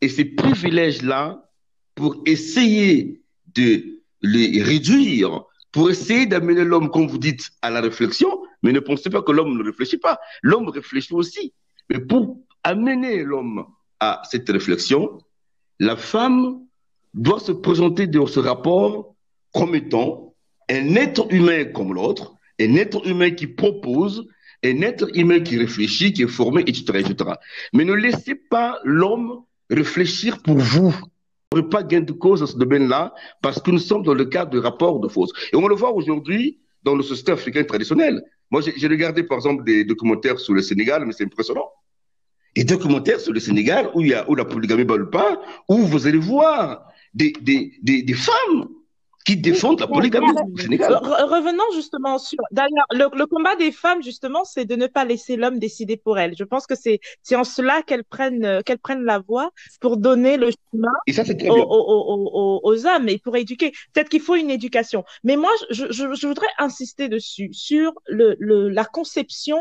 Et 0.00 0.08
ces 0.08 0.24
privilèges-là, 0.24 1.42
pour 1.94 2.22
essayer 2.26 3.22
de 3.54 4.00
les 4.22 4.62
réduire, 4.62 5.44
pour 5.72 5.90
essayer 5.90 6.26
d'amener 6.26 6.64
l'homme, 6.64 6.90
comme 6.90 7.06
vous 7.06 7.18
dites, 7.18 7.50
à 7.62 7.70
la 7.70 7.80
réflexion, 7.80 8.42
mais 8.62 8.72
ne 8.72 8.80
pensez 8.80 9.10
pas 9.10 9.22
que 9.22 9.32
l'homme 9.32 9.56
ne 9.56 9.64
réfléchit 9.64 9.98
pas. 9.98 10.18
L'homme 10.42 10.68
réfléchit 10.68 11.14
aussi. 11.14 11.52
Mais 11.90 12.00
pour 12.00 12.40
amener 12.64 13.24
l'homme 13.24 13.66
à 14.00 14.22
cette 14.30 14.48
réflexion, 14.48 15.18
la 15.78 15.96
femme 15.96 16.60
doit 17.14 17.40
se 17.40 17.52
présenter 17.52 18.06
dans 18.06 18.26
ce 18.26 18.40
rapport 18.40 19.14
comme 19.52 19.74
étant 19.74 20.34
un 20.68 20.94
être 20.96 21.26
humain 21.32 21.64
comme 21.66 21.94
l'autre, 21.94 22.34
un 22.60 22.74
être 22.76 23.06
humain 23.06 23.30
qui 23.30 23.46
propose, 23.46 24.26
un 24.64 24.80
être 24.82 25.08
humain 25.16 25.40
qui 25.40 25.58
réfléchit, 25.58 26.12
qui 26.12 26.22
est 26.22 26.28
formé, 26.28 26.62
etc. 26.66 26.84
etc. 26.98 27.30
Mais 27.72 27.84
ne 27.84 27.92
laissez 27.92 28.34
pas 28.34 28.80
l'homme 28.84 29.44
réfléchir 29.70 30.42
pour 30.42 30.58
vous. 30.58 30.90
Vous 30.90 31.58
n'aurez 31.58 31.68
pas 31.68 31.82
gain 31.82 32.00
de 32.00 32.12
cause 32.12 32.40
dans 32.40 32.46
ce 32.46 32.56
domaine-là 32.56 33.14
parce 33.40 33.60
que 33.60 33.70
nous 33.70 33.78
sommes 33.78 34.02
dans 34.02 34.14
le 34.14 34.24
cadre 34.24 34.50
de 34.50 34.58
rapports 34.58 35.00
de 35.00 35.08
force. 35.08 35.32
Et 35.52 35.56
on 35.56 35.66
le 35.68 35.74
voit 35.74 35.92
aujourd'hui 35.92 36.58
dans 36.82 36.94
le 36.94 37.02
société 37.02 37.32
africain 37.32 37.64
traditionnel. 37.64 38.22
Moi, 38.50 38.62
j'ai 38.62 38.86
regardé 38.86 39.22
par 39.22 39.38
exemple 39.38 39.64
des 39.64 39.84
documentaires 39.84 40.38
sur 40.38 40.54
le 40.54 40.62
Sénégal, 40.62 41.04
mais 41.04 41.12
c'est 41.12 41.24
impressionnant. 41.24 41.68
Et 42.54 42.64
documentaires 42.64 43.20
sur 43.20 43.32
le 43.32 43.40
Sénégal 43.40 43.90
où, 43.94 44.02
y 44.02 44.14
a, 44.14 44.28
où 44.30 44.34
la 44.34 44.44
polygamie 44.44 44.84
ne 44.84 45.04
pas, 45.04 45.40
où 45.68 45.78
vous 45.78 46.06
allez 46.06 46.18
voir 46.18 46.86
des, 47.12 47.32
des, 47.42 47.72
des, 47.82 48.02
des 48.02 48.14
femmes 48.14 48.68
qui 49.26 49.36
défendent 49.36 49.80
la 49.80 49.88
polygamie 49.88 50.28
Revenons 50.28 51.64
justement 51.74 52.18
sur. 52.18 52.38
D'ailleurs, 52.52 52.86
le, 52.92 53.26
combat 53.26 53.56
des 53.56 53.72
femmes, 53.72 54.02
justement, 54.02 54.44
c'est 54.44 54.64
de 54.64 54.76
ne 54.76 54.86
pas 54.86 55.04
laisser 55.04 55.36
l'homme 55.36 55.58
décider 55.58 55.96
pour 55.96 56.18
elles. 56.18 56.34
Je 56.38 56.44
pense 56.44 56.66
que 56.66 56.74
c'est 56.76 57.00
en 57.34 57.42
cela 57.42 57.82
qu'elles 57.82 58.04
prennent, 58.04 58.62
qu'elles 58.64 58.78
prennent 58.78 59.04
la 59.04 59.18
voie 59.18 59.50
pour 59.80 59.96
donner 59.96 60.36
le 60.36 60.50
chemin 60.72 60.92
aux, 61.48 62.86
hommes 62.86 63.08
et 63.08 63.18
pour 63.18 63.36
éduquer. 63.36 63.72
Peut-être 63.92 64.08
qu'il 64.08 64.20
faut 64.20 64.36
une 64.36 64.50
éducation. 64.50 65.04
Mais 65.24 65.36
moi, 65.36 65.50
je, 65.70 65.90
je, 65.90 66.26
voudrais 66.26 66.46
insister 66.58 67.08
dessus, 67.08 67.50
sur 67.52 67.92
le, 68.06 68.36
le, 68.38 68.68
la 68.68 68.84
conception 68.84 69.60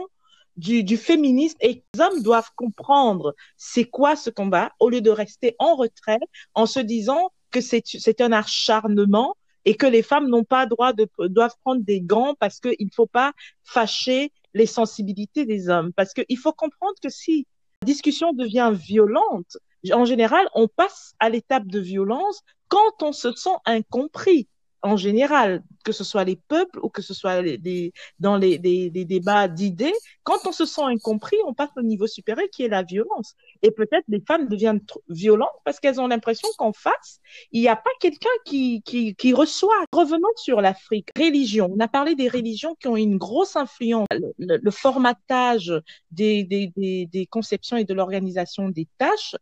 du, 0.58 0.84
du, 0.84 0.95
féminisme 0.95 1.58
et 1.62 1.84
les 1.93 2.01
hommes 2.01 2.21
doivent 2.21 2.51
comprendre 2.56 3.34
c'est 3.58 3.86
quoi 3.86 4.15
ce 4.15 4.30
combat 4.30 4.71
au 4.80 4.89
lieu 4.89 5.01
de 5.01 5.10
rester 5.10 5.56
en 5.58 5.75
retrait 5.75 6.19
en 6.54 6.67
se 6.67 6.80
disant 6.80 7.32
que 7.51 7.62
c'est 7.62 8.21
un 8.21 8.32
acharnement 8.32 9.36
et 9.65 9.75
que 9.75 9.86
les 9.86 10.04
femmes 10.04 10.28
n'ont 10.28 10.43
pas 10.43 10.65
droit 10.65 10.93
de 10.93 11.08
doivent 11.28 11.56
prendre 11.63 11.84
des 11.84 12.01
gants 12.01 12.36
parce 12.39 12.60
qu'il 12.60 12.75
ne 12.80 12.93
faut 12.93 13.08
pas 13.08 13.34
fâcher 13.63 14.32
les 14.54 14.65
sensibilités 14.65 15.45
des 15.45 15.69
hommes 15.69 15.91
parce 15.93 16.13
qu'il 16.13 16.38
faut 16.38 16.54
comprendre 16.54 16.95
que 17.01 17.10
si 17.10 17.47
la 17.82 17.88
discussion 17.88 18.34
devient 18.34 18.71
violente 18.73 19.58
en 19.91 20.06
général 20.06 20.47
on 20.54 20.67
passe 20.67 21.13
à 21.19 21.30
l'étape 21.30 21.67
de 21.67 21.80
violence 21.80 22.41
quand 22.67 23.01
on 23.01 23.12
se 23.12 23.34
sent 23.34 23.58
incompris 23.65 24.47
en 24.86 24.97
général, 24.97 25.63
que 25.84 25.91
ce 25.91 26.04
soit 26.04 26.23
les 26.25 26.36
peuples 26.36 26.80
ou 26.84 26.89
que 26.89 27.01
ce 27.01 27.15
soit 27.15 27.41
les, 27.41 27.91
dans 28.19 28.38
les, 28.38 28.60
débats 28.60 29.47
d'idées, 29.47 29.93
quand 30.23 30.45
on 30.45 30.51
se 30.51 30.65
sent 30.65 30.84
incompris, 30.84 31.38
on 31.47 31.56
passe 31.56 31.71
au 31.75 31.82
niveau 31.82 32.06
supérieur 32.06 32.47
qui 32.51 32.63
est 32.63 32.67
la 32.67 32.84
violence. 32.84 33.36
Et 33.65 33.71
peut-être 33.71 34.04
les 34.10 34.21
femmes 34.21 34.47
deviennent 34.47 34.80
violentes 35.09 35.49
parce 35.63 35.80
qu'elles 35.80 35.99
ont 35.99 36.05
l'impression 36.05 36.47
qu'en 36.59 36.72
face, 36.72 37.20
il 37.51 37.61
n'y 37.61 37.68
a 37.68 37.76
pas 37.76 37.89
quelqu'un 37.99 38.30
qui, 38.45 38.84
qui, 38.84 39.34
reçoit. 39.34 39.84
Revenons 39.91 40.30
sur 40.36 40.61
l'Afrique. 40.61 41.09
Religion. 41.18 41.74
On 41.76 41.80
a 41.80 41.88
parlé 41.88 42.13
des 42.13 42.30
religions 42.30 42.76
qui 42.76 42.88
ont 42.88 42.95
une 42.95 43.18
grosse 43.18 43.55
influence. 43.55 44.05
Le, 44.38 44.70
formatage 44.70 45.74
des, 46.11 46.43
des, 46.43 47.26
conceptions 47.26 47.76
et 47.76 47.86
de 47.86 47.93
l'organisation 47.95 48.70
des 48.70 48.88
tâches. 48.99 49.36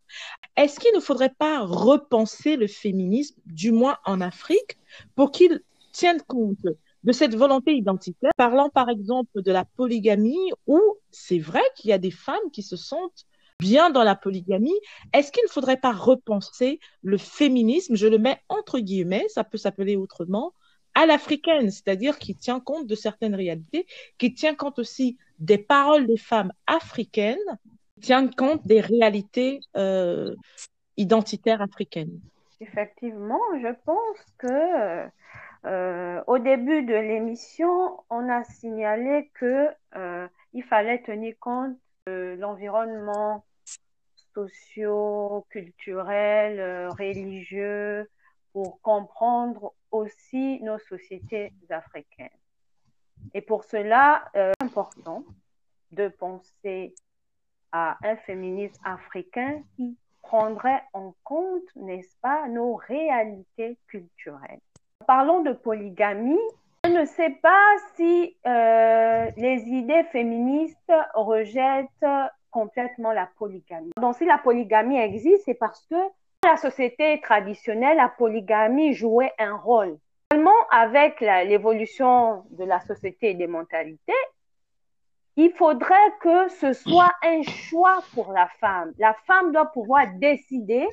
Est-ce 0.56 0.80
qu'il 0.80 0.94
ne 0.94 1.00
faudrait 1.00 1.34
pas 1.38 1.60
repenser 1.60 2.56
le 2.56 2.66
féminisme, 2.66 3.38
du 3.44 3.72
moins 3.72 3.98
en 4.06 4.22
Afrique, 4.22 4.78
pour 5.16 5.32
qu'ils 5.32 5.60
tiennent 5.92 6.22
compte 6.22 6.64
de 7.04 7.12
cette 7.12 7.34
volonté 7.34 7.74
identitaire, 7.74 8.32
parlant 8.38 8.70
par 8.70 8.88
exemple 8.88 9.42
de 9.42 9.52
la 9.52 9.66
polygamie, 9.66 10.50
où 10.66 10.80
c'est 11.10 11.38
vrai 11.38 11.60
qu'il 11.76 11.90
y 11.90 11.92
a 11.92 11.98
des 11.98 12.10
femmes 12.10 12.50
qui 12.54 12.62
se 12.62 12.76
sentent 12.76 13.26
bien 13.60 13.90
dans 13.90 14.04
la 14.04 14.14
polygamie, 14.14 14.78
est-ce 15.12 15.32
qu'il 15.32 15.44
ne 15.44 15.50
faudrait 15.50 15.76
pas 15.76 15.92
repenser 15.92 16.80
le 17.02 17.18
féminisme, 17.18 17.96
je 17.96 18.06
le 18.06 18.18
mets 18.18 18.40
entre 18.48 18.78
guillemets, 18.78 19.26
ça 19.28 19.44
peut 19.44 19.58
s'appeler 19.58 19.96
autrement, 19.96 20.52
à 20.94 21.06
l'africaine, 21.06 21.70
c'est-à-dire 21.70 22.18
qui 22.18 22.34
tient 22.36 22.60
compte 22.60 22.86
de 22.86 22.94
certaines 22.94 23.34
réalités, 23.34 23.86
qui 24.18 24.32
tient 24.34 24.54
compte 24.54 24.78
aussi 24.78 25.18
des 25.38 25.58
paroles 25.58 26.06
des 26.06 26.16
femmes 26.16 26.52
africaines 26.66 27.38
tiennent 28.00 28.34
compte 28.34 28.66
des 28.66 28.80
réalités 28.80 29.60
euh, 29.76 30.34
identitaires 30.96 31.62
africaines? 31.62 32.20
Effectivement, 32.60 33.40
je 33.60 33.74
pense 33.84 34.18
que 34.38 35.08
euh, 35.66 36.22
au 36.26 36.38
début 36.38 36.82
de 36.82 36.94
l'émission, 36.94 37.98
on 38.10 38.28
a 38.28 38.44
signalé 38.44 39.30
que 39.34 39.68
euh, 39.96 40.28
il 40.52 40.62
fallait 40.62 41.02
tenir 41.02 41.34
compte 41.40 41.76
l'environnement 42.06 43.44
socio-culturel, 44.34 46.60
euh, 46.60 46.90
religieux, 46.90 48.10
pour 48.52 48.78
comprendre 48.82 49.72
aussi 49.90 50.60
nos 50.62 50.78
sociétés 50.78 51.54
africaines. 51.70 52.28
Et 53.32 53.40
pour 53.40 53.64
cela, 53.64 54.30
c'est 54.34 54.52
important 54.60 55.24
de 55.92 56.08
penser 56.08 56.94
à 57.72 57.96
un 58.04 58.16
féminisme 58.16 58.82
africain 58.84 59.62
qui 59.74 59.96
prendrait 60.22 60.82
en 60.92 61.14
compte, 61.24 61.74
n'est-ce 61.74 62.14
pas, 62.20 62.46
nos 62.48 62.74
réalités 62.76 63.78
culturelles. 63.86 64.60
Parlons 65.06 65.42
de 65.42 65.52
polygamie. 65.52 66.38
Je 66.84 66.90
ne 66.90 67.06
sais 67.06 67.30
pas 67.30 67.64
si 67.96 68.36
euh, 68.46 69.30
les 69.38 69.62
idées 69.68 70.04
féministes 70.12 70.92
rejettent 71.14 71.88
complètement 72.50 73.12
la 73.12 73.26
polygamie. 73.38 73.92
Donc, 73.98 74.16
si 74.16 74.26
la 74.26 74.36
polygamie 74.36 74.98
existe, 74.98 75.44
c'est 75.46 75.54
parce 75.54 75.82
que 75.86 75.94
dans 75.94 76.50
la 76.50 76.56
société 76.58 77.22
traditionnelle, 77.22 77.96
la 77.96 78.10
polygamie 78.10 78.92
jouait 78.92 79.32
un 79.38 79.56
rôle. 79.56 79.96
Seulement, 80.30 80.50
avec 80.70 81.20
l'évolution 81.20 82.44
de 82.50 82.64
la 82.64 82.80
société 82.80 83.30
et 83.30 83.34
des 83.34 83.46
mentalités, 83.46 84.12
il 85.36 85.52
faudrait 85.52 86.12
que 86.20 86.48
ce 86.48 86.74
soit 86.74 87.12
un 87.24 87.42
choix 87.44 88.02
pour 88.12 88.30
la 88.32 88.46
femme. 88.60 88.92
La 88.98 89.14
femme 89.26 89.52
doit 89.52 89.72
pouvoir 89.72 90.06
décider 90.16 90.86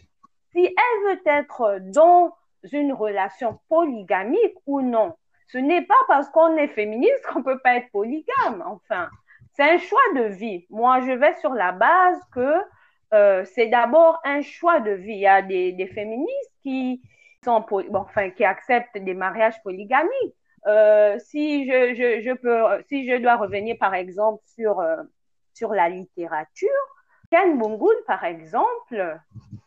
si 0.54 0.64
elle 0.66 1.06
veut 1.06 1.22
être 1.26 1.80
dans 1.94 2.34
une 2.72 2.94
relation 2.94 3.60
polygamique 3.68 4.56
ou 4.66 4.82
non. 4.82 5.16
Ce 5.52 5.58
n'est 5.58 5.82
pas 5.82 5.93
parce 6.08 6.30
qu'on 6.30 6.56
est 6.56 6.70
féministe 6.70 7.26
qu'on 7.28 7.43
peut 7.43 7.60
pas 7.60 7.76
être 7.76 7.91
polygame. 7.91 8.64
Enfin, 8.66 9.10
c'est 9.54 9.64
un 9.64 9.78
choix 9.78 9.99
de 10.16 10.24
vie. 10.24 10.66
Moi, 10.70 11.02
je 11.02 11.12
vais 11.12 11.36
sur 11.36 11.54
la 11.54 11.74
base 11.74 12.20
que 12.34 12.56
euh, 13.14 13.43
c'est 13.43 13.68
d'abord 13.68 14.22
un 14.24 14.41
choix 14.41 14.80
de 14.80 14.91
vie. 14.91 15.14
Il 15.14 15.20
y 15.20 15.28
a 15.28 15.41
des, 15.41 15.91
féministes 15.93 16.54
qui 16.64 17.02
sont, 17.43 17.66
qui 18.38 18.45
acceptent 18.45 18.97
des 18.97 19.14
mariages 19.14 19.62
polygamiques. 19.62 20.36
Euh, 20.68 21.20
si 21.20 21.66
je, 21.66 21.95
je, 21.95 22.34
peux, 22.34 22.84
si 22.88 23.10
je 23.10 23.18
dois 23.18 23.36
revenir 23.36 23.76
par 23.80 23.93
exemple 23.93 24.41
sur 24.45 24.80
euh, 24.80 24.95
la 25.74 25.89
littérature, 25.89 26.70
Ken 27.30 27.58
Bungun, 27.58 27.88
par 28.08 28.24
exemple, 28.24 29.20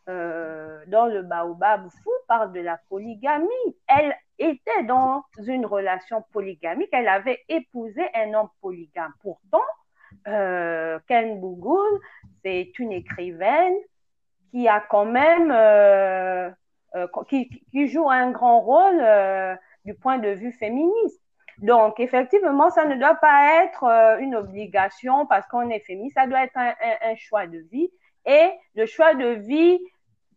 dans 0.07 1.07
le 1.07 1.22
Baobab 1.22 1.89
Fou, 1.91 2.11
parle 2.26 2.53
de 2.53 2.61
la 2.61 2.78
polygamie. 2.89 3.49
Elle 3.87 4.14
était 4.39 4.82
dans 4.85 5.24
une 5.47 5.66
relation 5.66 6.22
polygamique, 6.32 6.89
elle 6.93 7.09
avait 7.09 7.41
épousé 7.49 8.03
un 8.14 8.35
homme 8.35 8.49
polygame. 8.61 9.12
Pourtant, 9.20 9.62
euh, 10.28 10.99
Ken 11.07 11.41
Bungun, 11.41 12.01
c'est 12.43 12.78
une 12.78 12.93
écrivaine 12.93 13.74
qui 14.51 14.68
a 14.68 14.80
quand 14.80 15.05
même, 15.05 15.51
euh, 15.51 16.51
euh 16.95 17.07
qui, 17.28 17.49
qui, 17.70 17.89
joue 17.89 18.09
un 18.09 18.30
grand 18.30 18.61
rôle 18.61 19.01
euh, 19.01 19.55
du 19.85 19.95
point 19.95 20.18
de 20.18 20.28
vue 20.28 20.53
féministe. 20.53 21.20
Donc, 21.59 22.01
effectivement, 22.01 22.70
ça 22.70 22.85
ne 22.85 22.97
doit 22.97 23.16
pas 23.16 23.64
être 23.64 23.85
euh, 23.85 24.18
une 24.18 24.35
obligation 24.35 25.26
parce 25.26 25.47
qu'on 25.47 25.68
est 25.70 25.80
féministe, 25.80 26.16
ça 26.16 26.26
doit 26.26 26.45
être 26.45 26.57
un, 26.57 26.68
un, 26.68 27.12
un, 27.12 27.16
choix 27.16 27.47
de 27.47 27.59
vie. 27.70 27.91
Et 28.26 28.51
le 28.74 28.87
choix 28.87 29.14
de 29.14 29.26
vie, 29.26 29.78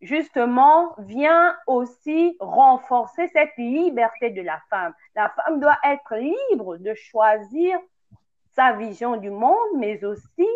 justement, 0.01 0.93
vient 0.97 1.55
aussi 1.67 2.35
renforcer 2.39 3.27
cette 3.29 3.55
liberté 3.57 4.29
de 4.29 4.41
la 4.41 4.59
femme. 4.69 4.93
La 5.15 5.29
femme 5.29 5.59
doit 5.59 5.77
être 5.83 6.15
libre 6.15 6.77
de 6.77 6.93
choisir 6.93 7.79
sa 8.55 8.73
vision 8.73 9.17
du 9.17 9.29
monde, 9.29 9.77
mais 9.77 10.03
aussi 10.03 10.47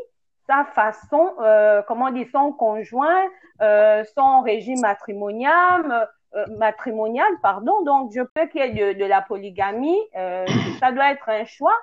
sa 0.48 0.66
façon, 0.66 1.34
euh, 1.40 1.82
comment 1.88 2.12
dire, 2.12 2.28
son 2.32 2.52
conjoint, 2.52 3.26
euh, 3.62 4.04
son 4.16 4.42
régime 4.42 4.80
matrimonial, 4.82 6.10
euh, 6.34 6.46
matrimoniale, 6.58 7.34
pardon. 7.42 7.82
Donc, 7.84 8.12
je 8.14 8.22
peux 8.22 8.48
qu'il 8.48 8.62
y 8.62 8.80
ait 8.80 8.96
de, 8.96 9.06
la 9.06 9.22
polygamie. 9.22 10.00
Euh, 10.16 10.46
ça 10.80 10.94
doit 10.94 11.12
être 11.12 11.28
un 11.28 11.44
choix. 11.44 11.76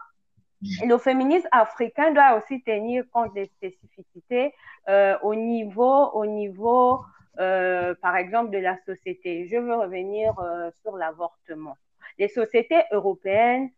Le 0.86 0.96
féminisme 0.96 1.48
africain 1.52 2.12
doit 2.12 2.38
aussi 2.38 2.62
tenir 2.62 3.04
compte 3.12 3.34
des 3.34 3.44
spécificités 3.44 4.54
euh, 4.88 5.18
au 5.22 5.34
niveau, 5.34 6.10
au 6.14 6.24
niveau, 6.24 7.00
euh, 7.38 7.94
par 7.96 8.16
exemple, 8.16 8.50
de 8.50 8.58
la 8.58 8.76
société. 8.84 9.46
Je 9.46 9.56
veux 9.56 9.74
revenir 9.74 10.38
euh, 10.38 10.70
sur 10.82 10.96
l'avortement. 10.96 11.76
Les 12.18 12.28
sociétés 12.28 12.82
européennes 12.90 13.70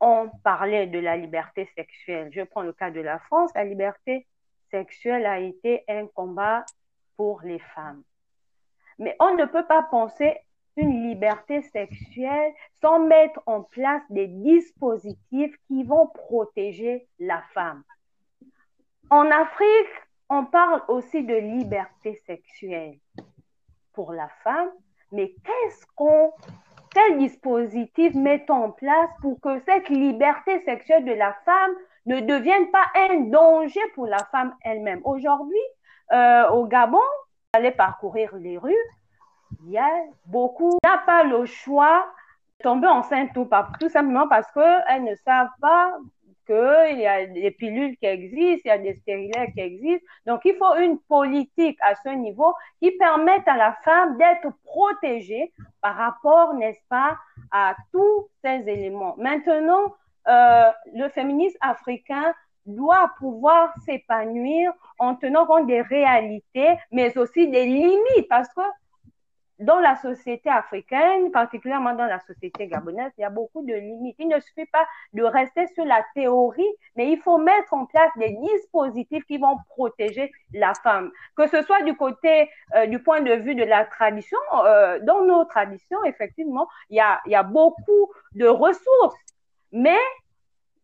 ont 0.00 0.30
parlé 0.42 0.86
de 0.86 0.98
la 0.98 1.16
liberté 1.16 1.68
sexuelle. 1.76 2.30
Je 2.32 2.42
prends 2.42 2.62
le 2.62 2.72
cas 2.72 2.90
de 2.90 3.00
la 3.00 3.18
France. 3.20 3.50
La 3.54 3.64
liberté 3.64 4.26
sexuelle 4.70 5.26
a 5.26 5.38
été 5.38 5.84
un 5.88 6.06
combat 6.06 6.64
pour 7.16 7.40
les 7.42 7.60
femmes. 7.74 8.02
Mais 8.98 9.16
on 9.20 9.34
ne 9.34 9.44
peut 9.44 9.66
pas 9.66 9.82
penser 9.84 10.36
une 10.76 11.08
liberté 11.08 11.62
sexuelle 11.62 12.52
sans 12.80 12.98
mettre 12.98 13.40
en 13.46 13.62
place 13.62 14.02
des 14.10 14.26
dispositifs 14.26 15.56
qui 15.66 15.84
vont 15.84 16.08
protéger 16.08 17.06
la 17.18 17.42
femme. 17.54 17.82
En 19.08 19.30
Afrique, 19.30 20.05
on 20.28 20.44
parle 20.44 20.82
aussi 20.88 21.24
de 21.24 21.34
liberté 21.34 22.20
sexuelle 22.26 22.98
pour 23.92 24.12
la 24.12 24.28
femme, 24.42 24.70
mais 25.12 25.34
qu'est-ce 25.44 25.86
qu'on, 25.94 26.32
quel 26.92 27.18
dispositif 27.18 28.14
mettons 28.14 28.64
en 28.64 28.70
place 28.70 29.10
pour 29.22 29.40
que 29.40 29.60
cette 29.60 29.88
liberté 29.88 30.62
sexuelle 30.64 31.04
de 31.04 31.12
la 31.12 31.32
femme 31.44 31.72
ne 32.06 32.20
devienne 32.20 32.70
pas 32.70 32.86
un 32.94 33.20
danger 33.30 33.80
pour 33.94 34.06
la 34.06 34.24
femme 34.30 34.54
elle-même? 34.62 35.00
Aujourd'hui, 35.04 35.60
euh, 36.12 36.48
au 36.50 36.66
Gabon, 36.66 36.98
aller 37.52 37.70
parcourir 37.70 38.34
les 38.36 38.58
rues, 38.58 38.74
il 39.62 39.70
y 39.70 39.78
a 39.78 39.90
beaucoup 40.26 40.78
n'a 40.84 40.98
pas 40.98 41.24
le 41.24 41.46
choix 41.46 42.06
de 42.58 42.64
tomber 42.64 42.88
enceinte 42.88 43.36
ou 43.36 43.44
pas, 43.44 43.68
tout 43.80 43.88
simplement 43.88 44.28
parce 44.28 44.50
qu'elles 44.52 45.04
ne 45.04 45.14
savent 45.14 45.50
pas 45.60 45.96
qu'il 46.46 46.98
y 46.98 47.06
a 47.06 47.26
des 47.26 47.50
pilules 47.50 47.96
qui 47.98 48.06
existent, 48.06 48.62
il 48.64 48.68
y 48.68 48.70
a 48.70 48.78
des 48.78 48.94
stériles 48.94 49.52
qui 49.54 49.60
existent. 49.60 50.06
Donc, 50.26 50.40
il 50.44 50.54
faut 50.56 50.74
une 50.76 50.98
politique 51.00 51.78
à 51.82 51.94
ce 51.94 52.08
niveau 52.10 52.54
qui 52.80 52.92
permette 52.92 53.46
à 53.46 53.56
la 53.56 53.76
femme 53.84 54.16
d'être 54.16 54.48
protégée 54.64 55.52
par 55.80 55.96
rapport, 55.96 56.54
n'est-ce 56.54 56.80
pas, 56.88 57.18
à 57.50 57.74
tous 57.92 58.28
ces 58.42 58.68
éléments. 58.68 59.14
Maintenant, 59.18 59.94
euh, 60.28 60.70
le 60.94 61.08
féminisme 61.08 61.58
africain 61.60 62.34
doit 62.66 63.12
pouvoir 63.18 63.72
s'épanouir 63.84 64.72
en 64.98 65.14
tenant 65.14 65.46
compte 65.46 65.66
des 65.66 65.82
réalités, 65.82 66.76
mais 66.90 67.16
aussi 67.16 67.48
des 67.48 67.64
limites, 67.64 68.28
parce 68.28 68.52
que 68.54 68.62
dans 69.58 69.78
la 69.78 69.96
société 69.96 70.50
africaine, 70.50 71.30
particulièrement 71.30 71.94
dans 71.94 72.04
la 72.06 72.20
société 72.20 72.66
gabonaise, 72.66 73.12
il 73.16 73.22
y 73.22 73.24
a 73.24 73.30
beaucoup 73.30 73.62
de 73.62 73.72
limites. 73.72 74.16
Il 74.18 74.28
ne 74.28 74.38
suffit 74.40 74.66
pas 74.66 74.86
de 75.14 75.22
rester 75.22 75.66
sur 75.68 75.84
la 75.84 76.04
théorie, 76.14 76.68
mais 76.94 77.10
il 77.10 77.18
faut 77.18 77.38
mettre 77.38 77.72
en 77.72 77.86
place 77.86 78.10
des 78.16 78.36
dispositifs 78.52 79.24
qui 79.24 79.38
vont 79.38 79.56
protéger 79.68 80.30
la 80.52 80.74
femme. 80.74 81.10
Que 81.36 81.46
ce 81.46 81.62
soit 81.62 81.82
du 81.82 81.96
côté, 81.96 82.50
euh, 82.74 82.86
du 82.86 83.02
point 83.02 83.22
de 83.22 83.32
vue 83.32 83.54
de 83.54 83.64
la 83.64 83.84
tradition, 83.84 84.38
euh, 84.64 84.98
dans 85.02 85.22
nos 85.22 85.44
traditions, 85.44 86.04
effectivement, 86.04 86.68
il 86.90 86.96
y 86.96 87.00
a, 87.00 87.20
il 87.26 87.32
y 87.32 87.36
a 87.36 87.42
beaucoup 87.42 88.12
de 88.34 88.46
ressources, 88.46 89.16
mais 89.72 89.98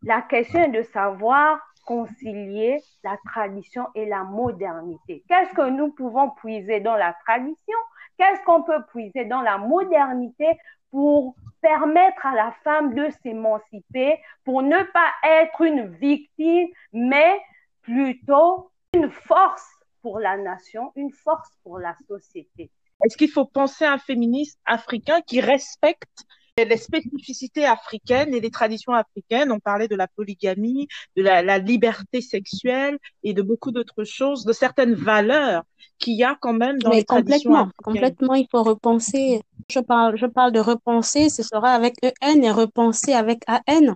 la 0.03 0.23
question 0.23 0.61
est 0.61 0.69
de 0.69 0.83
savoir 0.83 1.61
concilier 1.85 2.81
la 3.03 3.17
tradition 3.25 3.87
et 3.95 4.07
la 4.07 4.25
modernité. 4.25 5.25
Qu'est-ce 5.29 5.53
que 5.55 5.69
nous 5.69 5.93
pouvons 5.93 6.31
puiser 6.31 6.81
dans 6.81 6.97
la 6.97 7.15
tradition? 7.25 7.79
Qu'est-ce 8.19 8.43
qu'on 8.45 8.63
peut 8.63 8.85
puiser 8.93 9.25
dans 9.25 9.41
la 9.41 9.59
modernité 9.59 10.47
pour 10.91 11.35
permettre 11.61 12.27
à 12.27 12.35
la 12.35 12.53
femme 12.65 12.95
de 12.95 13.09
s'émanciper, 13.23 14.21
pour 14.45 14.63
ne 14.63 14.83
pas 14.93 15.11
être 15.25 15.63
une 15.63 15.87
victime, 15.97 16.69
mais 16.93 17.41
plutôt 17.83 18.71
une 18.93 19.11
force 19.11 19.67
pour 20.03 20.19
la 20.19 20.37
nation, 20.37 20.93
une 20.97 21.13
force 21.13 21.51
pour 21.63 21.79
la 21.79 21.97
société? 22.07 22.71
Est-ce 23.05 23.17
qu'il 23.17 23.31
faut 23.31 23.47
penser 23.47 23.85
à 23.85 23.93
un 23.93 23.99
féministe 23.99 24.61
africain 24.67 25.21
qui 25.23 25.41
respecte 25.41 26.25
les 26.59 26.77
spécificités 26.77 27.65
africaines 27.65 28.35
et 28.35 28.41
les 28.41 28.51
traditions 28.51 28.93
africaines. 28.93 29.51
On 29.53 29.61
parlait 29.61 29.89
de 29.89 29.97
la 29.97 30.07
polygamie, 30.07 30.87
de 31.17 31.23
la, 31.23 31.43
la 31.43 31.59
liberté 31.59 32.21
sexuelle 32.21 32.99
et 33.23 33.33
de 33.33 33.43
beaucoup 33.43 33.71
d'autres 33.71 34.05
choses, 34.05 34.45
de 34.45 34.53
certaines 34.53 34.95
valeurs 34.95 35.63
qu'il 35.99 36.15
y 36.15 36.25
a 36.25 36.37
quand 36.41 36.53
même 36.53 36.79
dans 36.79 36.91
Mais 36.91 36.97
les 36.97 37.05
traditions 37.05 37.51
complètement, 37.51 37.71
complètement, 37.83 38.35
il 38.35 38.47
faut 38.51 38.63
repenser. 38.63 39.43
Je 39.71 39.79
parle, 39.81 40.17
je 40.17 40.27
parle 40.27 40.53
de 40.53 40.61
repenser, 40.61 41.31
ce 41.31 41.43
sera 41.43 41.71
avec 41.71 41.97
EN 42.21 42.43
et 42.43 42.51
repenser 42.51 43.13
avec 43.13 43.43
AN. 43.47 43.95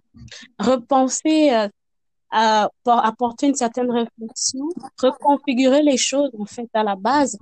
Repenser 0.58 1.52
euh, 1.52 1.68
à, 2.30 2.70
apporter 2.86 3.48
une 3.48 3.54
certaine 3.54 3.90
réflexion, 3.90 4.68
reconfigurer 5.02 5.82
les 5.82 5.96
choses 5.96 6.30
en 6.38 6.46
fait 6.46 6.68
à 6.74 6.82
la 6.82 6.96
base. 6.96 7.38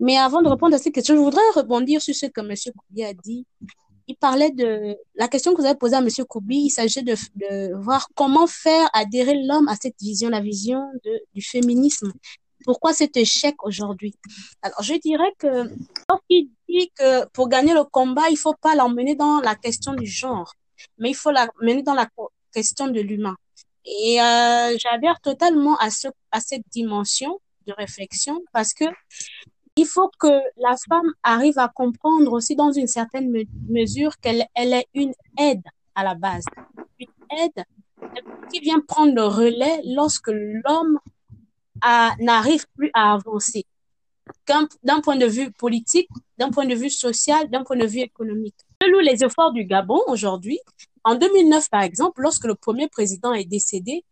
Mais 0.00 0.16
avant 0.16 0.42
de 0.42 0.48
répondre 0.48 0.74
à 0.74 0.78
cette 0.78 0.94
question, 0.94 1.14
je 1.14 1.20
voudrais 1.20 1.42
rebondir 1.54 2.00
sur 2.02 2.14
ce 2.14 2.26
que 2.26 2.40
M. 2.40 2.54
Koubi 2.76 3.04
a 3.04 3.12
dit. 3.12 3.46
Il 4.08 4.16
parlait 4.16 4.50
de 4.50 4.96
la 5.16 5.28
question 5.28 5.52
que 5.52 5.60
vous 5.60 5.66
avez 5.66 5.78
posée 5.78 5.96
à 5.96 5.98
M. 5.98 6.08
Koubi, 6.28 6.66
il 6.66 6.70
s'agit 6.70 7.02
de, 7.02 7.14
de, 7.34 7.74
voir 7.74 8.08
comment 8.14 8.46
faire 8.46 8.88
adhérer 8.92 9.42
l'homme 9.42 9.68
à 9.68 9.74
cette 9.74 10.00
vision, 10.00 10.28
la 10.28 10.40
vision 10.40 10.80
de, 11.04 11.22
du 11.34 11.42
féminisme. 11.42 12.12
Pourquoi 12.64 12.92
cet 12.92 13.16
échec 13.16 13.56
aujourd'hui? 13.64 14.14
Alors, 14.62 14.82
je 14.82 14.94
dirais 14.94 15.32
que 15.38 15.70
il 16.28 16.50
dit 16.68 16.90
que 16.96 17.26
pour 17.30 17.48
gagner 17.48 17.74
le 17.74 17.84
combat, 17.84 18.28
il 18.30 18.36
faut 18.36 18.54
pas 18.54 18.74
l'emmener 18.74 19.14
dans 19.14 19.40
la 19.40 19.54
question 19.54 19.94
du 19.94 20.06
genre, 20.06 20.52
mais 20.98 21.10
il 21.10 21.14
faut 21.14 21.32
l'emmener 21.32 21.82
dans 21.82 21.94
la 21.94 22.08
question 22.52 22.86
de 22.88 23.00
l'humain. 23.00 23.36
Et 23.84 24.20
euh, 24.20 24.76
j'adhère 24.78 25.20
totalement 25.20 25.76
à, 25.78 25.90
ce, 25.90 26.08
à 26.32 26.40
cette 26.40 26.64
dimension 26.70 27.40
de 27.66 27.72
réflexion 27.72 28.42
parce 28.52 28.72
que 28.74 28.84
il 29.76 29.86
faut 29.86 30.10
que 30.18 30.40
la 30.56 30.74
femme 30.88 31.12
arrive 31.22 31.58
à 31.58 31.68
comprendre 31.68 32.32
aussi 32.32 32.56
dans 32.56 32.72
une 32.72 32.86
certaine 32.86 33.30
mesure 33.68 34.18
qu'elle 34.18 34.46
elle 34.54 34.72
est 34.72 34.86
une 34.94 35.12
aide 35.38 35.62
à 35.94 36.02
la 36.02 36.14
base. 36.14 36.44
Une 36.98 37.06
aide 37.38 37.64
qui 38.50 38.60
vient 38.60 38.80
prendre 38.80 39.14
le 39.14 39.24
relais 39.24 39.82
lorsque 39.84 40.28
l'homme 40.28 40.98
n'arrive 42.20 42.64
plus 42.74 42.90
à 42.94 43.12
avancer. 43.12 43.66
D'un 44.82 45.00
point 45.00 45.16
de 45.16 45.26
vue 45.26 45.52
politique, 45.52 46.08
d'un 46.38 46.50
point 46.50 46.64
de 46.64 46.74
vue 46.74 46.90
social, 46.90 47.48
d'un 47.50 47.62
point 47.62 47.76
de 47.76 47.86
vue 47.86 48.00
économique. 48.00 48.56
Selon 48.82 48.98
les 49.00 49.22
efforts 49.22 49.52
du 49.52 49.64
Gabon 49.64 50.00
aujourd'hui, 50.08 50.58
en 51.04 51.14
2009, 51.14 51.68
par 51.70 51.82
exemple, 51.82 52.22
lorsque 52.22 52.46
le 52.46 52.54
premier 52.54 52.88
président 52.88 53.32
est 53.32 53.44
décédé, 53.44 54.04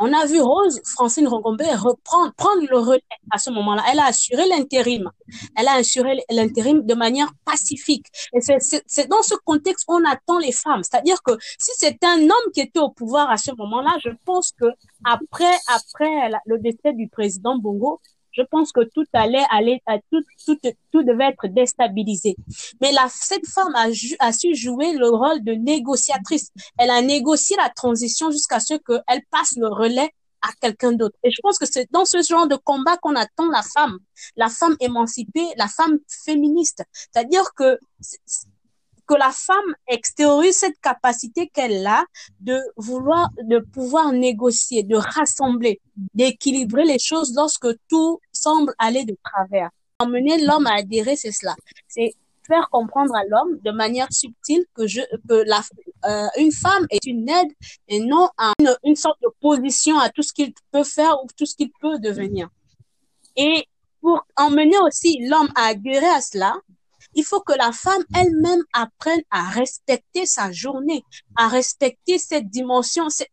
on 0.00 0.12
a 0.14 0.24
vu 0.24 0.40
Rose 0.40 0.80
Francine 0.84 1.28
Rongombe 1.28 1.60
reprendre, 1.60 2.32
prendre 2.34 2.62
le 2.68 2.78
relais 2.78 3.02
à 3.30 3.36
ce 3.36 3.50
moment-là. 3.50 3.84
Elle 3.92 4.00
a 4.00 4.06
assuré 4.06 4.48
l'intérim. 4.48 5.10
Elle 5.56 5.68
a 5.68 5.74
assuré 5.74 6.24
l'intérim 6.30 6.84
de 6.84 6.94
manière 6.94 7.30
pacifique. 7.44 8.06
Et 8.32 8.40
c'est 8.40 9.08
dans 9.08 9.22
ce 9.22 9.34
contexte 9.44 9.84
qu'on 9.84 10.02
attend 10.06 10.38
les 10.38 10.52
femmes. 10.52 10.82
C'est-à-dire 10.82 11.22
que 11.22 11.32
si 11.58 11.70
c'est 11.76 12.02
un 12.02 12.18
homme 12.18 12.52
qui 12.54 12.60
était 12.60 12.80
au 12.80 12.88
pouvoir 12.88 13.30
à 13.30 13.36
ce 13.36 13.50
moment-là, 13.58 13.90
je 14.02 14.10
pense 14.24 14.52
que 14.58 14.66
après, 15.04 15.54
après 15.68 16.30
le 16.46 16.58
décès 16.58 16.94
du 16.94 17.08
président 17.08 17.58
Bongo, 17.58 18.00
je 18.32 18.42
pense 18.42 18.72
que 18.72 18.80
tout 18.94 19.04
allait 19.12 19.44
aller, 19.50 19.82
euh, 19.88 19.98
tout, 20.10 20.22
tout, 20.46 20.58
tout 20.92 21.02
devait 21.02 21.28
être 21.28 21.48
déstabilisé. 21.48 22.36
Mais 22.80 22.92
la, 22.92 23.08
cette 23.08 23.46
femme 23.46 23.74
a, 23.74 23.86
a 24.20 24.32
su 24.32 24.54
jouer 24.54 24.92
le 24.92 25.08
rôle 25.08 25.42
de 25.42 25.52
négociatrice. 25.52 26.50
Elle 26.78 26.90
a 26.90 27.02
négocié 27.02 27.56
la 27.56 27.70
transition 27.70 28.30
jusqu'à 28.30 28.60
ce 28.60 28.74
qu'elle 28.74 29.22
passe 29.30 29.56
le 29.56 29.68
relais 29.68 30.10
à 30.42 30.48
quelqu'un 30.60 30.92
d'autre. 30.92 31.16
Et 31.22 31.30
je 31.30 31.38
pense 31.42 31.58
que 31.58 31.66
c'est 31.66 31.90
dans 31.90 32.04
ce 32.04 32.22
genre 32.22 32.46
de 32.46 32.56
combat 32.56 32.96
qu'on 32.96 33.14
attend 33.14 33.48
la 33.50 33.62
femme, 33.62 33.98
la 34.36 34.48
femme 34.48 34.76
émancipée, 34.80 35.46
la 35.56 35.68
femme 35.68 35.98
féministe. 36.08 36.82
C'est-à-dire 36.92 37.52
que 37.54 37.78
que 39.10 39.16
la 39.16 39.32
femme 39.32 39.74
extériorise 39.88 40.56
cette 40.56 40.80
capacité 40.80 41.48
qu'elle 41.48 41.84
a 41.84 42.04
de 42.38 42.60
vouloir, 42.76 43.28
de 43.42 43.58
pouvoir 43.58 44.12
négocier, 44.12 44.84
de 44.84 44.94
rassembler, 44.94 45.80
d'équilibrer 46.14 46.84
les 46.84 47.00
choses 47.00 47.34
lorsque 47.34 47.66
tout 47.88 48.20
semble 48.30 48.72
aller 48.78 49.04
de 49.04 49.16
travers. 49.24 49.70
Emmener 49.98 50.44
l'homme 50.46 50.68
à 50.68 50.74
adhérer, 50.74 51.16
c'est 51.16 51.32
cela. 51.32 51.56
C'est 51.88 52.14
faire 52.46 52.68
comprendre 52.70 53.14
à 53.16 53.24
l'homme 53.24 53.58
de 53.64 53.72
manière 53.72 54.06
subtile 54.12 54.64
que 54.74 54.86
je 54.86 55.00
que 55.28 55.42
la 55.52 55.60
euh, 56.04 56.28
une 56.38 56.52
femme 56.52 56.86
est 56.90 57.04
une 57.04 57.28
aide 57.28 57.52
et 57.88 57.98
non 57.98 58.28
une, 58.60 58.76
une 58.84 58.96
sorte 58.96 59.20
de 59.22 59.28
position 59.40 59.98
à 59.98 60.08
tout 60.08 60.22
ce 60.22 60.32
qu'il 60.32 60.52
peut 60.70 60.84
faire 60.84 61.14
ou 61.22 61.26
tout 61.36 61.46
ce 61.46 61.56
qu'il 61.56 61.70
peut 61.80 61.98
devenir. 61.98 62.48
Et 63.36 63.66
pour 64.00 64.24
emmener 64.36 64.78
aussi 64.78 65.18
l'homme 65.28 65.50
à 65.56 65.66
adhérer 65.72 66.06
à 66.06 66.20
cela, 66.20 66.54
il 67.14 67.24
faut 67.24 67.40
que 67.40 67.52
la 67.52 67.72
femme 67.72 68.02
elle-même 68.14 68.62
apprenne 68.72 69.20
à 69.30 69.48
respecter 69.50 70.26
sa 70.26 70.52
journée, 70.52 71.02
à 71.36 71.48
respecter 71.48 72.18
cette 72.18 72.48
dimension, 72.48 73.08
cette, 73.08 73.30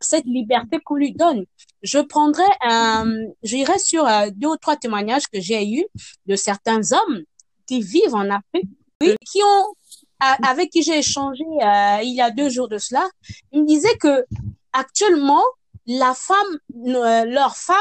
cette, 0.00 0.24
liberté 0.24 0.78
qu'on 0.84 0.96
lui 0.96 1.12
donne. 1.12 1.44
Je 1.82 1.98
prendrai, 1.98 2.44
euh, 2.70 3.26
j'irai 3.42 3.78
sur 3.78 4.06
euh, 4.06 4.30
deux 4.34 4.48
ou 4.48 4.56
trois 4.56 4.76
témoignages 4.76 5.26
que 5.32 5.40
j'ai 5.40 5.66
eus 5.68 5.86
de 6.26 6.36
certains 6.36 6.80
hommes 6.92 7.22
qui 7.66 7.80
vivent 7.80 8.14
en 8.14 8.30
Afrique, 8.30 8.70
qui 9.00 9.42
ont, 9.42 9.74
avec 10.20 10.70
qui 10.70 10.82
j'ai 10.82 10.98
échangé 10.98 11.44
euh, 11.44 11.98
il 12.02 12.14
y 12.14 12.20
a 12.20 12.30
deux 12.30 12.48
jours 12.48 12.68
de 12.68 12.78
cela. 12.78 13.08
Ils 13.52 13.62
me 13.62 13.66
disaient 13.66 13.96
que 13.98 14.24
actuellement, 14.72 15.42
la 15.86 16.14
femme, 16.14 16.58
euh, 16.86 17.24
leur 17.24 17.56
femme 17.56 17.76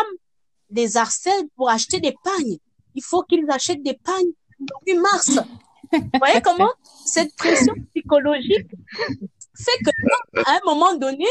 les 0.71 0.97
harcèle 0.97 1.47
pour 1.55 1.69
acheter 1.69 1.99
des 1.99 2.15
pagnes. 2.23 2.57
Il 2.95 3.03
faut 3.03 3.23
qu'ils 3.23 3.49
achètent 3.49 3.83
des 3.83 3.97
pagnes 4.03 4.31
8 4.87 4.97
mars. 4.99 5.39
Vous 5.91 6.19
voyez 6.19 6.41
comment 6.43 6.71
cette 7.05 7.35
pression 7.35 7.73
psychologique 7.93 8.69
fait 9.55 9.77
que 9.83 10.41
à 10.45 10.55
un 10.55 10.59
moment 10.65 10.95
donné, 10.95 11.27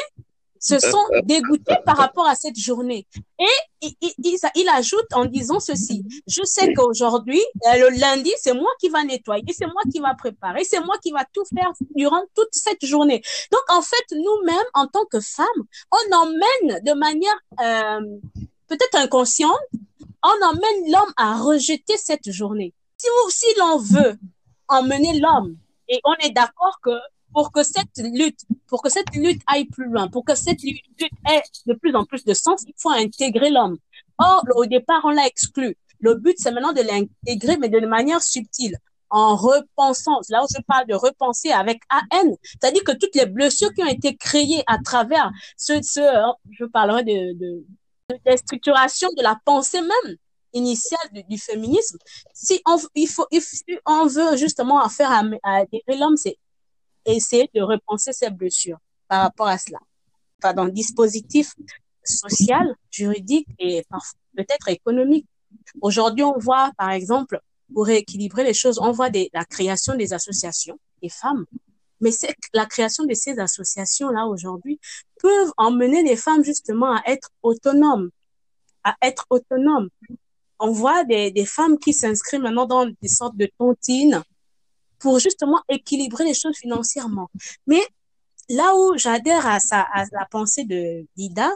se 0.62 0.78
sont 0.78 1.04
dégoûtés 1.24 1.74
par 1.84 1.96
rapport 1.96 2.26
à 2.26 2.36
cette 2.36 2.56
journée. 2.56 3.04
Et 3.40 3.46
il, 3.80 4.38
il, 4.54 4.68
ajoute 4.68 5.12
en 5.12 5.24
disant 5.24 5.58
ceci, 5.58 6.04
je 6.28 6.42
sais 6.44 6.72
qu'aujourd'hui, 6.72 7.42
euh, 7.66 7.90
le 7.90 7.98
lundi, 7.98 8.30
c'est 8.40 8.54
moi 8.54 8.70
qui 8.78 8.88
va 8.88 9.02
nettoyer, 9.02 9.44
c'est 9.52 9.66
moi 9.66 9.82
qui 9.90 9.98
va 9.98 10.14
préparer, 10.14 10.62
c'est 10.62 10.78
moi 10.78 10.94
qui 11.02 11.10
va 11.10 11.24
tout 11.32 11.44
faire 11.52 11.72
durant 11.96 12.22
toute 12.36 12.52
cette 12.52 12.86
journée. 12.86 13.22
Donc, 13.50 13.62
en 13.70 13.82
fait, 13.82 14.14
nous-mêmes, 14.14 14.56
en 14.74 14.86
tant 14.86 15.04
que 15.06 15.18
femmes, 15.18 15.46
on 15.90 16.16
emmène 16.16 16.80
de 16.84 16.92
manière 16.92 17.36
euh, 17.60 18.18
peut-être 18.68 18.94
inconsciente, 18.94 19.58
on 20.22 20.46
emmène 20.46 20.92
l'homme 20.92 21.12
à 21.16 21.42
rejeter 21.42 21.96
cette 21.96 22.30
journée 22.30 22.72
si, 23.02 23.08
si 23.30 23.58
l'on 23.58 23.78
veut 23.78 24.18
emmener 24.68 25.18
l'homme, 25.18 25.56
et 25.88 26.00
on 26.04 26.14
est 26.24 26.30
d'accord 26.30 26.78
que 26.82 26.90
pour 27.32 27.50
que 27.50 27.62
cette 27.62 27.98
lutte, 27.98 28.40
pour 28.66 28.82
que 28.82 28.90
cette 28.90 29.14
lutte 29.14 29.42
aille 29.46 29.64
plus 29.64 29.86
loin, 29.86 30.08
pour 30.08 30.24
que 30.24 30.34
cette 30.34 30.62
lutte 30.62 30.84
ait 31.00 31.42
de 31.66 31.74
plus 31.74 31.94
en 31.94 32.04
plus 32.04 32.24
de 32.24 32.34
sens, 32.34 32.62
il 32.66 32.74
faut 32.76 32.90
intégrer 32.90 33.50
l'homme. 33.50 33.78
Or, 34.18 34.44
au 34.54 34.66
départ, 34.66 35.00
on 35.04 35.10
l'a 35.10 35.26
exclu. 35.26 35.76
Le 36.00 36.14
but, 36.14 36.34
c'est 36.38 36.52
maintenant 36.52 36.72
de 36.72 36.82
l'intégrer, 36.82 37.56
mais 37.56 37.68
de 37.68 37.80
manière 37.86 38.22
subtile, 38.22 38.76
en 39.08 39.36
repensant. 39.36 40.20
Là 40.28 40.42
où 40.42 40.46
je 40.54 40.60
parle 40.62 40.86
de 40.86 40.94
repenser 40.94 41.50
avec 41.52 41.80
AN, 41.90 42.34
c'est-à-dire 42.42 42.84
que 42.84 42.92
toutes 42.92 43.14
les 43.14 43.26
blessures 43.26 43.72
qui 43.72 43.82
ont 43.82 43.86
été 43.86 44.16
créées 44.16 44.62
à 44.66 44.78
travers 44.78 45.30
ce, 45.56 45.80
ce 45.82 46.00
je 46.50 46.64
parlerai 46.64 47.04
de, 47.04 47.38
de, 47.38 47.64
de, 48.10 48.36
structuration 48.36 49.08
de 49.16 49.22
la 49.22 49.38
pensée 49.44 49.80
même, 49.80 50.16
initiale 50.52 51.24
du, 51.28 51.38
féminisme, 51.38 51.98
si 52.32 52.60
on, 52.66 52.78
il 52.94 53.08
faut, 53.08 53.26
on 53.86 54.06
veut 54.06 54.36
justement 54.36 54.82
en 54.82 54.88
faire 54.88 55.10
adhérer 55.42 55.98
l'homme, 55.98 56.16
c'est 56.16 56.38
essayer 57.04 57.50
de 57.54 57.62
repenser 57.62 58.12
ses 58.12 58.30
blessures 58.30 58.78
par 59.08 59.22
rapport 59.22 59.48
à 59.48 59.58
cela. 59.58 59.78
Pardon, 60.40 60.66
dispositif 60.66 61.54
social, 62.04 62.74
juridique 62.90 63.48
et 63.58 63.84
peut-être 64.36 64.68
économique. 64.68 65.26
Aujourd'hui, 65.80 66.24
on 66.24 66.38
voit, 66.38 66.72
par 66.76 66.90
exemple, 66.90 67.40
pour 67.72 67.86
rééquilibrer 67.86 68.44
les 68.44 68.54
choses, 68.54 68.78
on 68.78 68.92
voit 68.92 69.10
des, 69.10 69.30
la 69.32 69.44
création 69.44 69.94
des 69.94 70.12
associations 70.12 70.78
des 71.02 71.08
femmes. 71.08 71.44
Mais 72.00 72.10
c'est 72.10 72.34
la 72.52 72.66
création 72.66 73.04
de 73.04 73.14
ces 73.14 73.38
associations-là 73.38 74.26
aujourd'hui 74.26 74.80
peuvent 75.20 75.52
emmener 75.56 76.02
les 76.02 76.16
femmes 76.16 76.44
justement 76.44 76.96
à 76.96 77.02
être 77.06 77.30
autonomes, 77.42 78.10
à 78.82 78.96
être 79.02 79.24
autonomes, 79.30 79.88
on 80.62 80.70
voit 80.70 81.04
des, 81.04 81.32
des 81.32 81.44
femmes 81.44 81.76
qui 81.76 81.92
s'inscrivent 81.92 82.40
maintenant 82.40 82.66
dans 82.66 82.86
des 82.86 83.08
sortes 83.08 83.36
de 83.36 83.48
tontines 83.58 84.22
pour 85.00 85.18
justement 85.18 85.60
équilibrer 85.68 86.24
les 86.24 86.34
choses 86.34 86.56
financièrement. 86.56 87.28
Mais 87.66 87.82
là 88.48 88.76
où 88.76 88.96
j'adhère 88.96 89.44
à, 89.44 89.58
ça, 89.58 89.80
à 89.92 90.04
la 90.12 90.24
pensée 90.30 90.64
de 90.64 91.04
Dida, 91.16 91.50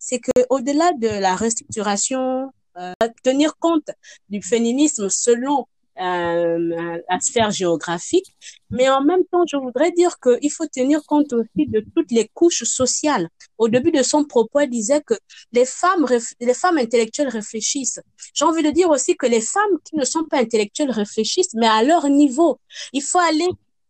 c'est 0.00 0.18
que 0.18 0.32
au-delà 0.50 0.92
de 0.94 1.06
la 1.06 1.36
restructuration, 1.36 2.52
euh, 2.76 2.92
tenir 3.22 3.56
compte 3.56 3.88
du 4.28 4.42
féminisme 4.42 5.08
selon 5.08 5.66
euh, 6.00 6.98
la 7.08 7.20
sphère 7.20 7.50
géographique. 7.50 8.34
Mais 8.70 8.88
en 8.88 9.02
même 9.02 9.24
temps, 9.30 9.44
je 9.46 9.56
voudrais 9.56 9.92
dire 9.92 10.18
qu'il 10.20 10.50
faut 10.50 10.66
tenir 10.66 11.02
compte 11.06 11.32
aussi 11.32 11.66
de 11.66 11.84
toutes 11.94 12.10
les 12.10 12.28
couches 12.32 12.64
sociales. 12.64 13.28
Au 13.58 13.68
début 13.68 13.90
de 13.90 14.02
son 14.02 14.24
propos, 14.24 14.60
elle 14.60 14.70
disait 14.70 15.02
que 15.02 15.14
les 15.52 15.66
femmes, 15.66 16.06
les 16.40 16.54
femmes 16.54 16.78
intellectuelles 16.78 17.28
réfléchissent. 17.28 18.00
J'ai 18.34 18.44
envie 18.44 18.62
de 18.62 18.70
dire 18.70 18.88
aussi 18.88 19.16
que 19.16 19.26
les 19.26 19.40
femmes 19.40 19.78
qui 19.84 19.96
ne 19.96 20.04
sont 20.04 20.24
pas 20.24 20.38
intellectuelles 20.38 20.90
réfléchissent, 20.90 21.54
mais 21.54 21.68
à 21.68 21.82
leur 21.82 22.08
niveau. 22.08 22.58
Il 22.92 23.02
faut 23.02 23.18
aller, 23.18 23.48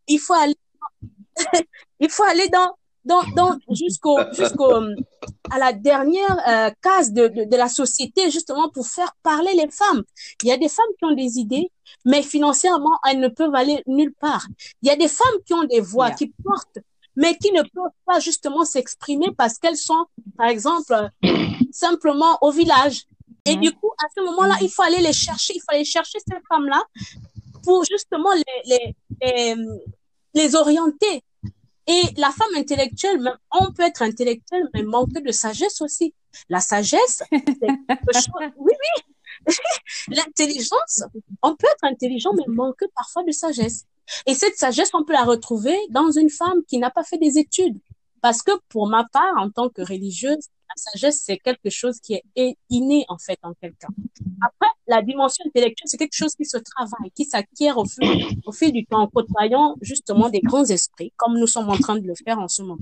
il 0.08 0.18
faut 0.18 0.34
aller, 0.34 0.56
il 2.00 2.10
faut 2.10 2.24
aller 2.24 2.48
dans 2.48 2.74
dans, 3.10 3.22
dans 3.38 3.52
jusqu'au 3.82 4.16
jusqu'au 4.32 4.70
à 5.54 5.58
la 5.58 5.72
dernière 5.72 6.36
euh, 6.48 6.70
case 6.80 7.12
de, 7.12 7.28
de, 7.28 7.42
de, 7.44 7.56
la 7.56 7.68
société 7.68 8.30
justement 8.30 8.68
pour 8.74 8.86
faire 8.86 9.12
parler 9.22 9.52
les 9.54 9.70
femmes. 9.70 10.02
Il 10.42 10.48
y 10.48 10.52
a 10.52 10.56
des 10.56 10.68
femmes 10.68 10.92
qui 10.98 11.04
ont 11.04 11.14
des 11.14 11.38
idées, 11.44 11.70
mais 12.04 12.22
financièrement 12.22 12.96
elles 13.08 13.20
ne 13.20 13.28
peuvent 13.28 13.54
aller 13.54 13.82
nulle 13.86 14.14
part. 14.14 14.46
Il 14.82 14.88
y 14.88 14.92
a 14.92 14.96
des 14.96 15.08
femmes 15.08 15.38
qui 15.44 15.54
ont 15.54 15.64
des 15.64 15.80
voix, 15.80 16.10
qui 16.12 16.32
portent, 16.44 16.78
mais 17.16 17.36
qui 17.36 17.50
ne 17.52 17.62
peuvent 17.62 17.98
pas 18.06 18.20
justement 18.20 18.64
s'exprimer 18.64 19.28
parce 19.36 19.58
qu'elles 19.58 19.76
sont, 19.76 20.04
par 20.38 20.48
exemple, 20.48 20.94
simplement 21.72 22.38
au 22.40 22.50
village. 22.50 23.06
Et 23.46 23.56
du 23.56 23.72
coup, 23.72 23.90
à 24.04 24.06
ce 24.14 24.22
moment-là, 24.24 24.54
il 24.60 24.70
faut 24.70 24.82
aller 24.82 25.00
les 25.00 25.12
chercher, 25.12 25.54
il 25.56 25.60
faut 25.60 25.74
aller 25.74 25.84
chercher 25.84 26.18
ces 26.26 26.36
femmes-là 26.48 26.82
pour 27.64 27.84
justement 27.84 28.30
les, 28.34 28.94
les, 29.22 29.56
les, 30.34 30.54
orienter. 30.54 31.22
Et 31.90 32.02
la 32.18 32.30
femme 32.30 32.54
intellectuelle, 32.54 33.36
on 33.50 33.72
peut 33.72 33.82
être 33.82 34.02
intellectuelle, 34.02 34.68
mais 34.74 34.84
manquer 34.84 35.20
de 35.20 35.32
sagesse 35.32 35.80
aussi. 35.80 36.14
La 36.48 36.60
sagesse, 36.60 37.24
c'est 37.32 37.58
quelque 37.58 38.12
chose. 38.14 38.52
Oui, 38.56 38.72
oui. 38.72 39.54
L'intelligence, 40.08 41.02
on 41.42 41.56
peut 41.56 41.66
être 41.66 41.82
intelligent, 41.82 42.30
mais 42.34 42.44
manquer 42.46 42.86
parfois 42.94 43.24
de 43.24 43.32
sagesse. 43.32 43.86
Et 44.26 44.34
cette 44.34 44.56
sagesse, 44.56 44.90
on 44.94 45.04
peut 45.04 45.14
la 45.14 45.24
retrouver 45.24 45.76
dans 45.90 46.12
une 46.12 46.30
femme 46.30 46.62
qui 46.68 46.78
n'a 46.78 46.90
pas 46.90 47.02
fait 47.02 47.18
des 47.18 47.38
études. 47.38 47.80
Parce 48.20 48.42
que 48.42 48.52
pour 48.68 48.86
ma 48.86 49.08
part, 49.12 49.34
en 49.38 49.50
tant 49.50 49.68
que 49.68 49.82
religieuse, 49.82 50.46
la 50.70 50.76
sagesse, 50.76 51.22
c'est 51.24 51.38
quelque 51.38 51.70
chose 51.70 52.00
qui 52.00 52.20
est 52.36 52.56
inné, 52.68 53.04
en 53.08 53.18
fait, 53.18 53.38
en 53.42 53.52
quelqu'un. 53.54 53.88
Après, 54.42 54.70
la 54.86 55.02
dimension 55.02 55.44
intellectuelle, 55.46 55.86
c'est 55.86 55.96
quelque 55.96 56.16
chose 56.16 56.34
qui 56.34 56.44
se 56.44 56.58
travaille, 56.58 57.10
qui 57.14 57.24
s'acquiert 57.24 57.78
au 57.78 57.84
fil, 57.84 58.26
au 58.46 58.52
fil 58.52 58.72
du 58.72 58.84
temps, 58.86 59.02
en 59.02 59.08
côtoyant 59.08 59.76
justement 59.80 60.28
des 60.28 60.40
grands 60.40 60.64
esprits, 60.64 61.12
comme 61.16 61.38
nous 61.38 61.46
sommes 61.46 61.70
en 61.70 61.76
train 61.76 61.98
de 61.98 62.06
le 62.06 62.14
faire 62.24 62.38
en 62.38 62.48
ce 62.48 62.62
moment. 62.62 62.78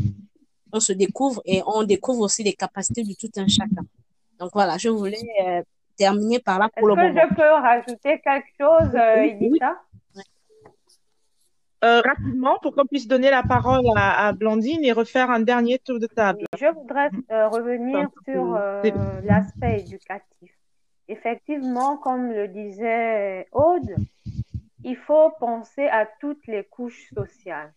On 0.73 0.81
se 0.81 0.93
découvre 0.93 1.41
et 1.45 1.63
on 1.67 1.83
découvre 1.85 2.21
aussi 2.21 2.43
les 2.43 2.53
capacités 2.53 3.03
de 3.03 3.15
tout 3.19 3.31
un 3.37 3.49
chacun. 3.49 3.85
Donc 4.39 4.51
voilà, 4.53 4.77
je 4.79 4.89
voulais 4.89 5.17
euh, 5.47 5.63
terminer 5.97 6.39
par 6.39 6.59
là 6.59 6.69
pour 6.77 6.89
le 6.89 6.95
moment. 6.95 7.09
Est-ce 7.09 7.29
que 7.29 7.29
je 7.31 7.35
peux 7.35 7.53
rajouter 7.69 8.21
quelque 8.21 8.49
chose, 8.59 8.95
euh, 8.95 9.25
euh, 11.85 12.01
rapidement 12.01 12.59
pour 12.61 12.75
qu'on 12.75 12.87
puisse 12.87 13.07
donner 13.07 13.31
la 13.31 13.45
parole 13.45 13.85
à, 13.97 14.33
Blandine 14.33 14.85
et 14.85 14.93
refaire 14.93 15.31
un 15.31 15.41
dernier 15.41 15.79
tour 15.79 16.01
de 16.01 16.07
table. 16.07 16.45
Je 16.59 16.67
voudrais 16.67 17.11
euh, 17.31 17.49
revenir 17.49 18.09
sur 18.25 18.57
euh, 18.57 18.83
l'aspect 19.23 19.81
éducatif. 19.81 20.53
Effectivement, 21.07 21.97
comme 21.97 22.33
le 22.33 22.49
disait 22.49 23.47
Aude, 23.53 23.95
il 24.83 24.97
faut 24.97 25.31
penser 25.39 25.87
à 25.87 26.07
toutes 26.21 26.47
les 26.49 26.65
couches 26.65 27.11
sociales. 27.15 27.73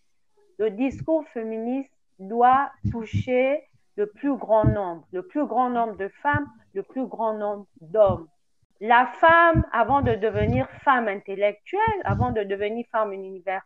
Le 0.57 0.71
discours 0.71 1.23
féministe 1.33 1.91
doit 2.17 2.71
toucher 2.91 3.63
le 3.97 4.07
plus 4.07 4.35
grand 4.35 4.65
nombre, 4.65 5.05
le 5.11 5.21
plus 5.21 5.45
grand 5.45 5.69
nombre 5.69 5.95
de 5.97 6.07
femmes, 6.23 6.47
le 6.73 6.81
plus 6.81 7.05
grand 7.05 7.35
nombre 7.35 7.67
d'hommes. 7.81 8.27
La 8.79 9.05
femme, 9.05 9.63
avant 9.71 10.01
de 10.01 10.15
devenir 10.15 10.67
femme 10.83 11.07
intellectuelle, 11.07 12.01
avant 12.03 12.31
de 12.31 12.43
devenir 12.43 12.85
femme 12.91 13.13
universitaire, 13.13 13.61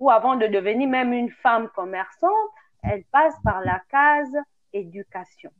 ou 0.00 0.10
avant 0.10 0.36
de 0.36 0.46
devenir 0.46 0.88
même 0.88 1.12
une 1.12 1.30
femme 1.30 1.68
commerçante, 1.74 2.50
elle 2.82 3.04
passe 3.04 3.34
par 3.42 3.60
la 3.60 3.80
case 3.90 4.36
éducation. 4.72 5.50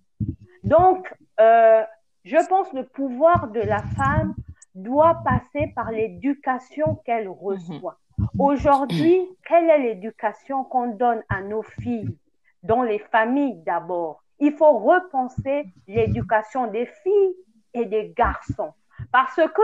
Donc, 0.62 1.12
euh, 1.40 1.82
je 2.24 2.48
pense 2.48 2.68
que 2.70 2.76
le 2.76 2.86
pouvoir 2.86 3.48
de 3.48 3.60
la 3.60 3.82
femme 3.96 4.34
doit 4.74 5.22
passer 5.24 5.72
par 5.74 5.90
l'éducation 5.90 6.96
qu'elle 7.04 7.28
reçoit. 7.28 7.98
Aujourd'hui, 8.38 9.28
quelle 9.48 9.70
est 9.70 9.78
l'éducation 9.78 10.64
qu'on 10.64 10.88
donne 10.88 11.22
à 11.28 11.42
nos 11.42 11.62
filles, 11.62 12.16
dans 12.62 12.82
les 12.82 12.98
familles 12.98 13.62
d'abord? 13.64 14.22
Il 14.40 14.52
faut 14.54 14.78
repenser 14.78 15.66
l'éducation 15.86 16.66
des 16.66 16.86
filles 16.86 17.34
et 17.72 17.84
des 17.84 18.12
garçons, 18.16 18.72
parce 19.12 19.36
que 19.36 19.62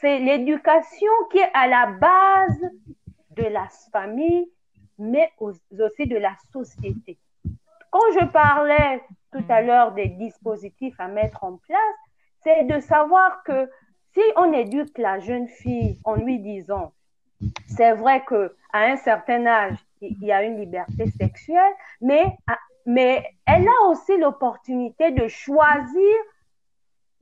c'est 0.00 0.18
l'éducation 0.18 1.12
qui 1.30 1.38
est 1.38 1.50
à 1.54 1.66
la 1.66 1.86
base 1.86 2.70
de 3.38 3.48
la 3.48 3.68
famille, 3.92 4.50
mais 4.98 5.30
aussi 5.38 6.06
de 6.06 6.16
la 6.16 6.34
société. 6.52 7.18
Quand 7.90 8.12
je 8.12 8.26
parlais 8.26 9.02
tout 9.32 9.44
à 9.48 9.62
l'heure 9.62 9.92
des 9.92 10.08
dispositifs 10.08 10.98
à 10.98 11.08
mettre 11.08 11.44
en 11.44 11.56
place, 11.56 11.96
c'est 12.42 12.64
de 12.64 12.80
savoir 12.80 13.42
que 13.44 13.70
si 14.12 14.20
on 14.36 14.52
éduque 14.52 14.98
la 14.98 15.20
jeune 15.20 15.48
fille 15.48 15.98
en 16.04 16.14
lui 16.14 16.38
disant, 16.40 16.92
c'est 17.68 17.92
vrai 17.92 18.24
que 18.24 18.54
à 18.72 18.84
un 18.84 18.96
certain 18.96 19.46
âge, 19.46 19.78
il 20.00 20.22
y 20.22 20.32
a 20.32 20.42
une 20.42 20.58
liberté 20.58 21.10
sexuelle, 21.18 21.72
mais, 22.00 22.36
mais 22.86 23.24
elle 23.46 23.68
a 23.68 23.88
aussi 23.88 24.16
l'opportunité 24.18 25.10
de 25.12 25.28
choisir 25.28 26.14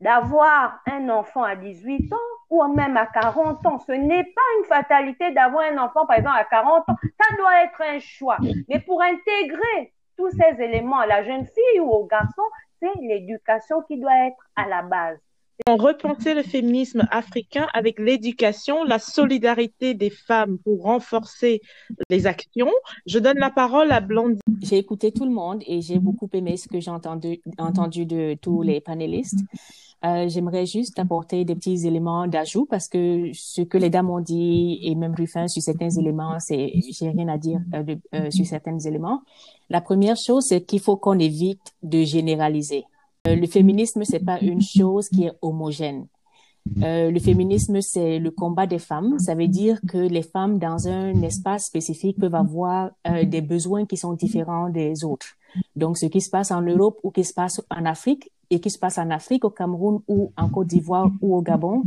d'avoir 0.00 0.80
un 0.86 1.08
enfant 1.08 1.42
à 1.42 1.56
18 1.56 2.12
ans 2.12 2.16
ou 2.50 2.62
même 2.68 2.96
à 2.96 3.06
40 3.06 3.64
ans. 3.66 3.78
Ce 3.78 3.92
n'est 3.92 4.24
pas 4.24 4.42
une 4.58 4.64
fatalité 4.66 5.32
d'avoir 5.32 5.64
un 5.70 5.78
enfant, 5.78 6.06
par 6.06 6.16
exemple, 6.16 6.38
à 6.38 6.44
40 6.44 6.88
ans. 6.88 6.96
Ça 7.02 7.36
doit 7.36 7.62
être 7.64 7.80
un 7.82 7.98
choix. 7.98 8.38
Mais 8.68 8.80
pour 8.80 9.02
intégrer 9.02 9.92
tous 10.16 10.30
ces 10.30 10.62
éléments 10.62 10.98
à 10.98 11.06
la 11.06 11.24
jeune 11.24 11.46
fille 11.46 11.80
ou 11.80 11.90
au 11.90 12.04
garçon, 12.06 12.42
c'est 12.80 12.94
l'éducation 13.00 13.82
qui 13.82 13.98
doit 13.98 14.26
être 14.26 14.42
à 14.54 14.66
la 14.68 14.82
base. 14.82 15.18
On 15.66 15.76
repensait 15.76 16.34
le 16.34 16.42
féminisme 16.42 17.08
africain 17.10 17.66
avec 17.72 17.98
l'éducation, 17.98 18.84
la 18.84 18.98
solidarité 18.98 19.94
des 19.94 20.10
femmes 20.10 20.58
pour 20.58 20.82
renforcer 20.82 21.62
les 22.10 22.26
actions. 22.26 22.70
Je 23.06 23.18
donne 23.18 23.38
la 23.38 23.50
parole 23.50 23.90
à 23.90 24.00
Blondie. 24.00 24.40
J'ai 24.60 24.76
écouté 24.76 25.12
tout 25.12 25.24
le 25.24 25.30
monde 25.30 25.62
et 25.66 25.80
j'ai 25.80 25.98
beaucoup 25.98 26.28
aimé 26.34 26.56
ce 26.58 26.68
que 26.68 26.78
j'ai 26.78 26.90
entendu, 26.90 27.40
entendu 27.58 28.04
de 28.04 28.36
tous 28.40 28.62
les 28.62 28.80
panélistes. 28.80 29.40
Euh, 30.04 30.28
j'aimerais 30.28 30.66
juste 30.66 30.98
apporter 30.98 31.44
des 31.44 31.54
petits 31.54 31.86
éléments 31.86 32.26
d'ajout 32.26 32.66
parce 32.66 32.86
que 32.86 33.30
ce 33.32 33.62
que 33.62 33.78
les 33.78 33.88
dames 33.88 34.10
ont 34.10 34.20
dit 34.20 34.78
et 34.82 34.94
même 34.94 35.14
Ruffin 35.14 35.48
sur 35.48 35.62
certains 35.62 35.88
éléments, 35.88 36.38
c'est 36.38 36.70
j'ai 36.90 37.08
rien 37.08 37.28
à 37.28 37.38
dire 37.38 37.60
euh, 37.74 37.96
euh, 38.14 38.30
sur 38.30 38.44
certains 38.44 38.78
éléments. 38.78 39.22
La 39.70 39.80
première 39.80 40.16
chose, 40.16 40.44
c'est 40.48 40.60
qu'il 40.60 40.80
faut 40.80 40.96
qu'on 40.96 41.18
évite 41.18 41.74
de 41.82 42.02
généraliser. 42.02 42.84
Le 43.34 43.46
féminisme, 43.46 44.04
c'est 44.04 44.24
pas 44.24 44.40
une 44.40 44.62
chose 44.62 45.08
qui 45.08 45.24
est 45.24 45.32
homogène. 45.42 46.06
le 46.76 47.18
féminisme, 47.18 47.80
c'est 47.80 48.18
le 48.18 48.30
combat 48.30 48.66
des 48.66 48.78
femmes. 48.78 49.18
Ça 49.18 49.34
veut 49.34 49.48
dire 49.48 49.80
que 49.88 49.98
les 49.98 50.22
femmes, 50.22 50.58
dans 50.58 50.88
un 50.88 51.22
espace 51.22 51.66
spécifique, 51.66 52.18
peuvent 52.18 52.34
avoir 52.34 52.90
des 53.24 53.40
besoins 53.40 53.86
qui 53.86 53.96
sont 53.96 54.12
différents 54.12 54.68
des 54.68 55.04
autres. 55.04 55.28
Donc, 55.74 55.96
ce 55.98 56.06
qui 56.06 56.20
se 56.20 56.30
passe 56.30 56.50
en 56.50 56.62
Europe 56.62 56.98
ou 57.02 57.10
qui 57.10 57.24
se 57.24 57.32
passe 57.32 57.62
en 57.70 57.84
Afrique 57.84 58.30
et 58.50 58.60
qui 58.60 58.70
se 58.70 58.78
passe 58.78 58.98
en 58.98 59.10
Afrique, 59.10 59.44
au 59.44 59.50
Cameroun 59.50 60.00
ou 60.08 60.32
en 60.36 60.48
Côte 60.48 60.68
d'Ivoire 60.68 61.10
ou 61.20 61.36
au 61.36 61.42
Gabon 61.42 61.84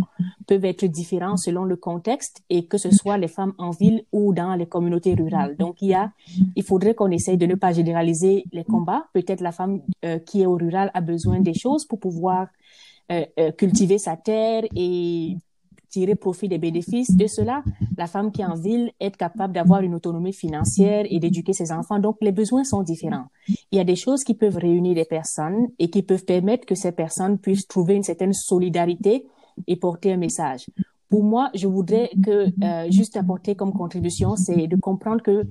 peuvent 0.47 0.65
être 0.65 0.85
différents 0.85 1.37
selon 1.37 1.63
le 1.63 1.75
contexte 1.75 2.43
et 2.49 2.65
que 2.65 2.77
ce 2.77 2.91
soit 2.91 3.17
les 3.17 3.27
femmes 3.27 3.53
en 3.57 3.71
ville 3.71 4.03
ou 4.11 4.33
dans 4.33 4.55
les 4.55 4.65
communautés 4.65 5.13
rurales. 5.13 5.55
Donc, 5.57 5.81
il 5.81 5.89
y 5.89 5.93
a, 5.93 6.11
il 6.55 6.63
faudrait 6.63 6.95
qu'on 6.95 7.11
essaye 7.11 7.37
de 7.37 7.45
ne 7.45 7.55
pas 7.55 7.71
généraliser 7.71 8.43
les 8.51 8.63
combats. 8.63 9.05
Peut-être 9.13 9.41
la 9.41 9.51
femme 9.51 9.81
euh, 10.05 10.19
qui 10.19 10.41
est 10.41 10.45
au 10.45 10.55
rural 10.55 10.91
a 10.93 11.01
besoin 11.01 11.39
des 11.39 11.53
choses 11.53 11.85
pour 11.85 11.99
pouvoir 11.99 12.47
euh, 13.11 13.25
euh, 13.39 13.51
cultiver 13.51 13.97
sa 13.97 14.17
terre 14.17 14.63
et 14.75 15.35
tirer 15.89 16.15
profit 16.15 16.47
des 16.47 16.57
bénéfices 16.57 17.15
de 17.15 17.27
cela. 17.27 17.63
La 17.97 18.07
femme 18.07 18.31
qui 18.31 18.41
est 18.41 18.45
en 18.45 18.55
ville 18.55 18.91
est 18.99 19.15
capable 19.15 19.53
d'avoir 19.53 19.81
une 19.81 19.95
autonomie 19.95 20.33
financière 20.33 21.05
et 21.09 21.19
d'éduquer 21.19 21.53
ses 21.53 21.71
enfants. 21.71 21.99
Donc, 21.99 22.17
les 22.21 22.31
besoins 22.31 22.63
sont 22.63 22.83
différents. 22.83 23.25
Il 23.71 23.77
y 23.77 23.79
a 23.79 23.83
des 23.83 23.95
choses 23.95 24.23
qui 24.23 24.33
peuvent 24.33 24.57
réunir 24.57 24.95
des 24.95 25.05
personnes 25.05 25.67
et 25.79 25.89
qui 25.89 26.03
peuvent 26.03 26.25
permettre 26.25 26.65
que 26.65 26.75
ces 26.75 26.91
personnes 26.91 27.37
puissent 27.37 27.67
trouver 27.67 27.95
une 27.95 28.03
certaine 28.03 28.33
solidarité 28.33 29.25
et 29.67 29.75
porter 29.75 30.13
un 30.13 30.17
message. 30.17 30.67
Pour 31.09 31.23
moi, 31.23 31.49
je 31.55 31.67
voudrais 31.67 32.11
que 32.23 32.47
euh, 32.63 32.91
juste 32.91 33.17
apporter 33.17 33.55
comme 33.55 33.73
contribution, 33.73 34.35
c'est 34.35 34.67
de 34.67 34.75
comprendre 34.75 35.23
que 35.23 35.47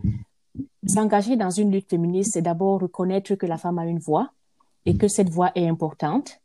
s'engager 0.86 1.36
dans 1.36 1.50
une 1.50 1.72
lutte 1.72 1.90
féministe, 1.90 2.32
c'est 2.34 2.42
d'abord 2.42 2.80
reconnaître 2.80 3.34
que 3.34 3.46
la 3.46 3.58
femme 3.58 3.78
a 3.78 3.86
une 3.86 3.98
voix 3.98 4.30
et 4.86 4.96
que 4.96 5.08
cette 5.08 5.30
voix 5.30 5.50
est 5.54 5.68
importante 5.68 6.40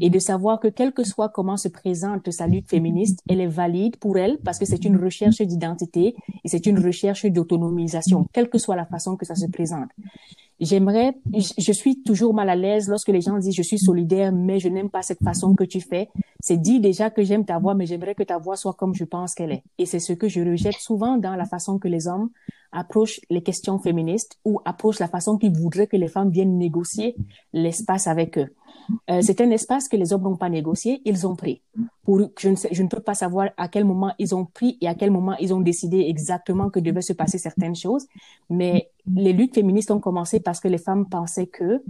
et 0.00 0.10
de 0.10 0.18
savoir 0.18 0.60
que 0.60 0.68
quel 0.68 0.92
que 0.92 1.04
soit 1.04 1.28
comment 1.28 1.56
se 1.56 1.68
présente 1.68 2.30
sa 2.30 2.46
lutte 2.46 2.68
féministe, 2.68 3.22
elle 3.28 3.40
est 3.40 3.46
valide 3.46 3.96
pour 3.96 4.18
elle 4.18 4.38
parce 4.38 4.58
que 4.58 4.64
c'est 4.64 4.84
une 4.84 4.96
recherche 4.96 5.40
d'identité 5.40 6.14
et 6.44 6.48
c'est 6.48 6.66
une 6.66 6.78
recherche 6.78 7.26
d'autonomisation, 7.26 8.26
quelle 8.32 8.48
que 8.48 8.58
soit 8.58 8.76
la 8.76 8.86
façon 8.86 9.16
que 9.16 9.26
ça 9.26 9.34
se 9.34 9.46
présente. 9.46 9.88
J'aimerais, 10.58 11.14
je 11.34 11.72
suis 11.72 12.02
toujours 12.02 12.32
mal 12.32 12.48
à 12.48 12.56
l'aise 12.56 12.88
lorsque 12.88 13.08
les 13.08 13.20
gens 13.20 13.36
disent 13.38 13.54
je 13.54 13.62
suis 13.62 13.78
solidaire, 13.78 14.32
mais 14.32 14.58
je 14.58 14.68
n'aime 14.70 14.88
pas 14.88 15.02
cette 15.02 15.22
façon 15.22 15.54
que 15.54 15.64
tu 15.64 15.82
fais. 15.82 16.08
C'est 16.40 16.56
dit 16.56 16.80
déjà 16.80 17.10
que 17.10 17.22
j'aime 17.22 17.44
ta 17.44 17.58
voix, 17.58 17.74
mais 17.74 17.84
j'aimerais 17.84 18.14
que 18.14 18.22
ta 18.22 18.38
voix 18.38 18.56
soit 18.56 18.72
comme 18.72 18.94
je 18.94 19.04
pense 19.04 19.34
qu'elle 19.34 19.52
est. 19.52 19.62
Et 19.76 19.84
c'est 19.84 19.98
ce 19.98 20.14
que 20.14 20.28
je 20.28 20.40
rejette 20.40 20.78
souvent 20.80 21.18
dans 21.18 21.36
la 21.36 21.44
façon 21.44 21.78
que 21.78 21.88
les 21.88 22.08
hommes 22.08 22.30
approchent 22.72 23.20
les 23.30 23.42
questions 23.42 23.78
féministes 23.78 24.38
ou 24.44 24.60
approchent 24.64 24.98
la 24.98 25.08
façon 25.08 25.38
qu'ils 25.38 25.56
voudraient 25.56 25.86
que 25.86 25.96
les 25.96 26.08
femmes 26.08 26.30
viennent 26.30 26.58
négocier 26.58 27.16
l'espace 27.52 28.06
avec 28.06 28.38
eux. 28.38 28.48
Euh, 29.10 29.20
c'est 29.22 29.40
un 29.40 29.50
espace 29.50 29.88
que 29.88 29.96
les 29.96 30.12
hommes 30.12 30.22
n'ont 30.22 30.36
pas 30.36 30.48
négocié, 30.48 31.02
ils 31.04 31.26
ont 31.26 31.34
pris. 31.34 31.62
Pour, 32.04 32.20
je, 32.38 32.50
ne 32.50 32.56
je 32.70 32.82
ne 32.82 32.88
peux 32.88 33.00
pas 33.00 33.14
savoir 33.14 33.50
à 33.56 33.68
quel 33.68 33.84
moment 33.84 34.12
ils 34.18 34.34
ont 34.34 34.44
pris 34.44 34.78
et 34.80 34.88
à 34.88 34.94
quel 34.94 35.10
moment 35.10 35.36
ils 35.38 35.52
ont 35.52 35.60
décidé 35.60 36.06
exactement 36.08 36.70
que 36.70 36.78
devaient 36.78 37.02
se 37.02 37.12
passer 37.12 37.38
certaines 37.38 37.74
choses, 37.74 38.06
mais 38.48 38.90
les 39.12 39.32
luttes 39.32 39.54
féministes 39.54 39.90
ont 39.90 40.00
commencé 40.00 40.40
parce 40.40 40.60
que 40.60 40.68
les 40.68 40.78
femmes 40.78 41.08
pensaient 41.08 41.48
que 41.48 41.82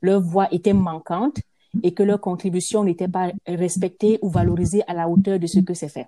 leur 0.00 0.20
voix 0.20 0.48
était 0.52 0.72
manquante 0.72 1.38
et 1.82 1.92
que 1.92 2.02
leur 2.02 2.20
contribution 2.20 2.84
n'était 2.84 3.08
pas 3.08 3.30
respectée 3.46 4.18
ou 4.22 4.30
valorisée 4.30 4.82
à 4.86 4.94
la 4.94 5.08
hauteur 5.08 5.38
de 5.38 5.46
ce 5.46 5.60
que 5.60 5.74
c'est 5.74 5.88
fait. 5.88 6.06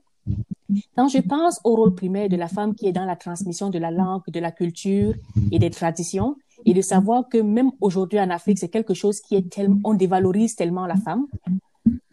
Quand 0.96 1.08
je 1.08 1.18
pense 1.18 1.60
au 1.64 1.74
rôle 1.74 1.94
primaire 1.94 2.28
de 2.28 2.36
la 2.36 2.48
femme 2.48 2.74
qui 2.74 2.86
est 2.86 2.92
dans 2.92 3.04
la 3.04 3.16
transmission 3.16 3.70
de 3.70 3.78
la 3.78 3.90
langue, 3.90 4.22
de 4.28 4.40
la 4.40 4.52
culture 4.52 5.14
et 5.50 5.58
des 5.58 5.70
traditions, 5.70 6.36
et 6.64 6.74
de 6.74 6.82
savoir 6.82 7.28
que 7.28 7.38
même 7.38 7.70
aujourd'hui 7.80 8.20
en 8.20 8.30
Afrique, 8.30 8.58
c'est 8.58 8.68
quelque 8.68 8.94
chose 8.94 9.20
qui 9.20 9.34
est 9.34 9.50
tellement, 9.50 9.80
on 9.84 9.94
dévalorise 9.94 10.56
tellement 10.56 10.86
la 10.86 10.96
femme. 10.96 11.26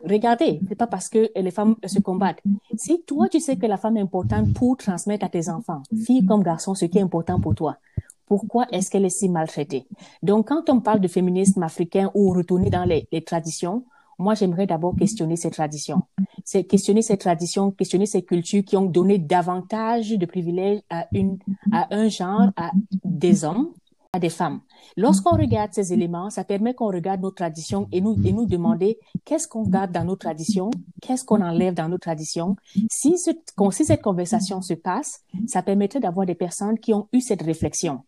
Regardez, 0.04 0.62
c'est 0.68 0.76
pas 0.76 0.88
parce 0.88 1.10
que 1.10 1.30
les 1.36 1.52
femmes 1.52 1.76
se 1.86 2.00
combattent. 2.00 2.42
Si 2.76 3.04
toi, 3.04 3.28
tu 3.28 3.40
sais 3.42 3.58
que 3.58 3.66
la 3.66 3.78
femme 3.78 3.98
est 3.98 4.02
importante 4.02 4.54
pour 4.54 4.78
transmettre 4.78 5.26
à 5.26 5.30
tes 5.30 5.50
enfants, 5.50 5.84
filles 6.06 6.26
comme 6.26 6.44
garçons, 6.44 6.76
ce 6.76 6.86
qui 6.86 6.98
est 6.98 7.02
important 7.02 7.42
pour 7.42 7.56
toi, 7.56 7.78
pourquoi 8.26 8.68
est-ce 8.72 8.90
qu'elle 8.90 9.06
est 9.06 9.10
si 9.10 9.28
maltraitée? 9.30 9.86
Donc, 10.24 10.48
quand 10.48 10.70
on 10.70 10.80
parle 10.80 11.02
de 11.02 11.08
féminisme 11.08 11.62
africain 11.64 12.10
ou 12.14 12.32
retourner 12.32 12.70
dans 12.70 12.86
les, 12.86 13.08
les 13.12 13.22
traditions, 13.22 13.84
moi, 14.20 14.34
j'aimerais 14.34 14.66
d'abord 14.66 14.96
questionner 14.96 15.36
ces 15.36 15.52
traditions. 15.52 16.02
C'est 16.44 16.64
questionner 16.64 17.02
ces 17.02 17.18
traditions, 17.18 17.72
questionner 17.72 18.06
ces 18.06 18.24
cultures 18.24 18.64
qui 18.64 18.76
ont 18.76 18.86
donné 18.86 19.18
davantage 19.20 20.12
de 20.12 20.26
privilèges 20.26 20.82
à 20.90 21.08
une, 21.12 21.38
à 21.72 21.88
un 21.96 22.10
genre, 22.10 22.52
à 22.56 22.72
des 23.04 23.46
hommes, 23.46 23.72
à 24.14 24.20
des 24.20 24.30
femmes. 24.30 24.62
Lorsqu'on 24.96 25.38
regarde 25.38 25.74
ces 25.74 25.94
éléments, 25.94 26.30
ça 26.30 26.44
permet 26.44 26.74
qu'on 26.74 26.88
regarde 26.88 27.22
nos 27.22 27.32
traditions 27.32 27.88
et 27.92 28.02
nous, 28.02 28.16
et 28.26 28.32
nous 28.32 28.46
demander 28.46 28.98
qu'est-ce 29.26 29.48
qu'on 29.48 29.64
garde 29.64 29.92
dans 29.92 30.06
nos 30.06 30.16
traditions, 30.16 30.72
qu'est-ce 31.02 31.24
qu'on 31.24 31.42
enlève 31.42 31.74
dans 31.74 31.90
nos 31.90 31.98
traditions. 31.98 32.56
Si, 32.90 33.18
si 33.18 33.86
cette 33.86 34.02
conversation 34.02 34.62
se 34.62 34.74
passe, 34.74 35.24
ça 35.46 35.62
permettrait 35.62 36.00
d'avoir 36.00 36.26
des 36.26 36.36
personnes 36.36 36.80
qui 36.80 36.94
ont 36.94 37.08
eu 37.14 37.22
cette 37.22 37.44
réflexion 37.44 38.02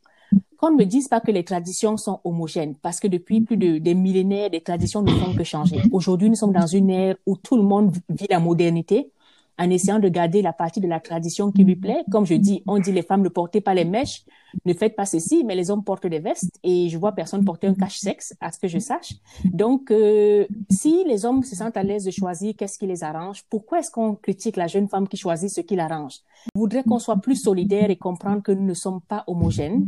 qu'on 0.59 0.71
ne 0.71 0.77
me 0.77 0.85
dise 0.85 1.07
pas 1.07 1.21
que 1.21 1.31
les 1.31 1.43
traditions 1.43 1.95
sont 1.95 2.19
homogènes, 2.23 2.75
parce 2.75 2.99
que 2.99 3.07
depuis 3.07 3.41
plus 3.41 3.57
de 3.57 3.77
des 3.77 3.93
millénaires, 3.93 4.49
des 4.49 4.61
traditions 4.61 5.01
ne 5.01 5.11
font 5.11 5.33
que 5.33 5.43
changer. 5.43 5.81
Aujourd'hui, 5.91 6.29
nous 6.29 6.35
sommes 6.35 6.53
dans 6.53 6.67
une 6.67 6.89
ère 6.89 7.15
où 7.25 7.37
tout 7.37 7.55
le 7.55 7.63
monde 7.63 7.95
vit 8.09 8.27
la 8.29 8.39
modernité 8.39 9.11
en 9.57 9.69
essayant 9.69 9.99
de 9.99 10.07
garder 10.07 10.41
la 10.41 10.53
partie 10.53 10.79
de 10.79 10.87
la 10.87 10.99
tradition 11.01 11.51
qui 11.51 11.63
lui 11.65 11.75
plaît. 11.75 12.03
Comme 12.09 12.25
je 12.25 12.33
dis, 12.35 12.63
on 12.65 12.79
dit 12.79 12.93
les 12.93 13.01
femmes 13.01 13.21
ne 13.21 13.29
portez 13.29 13.59
pas 13.59 13.73
les 13.73 13.83
mèches, 13.83 14.23
ne 14.65 14.73
faites 14.73 14.95
pas 14.95 15.05
ceci, 15.05 15.43
mais 15.43 15.53
les 15.53 15.69
hommes 15.69 15.83
portent 15.83 16.07
des 16.07 16.19
vestes 16.19 16.57
et 16.63 16.87
je 16.87 16.97
vois 16.97 17.11
personne 17.11 17.43
porter 17.43 17.67
un 17.67 17.73
cache-sexe, 17.73 18.33
à 18.39 18.51
ce 18.51 18.59
que 18.59 18.69
je 18.69 18.79
sache. 18.79 19.15
Donc, 19.43 19.91
euh, 19.91 20.45
si 20.69 21.03
les 21.05 21.25
hommes 21.25 21.43
se 21.43 21.55
sentent 21.57 21.75
à 21.75 21.83
l'aise 21.83 22.05
de 22.05 22.11
choisir 22.11 22.53
qu'est-ce 22.57 22.79
qui 22.79 22.87
les 22.87 23.03
arrange, 23.03 23.43
pourquoi 23.49 23.79
est-ce 23.79 23.91
qu'on 23.91 24.15
critique 24.15 24.55
la 24.55 24.67
jeune 24.67 24.87
femme 24.87 25.07
qui 25.07 25.17
choisit 25.17 25.49
ce 25.49 25.61
qui 25.61 25.75
l'arrange? 25.75 26.19
Je 26.55 26.59
voudrais 26.59 26.83
qu'on 26.83 26.99
soit 26.99 27.17
plus 27.17 27.35
solidaire 27.35 27.89
et 27.89 27.97
comprendre 27.97 28.41
que 28.41 28.53
nous 28.53 28.65
ne 28.65 28.73
sommes 28.73 29.01
pas 29.01 29.25
homogènes 29.27 29.85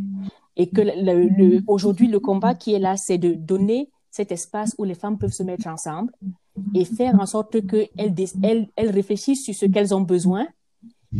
et 0.57 0.69
que 0.69 0.81
le, 0.81 1.29
le, 1.29 1.61
aujourd'hui, 1.67 2.07
le 2.07 2.19
combat 2.19 2.55
qui 2.55 2.73
est 2.73 2.79
là, 2.79 2.97
c'est 2.97 3.17
de 3.17 3.33
donner 3.33 3.89
cet 4.09 4.31
espace 4.31 4.75
où 4.77 4.83
les 4.83 4.95
femmes 4.95 5.17
peuvent 5.17 5.31
se 5.31 5.43
mettre 5.43 5.67
ensemble 5.67 6.11
et 6.75 6.85
faire 6.85 7.15
en 7.19 7.25
sorte 7.25 7.65
qu'elles 7.65 8.13
elles, 8.43 8.67
elles 8.75 8.89
réfléchissent 8.89 9.45
sur 9.45 9.55
ce 9.55 9.65
qu'elles 9.65 9.95
ont 9.95 10.01
besoin 10.01 10.47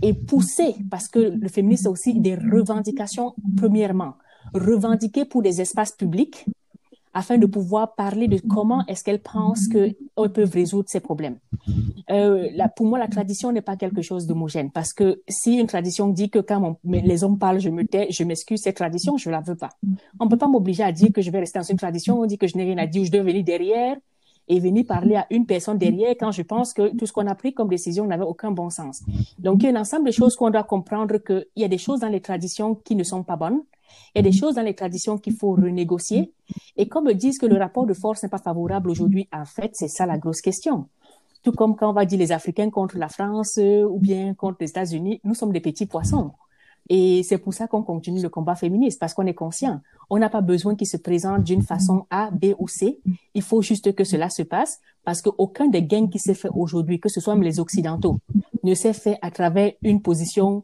et 0.02 0.14
pousser, 0.14 0.76
parce 0.90 1.08
que 1.08 1.20
le 1.20 1.48
féminisme, 1.50 1.84
c'est 1.84 1.90
aussi 1.90 2.20
des 2.20 2.36
revendications, 2.36 3.34
premièrement. 3.58 4.14
Revendiquer 4.54 5.26
pour 5.26 5.42
des 5.42 5.62
espaces 5.62 5.92
publics, 5.92 6.46
afin 7.14 7.38
de 7.38 7.46
pouvoir 7.46 7.96
parler 7.96 8.28
de 8.28 8.40
comment 8.40 8.86
est-ce 8.88 9.04
qu'elles 9.04 9.22
pensent 9.22 9.68
qu'elles 9.68 9.96
peuvent 10.34 10.54
résoudre 10.54 10.90
ces 10.90 11.00
problèmes. 11.00 11.38
Euh, 12.10 12.50
là, 12.56 12.70
pour 12.70 12.86
moi, 12.86 13.00
la 13.00 13.08
tradition 13.08 13.52
n'est 13.52 13.62
pas 13.62 13.76
quelque 13.76 14.02
chose 14.02 14.28
d'homogène 14.28 14.72
parce 14.72 14.94
que 14.94 15.22
si 15.28 15.58
une 15.58 15.68
tradition 15.68 16.08
dit 16.08 16.30
que 16.30 16.40
quand 16.40 16.78
les 16.84 17.24
hommes 17.24 17.38
parlent, 17.38 17.60
je 17.60 17.70
me 17.70 17.86
tais, 17.86 18.08
je 18.12 18.24
m'excuse, 18.24 18.62
cette 18.62 18.78
tradition, 18.78 19.18
je 19.18 19.30
la 19.30 19.42
veux 19.42 19.56
pas. 19.56 19.70
On 20.20 20.28
peut 20.28 20.38
pas 20.38 20.48
m'obliger 20.48 20.84
à 20.84 20.92
dire 20.92 21.10
que 21.14 21.22
je 21.22 21.32
vais 21.32 21.40
rester 21.40 21.60
dans 21.60 21.66
une 21.66 21.78
tradition, 21.78 22.20
on 22.20 22.26
dit 22.26 22.38
que 22.38 22.48
je 22.48 22.58
n'ai 22.58 22.64
rien 22.64 22.78
à 22.78 22.88
dire, 22.88 23.06
je 23.06 23.12
dois 23.12 23.24
venir 23.24 23.44
derrière 23.44 23.98
et 24.48 24.60
venir 24.60 24.86
parler 24.86 25.16
à 25.16 25.28
une 25.30 25.46
personne 25.46 25.78
derrière 25.78 26.16
quand 26.20 26.32
je 26.32 26.42
pense 26.42 26.74
que 26.74 26.96
tout 26.96 27.06
ce 27.06 27.14
qu'on 27.14 27.28
a 27.28 27.36
pris 27.36 27.54
comme 27.54 27.70
décision 27.70 28.06
n'avait 28.06 28.24
aucun 28.24 28.52
bon 28.52 28.70
sens. 28.70 29.02
Donc, 29.38 29.64
il 29.64 29.70
y 29.70 29.74
a 29.74 29.78
un 29.78 29.82
ensemble 29.82 30.08
de 30.08 30.12
choses 30.12 30.36
qu'on 30.36 30.50
doit 30.50 30.64
comprendre 30.64 31.18
qu'il 31.18 31.46
y 31.56 31.64
a 31.64 31.68
des 31.68 31.78
choses 31.78 32.00
dans 32.00 32.10
les 32.10 32.22
traditions 32.22 32.76
qui 32.76 32.96
ne 32.96 33.04
sont 33.04 33.24
pas 33.24 33.36
bonnes 33.36 33.62
il 34.14 34.18
y 34.18 34.28
a 34.28 34.30
des 34.30 34.36
choses 34.36 34.56
dans 34.56 34.62
les 34.62 34.76
traditions 34.76 35.18
qu'il 35.18 35.34
faut 35.34 35.54
renégocier. 35.54 36.34
Et 36.78 36.88
comme 36.88 37.06
me 37.06 37.14
disent 37.14 37.38
que 37.38 37.46
le 37.46 37.58
rapport 37.58 37.86
de 37.86 37.94
force 37.94 38.24
n'est 38.24 38.30
pas 38.30 38.38
favorable 38.38 38.90
aujourd'hui, 38.90 39.28
en 39.32 39.46
fait, 39.46 39.72
c'est 39.74 39.88
ça 39.88 40.06
la 40.06 40.18
grosse 40.18 40.42
question. 40.42 40.88
Tout 41.44 41.52
comme 41.52 41.76
quand 41.76 41.90
on 41.90 41.94
va 41.94 42.06
dire 42.06 42.20
les 42.20 42.32
Africains 42.32 42.70
contre 42.70 42.98
la 42.98 43.10
France 43.10 43.58
euh, 43.58 43.84
ou 43.84 44.00
bien 44.00 44.34
contre 44.36 44.58
les 44.60 44.70
États-Unis, 44.70 45.22
nous 45.24 45.34
sommes 45.34 45.52
des 45.52 45.60
petits 45.60 45.88
poissons. 45.88 46.32
Et 46.90 47.24
c'est 47.24 47.38
pour 47.38 47.54
ça 47.54 47.68
qu'on 47.68 47.84
continue 47.84 48.22
le 48.22 48.30
combat 48.30 48.56
féministe, 48.56 49.00
parce 49.00 49.14
qu'on 49.14 49.26
est 49.26 49.34
conscient. 49.34 49.80
On 50.10 50.18
n'a 50.18 50.30
pas 50.30 50.42
besoin 50.42 50.76
qu'il 50.76 50.88
se 50.88 50.98
présente 50.98 51.44
d'une 51.44 51.62
façon 51.62 52.06
A, 52.10 52.32
B 52.32 52.54
ou 52.60 52.68
C. 52.68 53.00
Il 53.34 53.42
faut 53.42 53.62
juste 53.62 53.96
que 53.96 54.04
cela 54.04 54.30
se 54.30 54.44
passe, 54.44 54.80
parce 55.04 55.22
qu'aucun 55.22 55.68
des 55.68 55.84
gains 55.84 56.08
qui 56.08 56.20
s'est 56.20 56.34
fait 56.34 56.50
aujourd'hui, 56.54 57.00
que 57.00 57.10
ce 57.10 57.22
soit 57.22 57.36
les 57.36 57.60
Occidentaux, 57.60 58.18
ne 58.64 58.74
s'est 58.74 58.94
fait 58.94 59.18
à 59.22 59.32
travers 59.32 59.72
une 59.84 60.02
position 60.02 60.64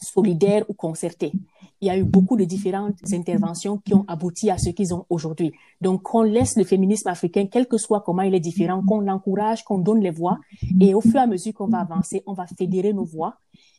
solidaire 0.00 0.64
ou 0.68 0.74
concertée 0.74 1.32
il 1.80 1.86
y 1.86 1.90
a 1.90 1.96
eu 1.96 2.04
beaucoup 2.04 2.36
de 2.36 2.44
différentes 2.44 2.96
interventions 3.12 3.78
qui 3.78 3.94
ont 3.94 4.04
abouti 4.08 4.50
à 4.50 4.58
ce 4.58 4.70
qu'ils 4.70 4.94
ont 4.94 5.06
aujourd'hui. 5.10 5.52
Donc, 5.80 6.02
qu'on 6.02 6.22
laisse 6.22 6.56
le 6.56 6.64
féminisme 6.64 7.08
africain, 7.08 7.46
quel 7.46 7.66
que 7.66 7.78
soit 7.78 8.00
comment 8.00 8.22
il 8.22 8.34
est 8.34 8.40
différent, 8.40 8.82
qu'on 8.84 9.00
l'encourage, 9.00 9.64
qu'on 9.64 9.78
donne 9.78 10.00
les 10.00 10.10
voix, 10.10 10.38
et 10.80 10.94
au 10.94 11.00
fur 11.00 11.16
et 11.16 11.20
à 11.20 11.26
mesure 11.26 11.54
qu'on 11.54 11.68
va 11.68 11.78
avancer, 11.78 12.22
on 12.26 12.32
va 12.32 12.46
fédérer 12.46 12.92
nos 12.92 13.04
voix 13.04 13.36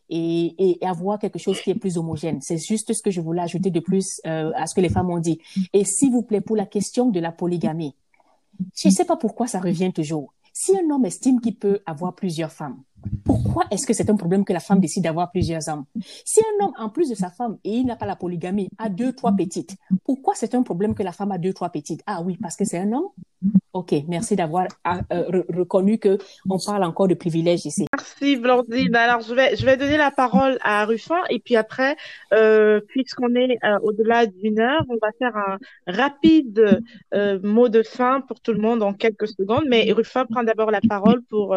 et, 0.10 0.78
avoir 0.82 1.20
quelque 1.20 1.40
chose 1.40 1.62
qui 1.62 1.72
est 1.72 1.76
plus 1.76 1.98
homogène. 1.98 2.40
C'est 2.42 2.58
juste 2.58 2.94
ce 2.94 3.04
que 3.04 3.12
je 3.12 3.22
voulais 3.22 3.42
ajouter 3.42 3.70
de 3.70 3.80
plus 3.80 4.22
euh, 4.26 4.52
à 4.56 4.66
ce 4.66 4.74
que 4.74 4.82
les 4.82 4.90
femmes 4.90 5.10
ont 5.10 5.20
dit. 5.20 5.40
Et 5.74 5.84
s'il 5.84 6.12
vous 6.12 6.24
plaît, 6.24 6.42
pour 6.42 6.56
la 6.56 6.66
question 6.66 7.10
de 7.10 7.20
la 7.20 7.32
polygamie, 7.32 7.96
je 8.76 8.88
ne 8.88 8.94
sais 8.94 9.06
pas 9.06 9.18
pourquoi 9.18 9.48
ça 9.48 9.60
revient 9.60 9.92
toujours. 9.94 10.34
Si 10.54 10.76
un 10.76 10.90
homme 10.90 11.06
estime 11.06 11.40
qu'il 11.40 11.56
peut 11.56 11.80
avoir 11.86 12.16
plusieurs 12.16 12.52
femmes, 12.52 12.82
pourquoi 13.24 13.64
est-ce 13.72 13.86
que 13.86 13.93
c'est 13.93 14.10
un 14.10 14.16
problème 14.16 14.45
que 14.45 14.54
la 14.54 14.60
femme 14.60 14.80
décide 14.80 15.04
d'avoir 15.04 15.32
plusieurs 15.32 15.68
hommes? 15.70 15.86
Si 16.26 16.39
un 16.39 16.66
homme, 16.66 16.74
en 16.78 16.89
plus 16.89 17.10
de 17.10 17.16
sa 17.16 17.30
femme, 17.30 17.58
et 17.64 17.72
il 17.72 17.86
n'a 17.86 17.95
pas 17.95 18.06
la 18.06 18.16
polygamie, 18.16 18.70
a 18.78 18.89
deux, 18.89 19.14
trois 19.14 19.34
petites, 19.34 19.76
pourquoi 20.04 20.34
c'est 20.36 20.56
un 20.56 20.64
problème 20.64 20.93
que 20.95 21.04
la 21.04 21.12
femme 21.12 21.32
a 21.32 21.38
deux, 21.38 21.54
trois 21.54 21.70
petites? 21.70 22.02
Ah 22.06 22.22
oui, 22.22 22.38
parce 22.41 22.56
que 22.56 22.66
c'est 22.66 22.80
un 22.80 22.91
homme? 22.91 23.10
Ok, 23.72 23.93
merci 24.08 24.36
d'avoir 24.36 24.68
ah, 24.84 25.02
euh, 25.14 25.43
reconnu 25.56 26.00
que 26.00 26.18
on 26.50 26.58
parle 26.58 26.84
encore 26.84 27.08
de 27.08 27.14
privilèges 27.14 27.66
ici. 27.66 27.86
Merci 27.95 28.36
Blandine. 28.36 28.95
Alors 28.95 29.22
je 29.22 29.34
vais 29.34 29.56
je 29.56 29.64
vais 29.64 29.78
donner 29.78 29.95
la 29.95 30.10
parole 30.10 30.58
à 30.62 30.84
Ruffin 30.86 31.22
et 31.30 31.39
puis 31.39 31.56
après, 31.56 31.95
euh, 32.34 32.82
puisqu'on 32.88 33.34
est 33.36 33.58
euh, 33.64 33.78
au-delà 33.84 34.26
d'une 34.26 34.60
heure, 34.60 34.84
on 34.89 34.97
va 35.02 35.12
faire 35.20 35.38
un 35.38 35.58
rapide 35.86 36.82
mot 37.43 37.70
de 37.70 37.84
fin 37.84 38.22
pour 38.22 38.41
tout 38.41 38.54
le 38.54 38.60
monde 38.60 38.82
en 38.82 38.93
quelques 38.93 39.28
secondes. 39.28 39.66
Mais 39.70 39.91
Ruffin 39.91 40.26
prend 40.26 40.43
d'abord 40.43 40.72
la 40.72 40.82
parole 40.82 41.22
pour 41.30 41.56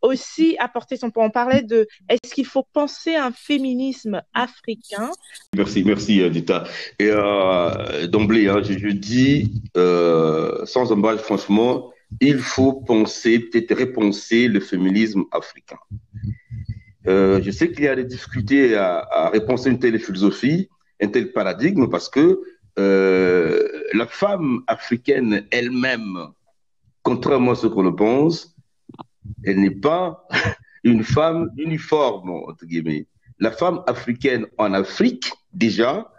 aussi 0.00 0.56
apporter 0.58 0.79
On 1.16 1.30
parlait 1.30 1.62
de 1.62 1.86
est-ce 2.08 2.34
qu'il 2.34 2.46
faut 2.46 2.66
penser 2.72 3.14
un 3.14 3.32
féminisme 3.32 4.22
africain? 4.34 5.10
Merci, 5.56 5.84
merci 5.84 6.28
Dita. 6.30 6.64
Et 6.98 7.10
d'emblée, 8.08 8.48
hein, 8.48 8.62
je, 8.62 8.88
dis 8.88 9.62
sans 9.74 10.92
embâche 10.92 11.20
franchement, 11.20 11.92
il 12.20 12.38
faut 12.38 12.72
penser, 12.72 13.38
peut-être 13.38 13.78
repenser 13.78 14.48
le 14.48 14.60
féminisme 14.60 15.24
africain. 15.30 15.78
Euh, 17.06 17.40
je 17.42 17.50
sais 17.50 17.70
qu'il 17.70 17.84
y 17.84 17.88
a 17.88 17.96
des 17.96 18.04
difficultés 18.04 18.76
à, 18.76 18.98
à 18.98 19.32
une 19.66 19.78
telle 19.78 19.98
philosophie, 19.98 20.68
un 21.00 21.08
tel 21.08 21.32
paradigme, 21.32 21.88
parce 21.88 22.08
que 22.08 22.40
euh, 22.78 23.68
la 23.94 24.06
femme 24.06 24.62
africaine 24.66 25.46
elle-même, 25.50 26.18
contrairement 27.02 27.52
à 27.52 27.54
ce 27.54 27.66
qu'on 27.66 27.82
le 27.82 27.94
pense, 27.94 28.54
elle 29.44 29.60
n'est 29.60 29.70
pas 29.70 30.26
une 30.84 31.04
femme 31.04 31.50
uniforme, 31.56 32.30
entre 32.30 32.66
guillemets. 32.66 33.06
La 33.38 33.50
femme 33.50 33.82
africaine 33.86 34.46
en 34.58 34.72
Afrique, 34.72 35.30
déjà, 35.52 36.12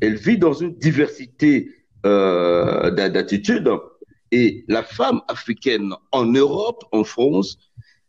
elle 0.00 0.16
vit 0.16 0.38
dans 0.38 0.52
une 0.52 0.74
diversité 0.76 1.70
euh, 2.06 2.90
d'attitudes 2.90 3.70
et 4.30 4.64
la 4.68 4.82
femme 4.82 5.20
africaine 5.28 5.94
en 6.10 6.26
Europe, 6.26 6.84
en 6.92 7.04
France, 7.04 7.58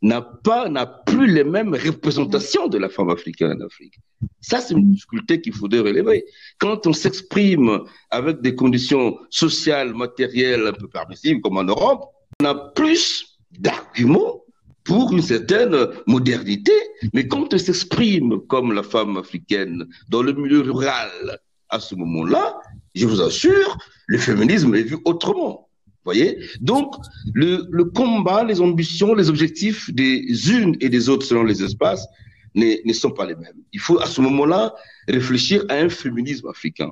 n'a 0.01 0.21
pas, 0.21 0.69
n'a 0.69 0.85
plus 0.85 1.27
les 1.31 1.43
mêmes 1.43 1.73
représentations 1.73 2.67
de 2.67 2.77
la 2.77 2.89
femme 2.89 3.09
africaine 3.09 3.51
en 3.51 3.65
Afrique. 3.65 3.95
Ça, 4.41 4.59
c'est 4.59 4.73
une 4.73 4.91
difficulté 4.91 5.41
qu'il 5.41 5.53
faudrait 5.53 5.79
relever. 5.79 6.25
Quand 6.59 6.87
on 6.87 6.93
s'exprime 6.93 7.81
avec 8.09 8.41
des 8.41 8.55
conditions 8.55 9.17
sociales, 9.29 9.93
matérielles 9.93 10.67
un 10.67 10.73
peu 10.73 10.87
permissibles, 10.87 11.41
comme 11.41 11.57
en 11.57 11.63
Europe, 11.63 12.05
on 12.41 12.45
a 12.45 12.55
plus 12.55 13.39
d'arguments 13.51 14.44
pour 14.85 15.11
une 15.11 15.21
certaine 15.21 15.75
modernité. 16.07 16.71
Mais 17.13 17.27
quand 17.27 17.53
on 17.53 17.57
s'exprime 17.57 18.39
comme 18.47 18.71
la 18.71 18.83
femme 18.83 19.17
africaine 19.17 19.85
dans 20.07 20.23
le 20.23 20.31
milieu 20.31 20.61
rural, 20.61 21.39
à 21.69 21.79
ce 21.79 21.95
moment-là, 21.95 22.57
je 22.93 23.05
vous 23.05 23.21
assure, 23.21 23.77
le 24.07 24.17
féminisme 24.17 24.73
est 24.75 24.83
vu 24.83 24.97
autrement 25.03 25.65
voyez? 26.05 26.37
Donc, 26.61 26.95
le, 27.33 27.83
combat, 27.83 28.43
les 28.43 28.61
ambitions, 28.61 29.13
les 29.13 29.29
objectifs 29.29 29.91
des 29.93 30.51
unes 30.51 30.77
et 30.79 30.89
des 30.89 31.09
autres 31.09 31.25
selon 31.25 31.43
les 31.43 31.63
espaces 31.63 32.07
ne, 32.53 32.75
ne 32.85 32.93
sont 32.93 33.11
pas 33.11 33.25
les 33.25 33.35
mêmes. 33.35 33.59
Il 33.73 33.79
faut 33.79 33.99
à 33.99 34.05
ce 34.05 34.21
moment-là 34.21 34.73
réfléchir 35.07 35.65
à 35.67 35.73
un 35.73 35.89
féminisme 35.89 36.47
africain, 36.47 36.91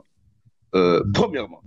euh, 0.76 1.02
premièrement. 1.14 1.62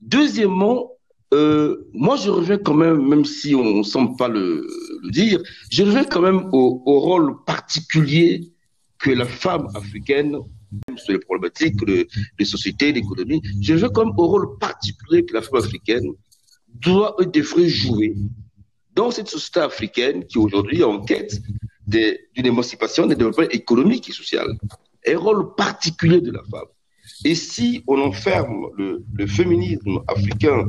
Deuxièmement, 0.00 0.92
euh, 1.34 1.88
moi, 1.92 2.16
je 2.16 2.30
reviens 2.30 2.58
quand 2.58 2.74
même, 2.74 3.06
même 3.08 3.24
si 3.24 3.54
on 3.54 3.78
ne 3.78 3.82
semble 3.82 4.16
pas 4.16 4.28
le, 4.28 4.66
dire, 5.10 5.40
je 5.70 5.82
reviens 5.82 6.04
quand 6.04 6.20
même 6.20 6.48
au, 6.52 7.00
rôle 7.00 7.44
particulier 7.44 8.52
que 8.98 9.10
la 9.10 9.26
femme 9.26 9.68
africaine, 9.74 10.36
sur 10.96 11.12
les 11.12 11.18
problématiques 11.18 11.84
de, 11.84 12.06
de 12.38 12.44
société, 12.44 12.92
d'économie, 12.92 13.42
je 13.60 13.72
reviens 13.74 13.88
quand 13.88 14.06
même 14.06 14.14
au 14.16 14.26
rôle 14.26 14.58
particulier 14.58 15.24
que 15.24 15.34
la 15.34 15.42
femme 15.42 15.58
africaine 15.58 16.12
doit 16.68 17.16
et 17.20 17.26
devrait 17.26 17.68
jouer 17.68 18.14
dans 18.94 19.10
cette 19.10 19.28
société 19.28 19.60
africaine 19.60 20.24
qui 20.24 20.38
aujourd'hui 20.38 20.80
est 20.80 20.84
en 20.84 21.00
quête 21.02 21.40
d'une 21.86 22.46
émancipation, 22.46 23.06
d'un 23.06 23.14
développement 23.14 23.48
économique 23.50 24.08
et 24.08 24.12
social. 24.12 24.48
Un 25.06 25.18
rôle 25.18 25.54
particulier 25.54 26.20
de 26.20 26.32
la 26.32 26.42
femme. 26.50 26.66
Et 27.24 27.34
si 27.34 27.82
on 27.86 28.00
enferme 28.00 28.68
le, 28.76 29.04
le 29.14 29.26
féminisme 29.26 30.00
africain 30.06 30.66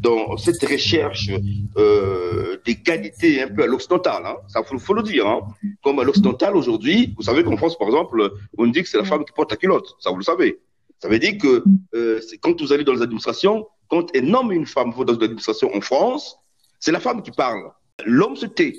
dans 0.00 0.36
cette 0.36 0.62
recherche 0.64 1.30
euh, 1.76 2.56
d'égalité 2.64 3.42
un 3.42 3.48
peu 3.48 3.64
à 3.64 3.66
l'occidental, 3.66 4.24
hein, 4.24 4.36
ça 4.48 4.62
faut, 4.62 4.94
le 4.94 5.02
dire, 5.02 5.26
hein, 5.26 5.42
comme 5.82 5.98
à 5.98 6.04
l'occidental 6.04 6.56
aujourd'hui, 6.56 7.14
vous 7.16 7.22
savez 7.22 7.44
qu'en 7.44 7.56
France, 7.56 7.78
par 7.78 7.88
exemple, 7.88 8.32
on 8.56 8.66
dit 8.66 8.82
que 8.82 8.88
c'est 8.88 8.98
la 8.98 9.04
femme 9.04 9.24
qui 9.24 9.32
porte 9.32 9.50
la 9.50 9.56
culotte, 9.56 9.94
ça 10.00 10.10
vous 10.10 10.16
le 10.16 10.24
savez. 10.24 10.58
Ça 10.98 11.08
veut 11.08 11.18
dire 11.18 11.38
que 11.38 11.64
euh, 11.94 12.20
quand 12.40 12.60
vous 12.60 12.72
allez 12.72 12.84
dans 12.84 12.92
les 12.92 13.02
administrations, 13.02 13.66
quand 13.88 14.14
un 14.14 14.34
homme 14.34 14.52
et 14.52 14.56
une 14.56 14.66
femme 14.66 14.92
vont 14.92 15.04
dans 15.04 15.14
une 15.14 15.22
administration 15.22 15.74
en 15.74 15.80
France, 15.80 16.36
c'est 16.78 16.92
la 16.92 17.00
femme 17.00 17.22
qui 17.22 17.30
parle. 17.30 17.70
L'homme 18.04 18.36
se 18.36 18.46
tait. 18.46 18.74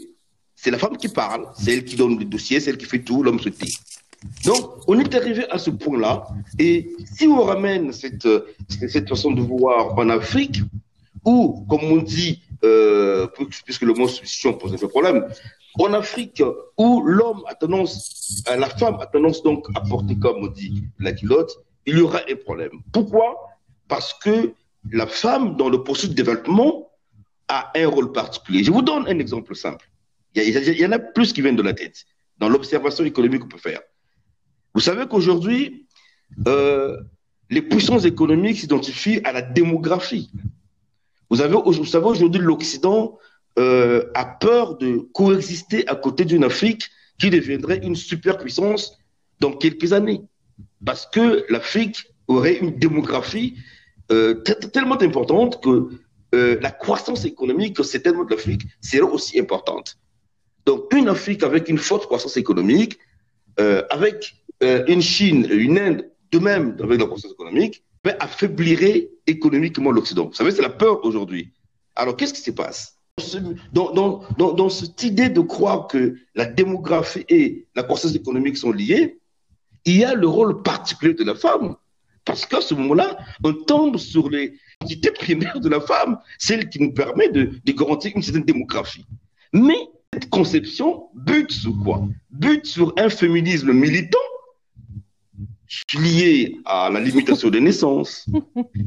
C'est 0.55 0.71
la 0.71 0.77
femme 0.77 0.97
qui 0.97 1.09
parle, 1.09 1.47
c'est 1.57 1.73
elle 1.73 1.85
qui 1.85 1.95
donne 1.95 2.19
les 2.19 2.25
dossiers, 2.25 2.59
c'est 2.59 2.69
elle 2.69 2.77
qui 2.77 2.85
fait 2.85 3.01
tout, 3.01 3.23
l'homme 3.23 3.39
se 3.39 3.49
tait. 3.49 3.73
Donc, 4.45 4.87
on 4.87 4.99
est 4.99 5.13
arrivé 5.15 5.49
à 5.49 5.57
ce 5.57 5.71
point-là. 5.71 6.27
Et 6.59 6.91
si 7.05 7.27
on 7.27 7.43
ramène 7.43 7.91
cette, 7.91 8.27
cette 8.69 9.09
façon 9.09 9.31
de 9.31 9.41
voir 9.41 9.97
en 9.97 10.09
Afrique, 10.09 10.61
où, 11.25 11.65
comme 11.69 11.83
on 11.83 11.97
dit, 11.97 12.41
euh, 12.63 13.27
puisque 13.65 13.81
le 13.81 13.93
mot 13.93 14.07
substitution 14.07 14.53
pose 14.53 14.73
un 14.73 14.77
peu 14.77 14.87
problème, 14.87 15.27
en 15.79 15.93
Afrique, 15.93 16.43
où 16.77 17.01
l'homme 17.01 17.43
a 17.47 17.55
tendance, 17.55 18.43
la 18.45 18.69
femme 18.69 18.97
a 18.99 19.05
tendance 19.05 19.41
donc 19.41 19.67
à 19.75 19.81
porter, 19.81 20.17
comme 20.17 20.43
on 20.43 20.47
dit, 20.47 20.83
la 20.99 21.13
culotte, 21.13 21.51
il 21.85 21.97
y 21.97 22.01
aura 22.01 22.19
un 22.29 22.35
problème. 22.35 22.81
Pourquoi? 22.91 23.35
Parce 23.87 24.13
que 24.13 24.53
la 24.91 25.07
femme, 25.07 25.55
dans 25.55 25.69
le 25.69 25.83
processus 25.83 26.09
de 26.09 26.15
développement, 26.15 26.89
a 27.47 27.71
un 27.75 27.87
rôle 27.87 28.11
particulier. 28.11 28.63
Je 28.63 28.71
vous 28.71 28.81
donne 28.81 29.07
un 29.07 29.19
exemple 29.19 29.55
simple. 29.55 29.89
Il 30.35 30.79
y 30.79 30.85
en 30.85 30.91
a 30.91 30.99
plus 30.99 31.33
qui 31.33 31.41
viennent 31.41 31.57
de 31.57 31.63
la 31.63 31.73
tête, 31.73 32.05
dans 32.37 32.49
l'observation 32.49 33.03
économique 33.03 33.41
qu'on 33.41 33.47
peut 33.47 33.57
faire. 33.57 33.81
Vous 34.73 34.81
savez 34.81 35.05
qu'aujourd'hui, 35.07 35.85
euh, 36.47 36.97
les 37.49 37.61
puissances 37.61 38.05
économiques 38.05 38.59
s'identifient 38.59 39.21
à 39.23 39.33
la 39.33 39.41
démographie. 39.41 40.31
Vous, 41.29 41.41
avez, 41.41 41.55
vous 41.55 41.85
savez, 41.85 42.05
aujourd'hui, 42.05 42.41
l'Occident 42.41 43.17
euh, 43.59 44.05
a 44.13 44.25
peur 44.25 44.77
de 44.77 45.09
coexister 45.13 45.87
à 45.87 45.95
côté 45.95 46.25
d'une 46.25 46.43
Afrique 46.43 46.89
qui 47.19 47.29
deviendrait 47.29 47.79
une 47.83 47.95
superpuissance 47.95 48.97
dans 49.39 49.51
quelques 49.51 49.93
années. 49.93 50.21
Parce 50.85 51.05
que 51.05 51.45
l'Afrique 51.49 52.07
aurait 52.27 52.57
une 52.57 52.77
démographie 52.77 53.57
euh, 54.11 54.35
tellement 54.73 55.01
importante 55.01 55.61
que 55.61 55.89
la 56.33 56.71
croissance 56.71 57.25
économique 57.25 57.75
tellement 58.01 58.23
de 58.23 58.29
l'Afrique 58.29 58.61
serait 58.79 59.01
aussi 59.01 59.37
importante. 59.37 59.97
Donc, 60.65 60.85
une 60.95 61.09
Afrique 61.09 61.43
avec 61.43 61.67
une 61.67 61.77
forte 61.77 62.05
croissance 62.05 62.37
économique, 62.37 62.97
euh, 63.59 63.83
avec 63.89 64.35
euh, 64.63 64.83
une 64.87 65.01
Chine, 65.01 65.47
une 65.51 65.77
Inde, 65.77 66.09
de 66.31 66.39
même 66.39 66.77
avec 66.81 66.99
la 66.99 67.05
croissance 67.05 67.31
économique, 67.31 67.83
ben, 68.03 68.15
affaiblirait 68.19 69.09
économiquement 69.27 69.91
l'Occident. 69.91 70.27
Vous 70.27 70.33
savez, 70.33 70.51
c'est 70.51 70.61
la 70.61 70.69
peur 70.69 71.03
aujourd'hui. 71.05 71.51
Alors, 71.95 72.15
qu'est-ce 72.15 72.33
qui 72.33 72.41
se 72.41 72.51
passe? 72.51 72.97
Dans, 73.73 74.69
cette 74.69 75.03
idée 75.03 75.29
de 75.29 75.41
croire 75.41 75.87
que 75.87 76.15
la 76.33 76.45
démographie 76.45 77.25
et 77.29 77.67
la 77.75 77.83
croissance 77.83 78.15
économique 78.15 78.57
sont 78.57 78.71
liées, 78.71 79.19
il 79.85 79.97
y 79.97 80.03
a 80.03 80.13
le 80.13 80.27
rôle 80.27 80.63
particulier 80.63 81.13
de 81.13 81.23
la 81.23 81.35
femme. 81.35 81.75
Parce 82.23 82.45
qu'à 82.45 82.61
ce 82.61 82.73
moment-là, 82.75 83.17
on 83.43 83.53
tombe 83.53 83.97
sur 83.97 84.29
les 84.29 84.53
identités 84.81 85.11
primaires 85.11 85.59
de 85.59 85.69
la 85.69 85.81
femme, 85.81 86.19
celle 86.39 86.69
qui 86.69 86.79
nous 86.81 86.93
permet 86.93 87.29
de, 87.29 87.51
de 87.63 87.71
garantir 87.71 88.11
une 88.15 88.21
certaine 88.21 88.43
démographie. 88.43 89.05
Mais 89.53 89.77
conception 90.29 91.07
bute 91.13 91.51
sur 91.51 91.73
quoi? 91.83 92.07
Bute 92.29 92.65
sur 92.65 92.93
un 92.97 93.09
féminisme 93.09 93.73
militant 93.73 94.17
lié 95.97 96.59
à 96.65 96.89
la 96.89 96.99
limitation 96.99 97.49
des 97.49 97.61
naissances, 97.61 98.25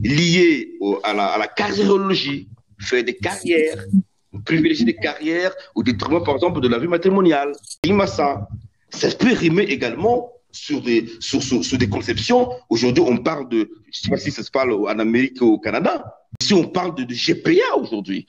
lié 0.03 0.78
à, 1.03 1.14
la, 1.14 1.32
à, 1.35 1.47
carriérologie, 1.47 2.49
faire 2.78 3.05
des 3.05 3.16
carrières, 3.16 3.85
privilégier 4.45 4.85
des 4.85 4.97
carrières 4.97 5.53
au 5.74 5.82
détriment, 5.82 6.22
par 6.22 6.35
exemple, 6.35 6.61
de 6.61 6.68
la 6.68 6.78
vie 6.78 6.89
matrimoniale. 6.89 7.53
ça. 8.07 8.49
Ça 8.91 9.09
peut 9.11 9.32
rimer 9.32 9.64
également 9.64 10.30
sur 10.53 10.80
des, 10.80 11.07
sur, 11.18 11.78
des 11.78 11.89
conceptions. 11.89 12.49
Aujourd'hui, 12.68 13.03
on 13.07 13.16
parle 13.16 13.49
de, 13.49 13.70
je 13.91 13.99
ne 13.99 14.03
sais 14.03 14.11
pas 14.11 14.16
si 14.18 14.30
ça 14.30 14.43
se 14.43 14.51
parle 14.51 14.72
en 14.72 14.99
Amérique 14.99 15.41
ou 15.41 15.55
au 15.55 15.59
Canada, 15.59 16.05
si 16.41 16.55
on 16.55 16.64
parle 16.64 16.95
de 16.95 17.05
GPA 17.12 17.76
aujourd'hui, 17.76 18.26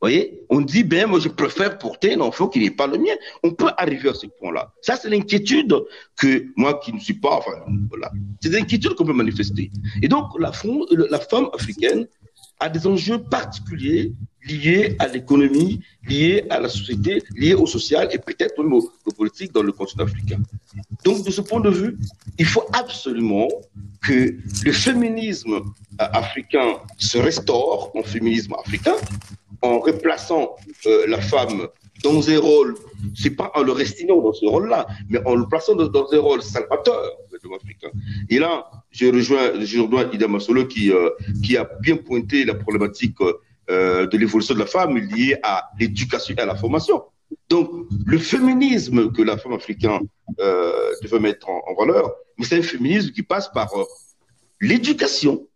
voyez, 0.00 0.40
on 0.50 0.60
dit, 0.60 0.84
ben, 0.84 1.06
moi, 1.06 1.18
je 1.18 1.28
préfère 1.28 1.78
porter 1.78 2.14
un 2.14 2.20
enfant 2.20 2.48
qui 2.48 2.60
n'est 2.60 2.70
pas 2.70 2.86
le 2.86 2.98
mien. 2.98 3.14
On 3.42 3.52
peut 3.52 3.70
arriver 3.76 4.10
à 4.10 4.14
ce 4.14 4.26
point-là. 4.26 4.72
Ça, 4.82 4.96
c'est 4.96 5.08
l'inquiétude 5.08 5.74
que 6.16 6.46
moi, 6.56 6.80
qui 6.82 6.92
ne 6.92 7.00
suis 7.00 7.14
pas, 7.14 7.40
voilà. 7.88 8.12
C'est 8.42 8.50
l'inquiétude 8.50 8.94
qu'on 8.94 9.04
peut 9.04 9.12
manifester. 9.12 9.70
Et 10.02 10.08
donc, 10.08 10.26
la, 10.38 10.52
femme 10.52 11.48
africaine 11.54 12.06
a 12.60 12.68
des 12.68 12.86
enjeux 12.86 13.18
particuliers 13.18 14.12
liés 14.46 14.94
à 14.98 15.08
l'économie, 15.08 15.80
liés 16.06 16.44
à 16.50 16.60
la 16.60 16.68
société, 16.68 17.22
liés 17.34 17.54
au 17.54 17.66
social 17.66 18.08
et 18.12 18.18
peut-être 18.18 18.62
même 18.62 18.74
au, 18.74 18.92
au 19.06 19.10
politique 19.12 19.52
dans 19.52 19.62
le 19.62 19.72
continent 19.72 20.04
africain. 20.04 20.38
Donc, 21.04 21.24
de 21.24 21.30
ce 21.30 21.40
point 21.40 21.60
de 21.60 21.70
vue, 21.70 21.96
il 22.38 22.44
faut 22.44 22.64
absolument 22.72 23.48
que 24.02 24.36
le 24.64 24.72
féminisme 24.72 25.62
africain 25.98 26.76
se 26.98 27.16
restaure 27.16 27.90
en 27.94 28.02
féminisme 28.02 28.54
africain 28.54 28.96
en 29.62 29.78
replaçant 29.78 30.56
euh, 30.86 31.06
la 31.06 31.20
femme 31.20 31.68
dans 32.02 32.28
un 32.28 32.38
rôle, 32.38 32.74
c'est 33.14 33.30
pas 33.30 33.50
en 33.54 33.62
le 33.62 33.72
restreignant 33.72 34.20
dans 34.20 34.32
ce 34.32 34.46
rôle-là, 34.46 34.86
mais 35.08 35.20
en 35.24 35.34
le 35.34 35.46
plaçant 35.46 35.74
dans, 35.74 36.12
un 36.12 36.18
rôle 36.18 36.42
salvateur 36.42 37.12
africain. 37.54 37.90
Et 38.30 38.38
là, 38.38 38.70
je 38.90 39.06
rejoins, 39.06 39.60
je 39.60 39.80
rejoins 39.80 40.10
Ida 40.12 40.28
Masolo 40.28 40.66
qui, 40.66 40.90
euh, 40.90 41.10
qui 41.44 41.56
a 41.56 41.68
bien 41.80 41.96
pointé 41.96 42.44
la 42.44 42.54
problématique 42.54 43.16
euh, 43.70 44.06
de 44.06 44.16
l'évolution 44.16 44.54
de 44.54 44.60
la 44.60 44.66
femme 44.66 44.96
liée 44.96 45.36
à 45.42 45.70
l'éducation 45.78 46.34
et 46.36 46.40
à 46.40 46.46
la 46.46 46.56
formation. 46.56 47.02
Donc, 47.48 47.70
le 48.06 48.18
féminisme 48.18 49.12
que 49.12 49.22
la 49.22 49.36
femme 49.36 49.52
africaine 49.52 50.00
devait 50.38 51.20
mettre 51.20 51.48
en, 51.48 51.62
en 51.66 51.74
valeur, 51.74 52.12
c'est 52.42 52.58
un 52.58 52.62
féminisme 52.62 53.10
qui 53.10 53.22
passe 53.22 53.50
par 53.52 53.70
l'éducation 54.60 55.46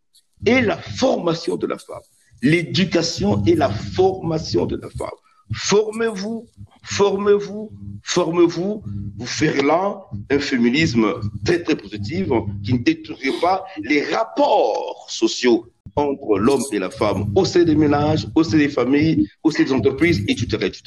et 0.44 0.61
la 0.61 0.76
formation 0.76 1.57
de 1.57 1.66
la 1.66 1.78
femme 1.78 2.03
l'éducation 2.43 3.43
et 3.45 3.55
la 3.55 3.70
formation 3.70 4.66
de 4.66 4.76
la 4.76 4.91
femme. 4.91 5.09
Formez-vous, 5.53 6.47
formez-vous, 6.82 7.70
formez-vous. 8.03 8.82
Vous 9.18 9.26
ferez 9.26 9.62
là 9.62 10.01
un 10.30 10.39
féminisme 10.39 11.14
très 11.45 11.62
très 11.62 11.74
positif 11.74 12.28
qui 12.62 12.74
ne 12.74 12.78
détruira 12.78 13.41
pas 13.41 13.64
les 13.82 14.05
rapports 14.05 15.07
sociaux 15.09 15.66
entre 15.97 16.39
l'homme 16.39 16.62
et 16.72 16.78
la 16.78 16.91
femme 16.91 17.32
au 17.34 17.45
sein 17.45 17.64
des 17.64 17.74
ménages, 17.74 18.28
au 18.34 18.45
sein 18.45 18.59
des 18.59 18.68
familles, 18.68 19.28
au 19.43 19.51
sein 19.51 19.64
des 19.64 19.72
entreprises, 19.72 20.22
etc. 20.28 20.47
etc. 20.62 20.82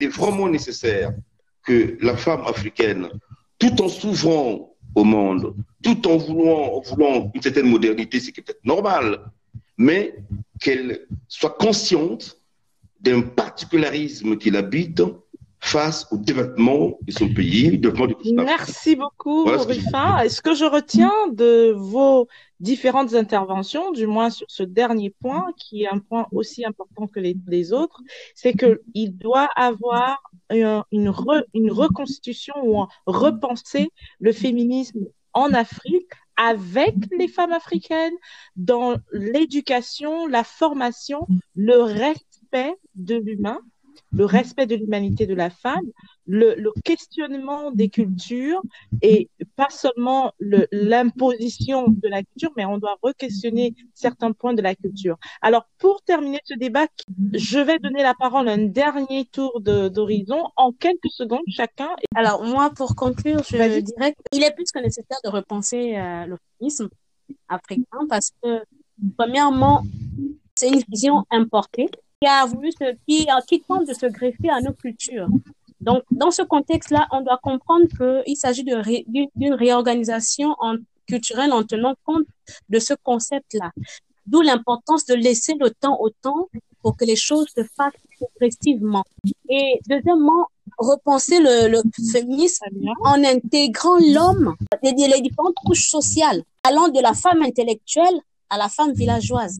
C'est 0.00 0.08
vraiment 0.08 0.48
nécessaire 0.48 1.12
que 1.64 1.96
la 2.00 2.16
femme 2.16 2.42
africaine, 2.46 3.08
tout 3.58 3.80
en 3.80 3.88
s'ouvrant 3.88 4.74
au 4.94 5.04
monde, 5.04 5.54
tout 5.82 6.06
en 6.06 6.16
voulant, 6.18 6.74
en 6.74 6.80
voulant 6.80 7.30
une 7.34 7.42
certaine 7.42 7.68
modernité, 7.68 8.20
c'est 8.20 8.32
peut-être 8.32 8.64
normal, 8.64 9.20
mais 9.78 10.14
qu'elle 10.62 11.06
soit 11.28 11.56
consciente 11.58 12.38
d'un 13.00 13.22
particularisme 13.22 14.36
qui 14.36 14.50
l'habite 14.50 15.02
face 15.62 16.08
au 16.10 16.16
développement 16.16 16.98
de 17.02 17.12
son 17.12 17.32
pays, 17.32 17.78
développement 17.78 18.08
du 18.08 18.34
Merci 18.34 18.96
beaucoup, 18.96 19.44
voilà 19.44 19.62
Rifa. 19.62 20.24
Est-ce 20.24 20.42
que 20.42 20.54
je 20.54 20.64
retiens 20.64 21.12
de 21.32 21.72
vos 21.76 22.26
différentes 22.58 23.14
interventions, 23.14 23.92
du 23.92 24.08
moins 24.08 24.30
sur 24.30 24.46
ce 24.50 24.64
dernier 24.64 25.10
point, 25.10 25.52
qui 25.56 25.84
est 25.84 25.88
un 25.88 25.98
point 25.98 26.26
aussi 26.32 26.64
important 26.64 27.06
que 27.06 27.20
les, 27.20 27.36
les 27.46 27.72
autres, 27.72 28.00
c'est 28.34 28.54
qu'il 28.54 29.16
doit 29.16 29.48
avoir 29.54 30.20
une, 30.50 30.82
une, 30.90 31.08
re, 31.08 31.44
une 31.54 31.70
reconstitution 31.70 32.54
ou 32.64 32.84
repenser 33.06 33.90
le 34.18 34.32
féminisme 34.32 35.06
en 35.32 35.54
Afrique 35.54 36.12
avec 36.42 36.94
les 37.16 37.28
femmes 37.28 37.52
africaines 37.52 38.14
dans 38.56 38.96
l'éducation, 39.12 40.26
la 40.26 40.42
formation, 40.42 41.26
le 41.54 41.82
respect 41.82 42.74
de 42.96 43.14
l'humain, 43.14 43.60
le 44.10 44.24
respect 44.24 44.66
de 44.66 44.74
l'humanité 44.74 45.26
de 45.26 45.34
la 45.34 45.50
femme, 45.50 45.86
le, 46.26 46.54
le, 46.56 46.72
questionnement 46.84 47.70
des 47.72 47.88
cultures 47.88 48.62
et 49.00 49.28
pas 49.56 49.70
seulement 49.70 50.32
l'imposition 50.40 51.88
de 51.88 52.08
la 52.08 52.22
culture, 52.22 52.50
mais 52.56 52.64
on 52.64 52.78
doit 52.78 52.96
re-questionner 53.02 53.74
certains 53.94 54.32
points 54.32 54.54
de 54.54 54.62
la 54.62 54.74
culture. 54.74 55.16
Alors, 55.40 55.66
pour 55.78 56.02
terminer 56.02 56.40
ce 56.44 56.54
débat, 56.54 56.86
je 57.32 57.58
vais 57.58 57.78
donner 57.78 58.02
la 58.02 58.14
parole 58.14 58.48
à 58.48 58.52
un 58.52 58.66
dernier 58.66 59.24
tour 59.26 59.60
d'horizon 59.60 60.44
en 60.56 60.72
quelques 60.72 61.10
secondes 61.10 61.42
chacun. 61.48 61.90
Alors, 62.14 62.44
moi, 62.44 62.70
pour 62.70 62.94
conclure, 62.94 63.42
je 63.48 63.80
dirais 63.80 64.14
qu'il 64.30 64.42
est 64.42 64.54
plus 64.54 64.70
que 64.72 64.78
nécessaire 64.78 65.18
de 65.24 65.30
repenser 65.30 65.96
euh, 65.96 66.26
le 66.26 66.36
féminisme 66.58 66.88
africain 67.48 68.06
parce 68.08 68.30
que, 68.42 68.62
premièrement, 69.16 69.82
c'est 70.54 70.68
une 70.68 70.82
vision 70.88 71.24
importée 71.30 71.88
qui 72.20 72.28
a 72.28 72.46
voulu 72.46 72.70
se, 72.72 72.94
qui, 73.06 73.26
qui 73.48 73.60
tente 73.62 73.88
de 73.88 73.94
se 73.94 74.06
greffer 74.06 74.50
à 74.50 74.60
nos 74.60 74.72
cultures. 74.72 75.28
Donc, 75.82 76.02
dans 76.10 76.30
ce 76.30 76.42
contexte-là, 76.42 77.08
on 77.10 77.20
doit 77.22 77.40
comprendre 77.42 77.86
qu'il 77.96 78.36
s'agit 78.36 78.64
d'une 78.64 79.54
réorganisation 79.54 80.54
culturelle 81.06 81.52
en 81.52 81.64
tenant 81.64 81.94
compte 82.04 82.26
de 82.68 82.78
ce 82.78 82.94
concept-là. 82.94 83.72
D'où 84.26 84.40
l'importance 84.40 85.04
de 85.06 85.14
laisser 85.14 85.54
le 85.58 85.70
temps 85.70 85.98
au 86.00 86.10
temps 86.10 86.48
pour 86.80 86.96
que 86.96 87.04
les 87.04 87.16
choses 87.16 87.46
se 87.56 87.64
fassent 87.76 87.92
progressivement. 88.16 89.04
Et 89.48 89.80
deuxièmement, 89.88 90.46
repenser 90.78 91.40
le, 91.40 91.68
le 91.68 91.82
féminisme 92.12 92.64
en 93.04 93.24
intégrant 93.24 93.98
l'homme, 93.98 94.54
les, 94.82 94.92
les 94.92 95.20
différentes 95.20 95.56
couches 95.66 95.88
sociales, 95.88 96.42
allant 96.62 96.88
de 96.88 97.00
la 97.00 97.14
femme 97.14 97.42
intellectuelle 97.42 98.20
à 98.50 98.58
la 98.58 98.68
femme 98.68 98.92
villageoise 98.92 99.58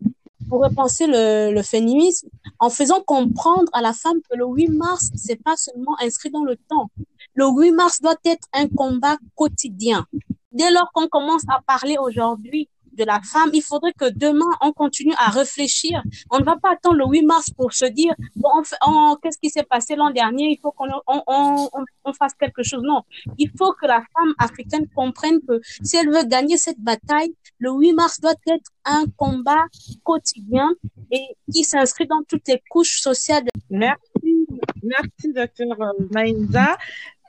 pour 0.53 0.63
repenser 0.63 1.07
le, 1.07 1.51
le, 1.51 1.63
féminisme 1.63 2.29
en 2.59 2.69
faisant 2.69 3.01
comprendre 3.01 3.71
à 3.73 3.81
la 3.81 3.95
femme 3.95 4.21
que 4.29 4.37
le 4.37 4.45
8 4.45 4.69
mars, 4.69 5.11
c'est 5.15 5.43
pas 5.43 5.57
seulement 5.57 5.97
inscrit 5.99 6.29
dans 6.29 6.45
le 6.45 6.57
temps. 6.57 6.91
Le 7.33 7.47
8 7.47 7.71
mars 7.71 8.03
doit 8.03 8.19
être 8.27 8.47
un 8.53 8.69
combat 8.69 9.17
quotidien. 9.35 10.05
Dès 10.53 10.71
lors 10.71 10.93
qu'on 10.93 11.09
commence 11.09 11.41
à 11.49 11.63
parler 11.67 11.97
aujourd'hui 11.99 12.69
de 12.93 13.05
la 13.05 13.21
femme, 13.23 13.51
il 13.53 13.63
faudrait 13.63 13.93
que 13.93 14.09
demain, 14.11 14.51
on 14.61 14.73
continue 14.73 15.15
à 15.19 15.31
réfléchir. 15.31 16.03
On 16.31 16.39
ne 16.39 16.45
va 16.45 16.57
pas 16.57 16.73
attendre 16.73 16.97
le 16.97 17.07
8 17.07 17.23
mars 17.23 17.51
pour 17.51 17.73
se 17.73 17.87
dire, 17.87 18.15
bon, 18.37 18.49
on, 18.87 19.17
qu'est-ce 19.23 19.39
qui 19.39 19.51
s'est 19.51 19.63
passé 19.63 19.97
l'an 19.97 20.11
dernier, 20.11 20.51
il 20.51 20.59
faut 20.61 20.73
qu'on 20.73 20.89
on, 21.07 21.23
on, 21.27 21.69
on, 22.05 22.13
fasse 22.13 22.35
quelque 22.35 22.63
chose. 22.63 22.83
Non, 22.83 23.03
il 23.39 23.51
faut 23.57 23.73
que 23.73 23.87
la 23.87 24.03
femme 24.15 24.35
africaine 24.39 24.87
comprenne 24.95 25.41
que 25.47 25.61
si 25.83 25.97
elle 25.97 26.11
veut 26.11 26.25
gagner 26.25 26.57
cette 26.57 26.81
bataille, 26.81 27.35
le 27.59 27.71
8 27.71 27.93
mars 27.93 28.21
doit 28.21 28.35
être 28.47 28.71
un 28.85 29.05
combat 29.17 29.65
quotidien 30.03 30.71
et 31.11 31.25
qui 31.53 31.65
s'inscrit 31.65 32.07
dans 32.07 32.23
toutes 32.29 32.49
les 32.49 32.63
couches 32.71 33.01
sociales. 33.01 33.45
Merci, 33.71 34.47
merci, 34.83 35.33
docteur 35.33 35.77
Maïnza. 36.11 36.77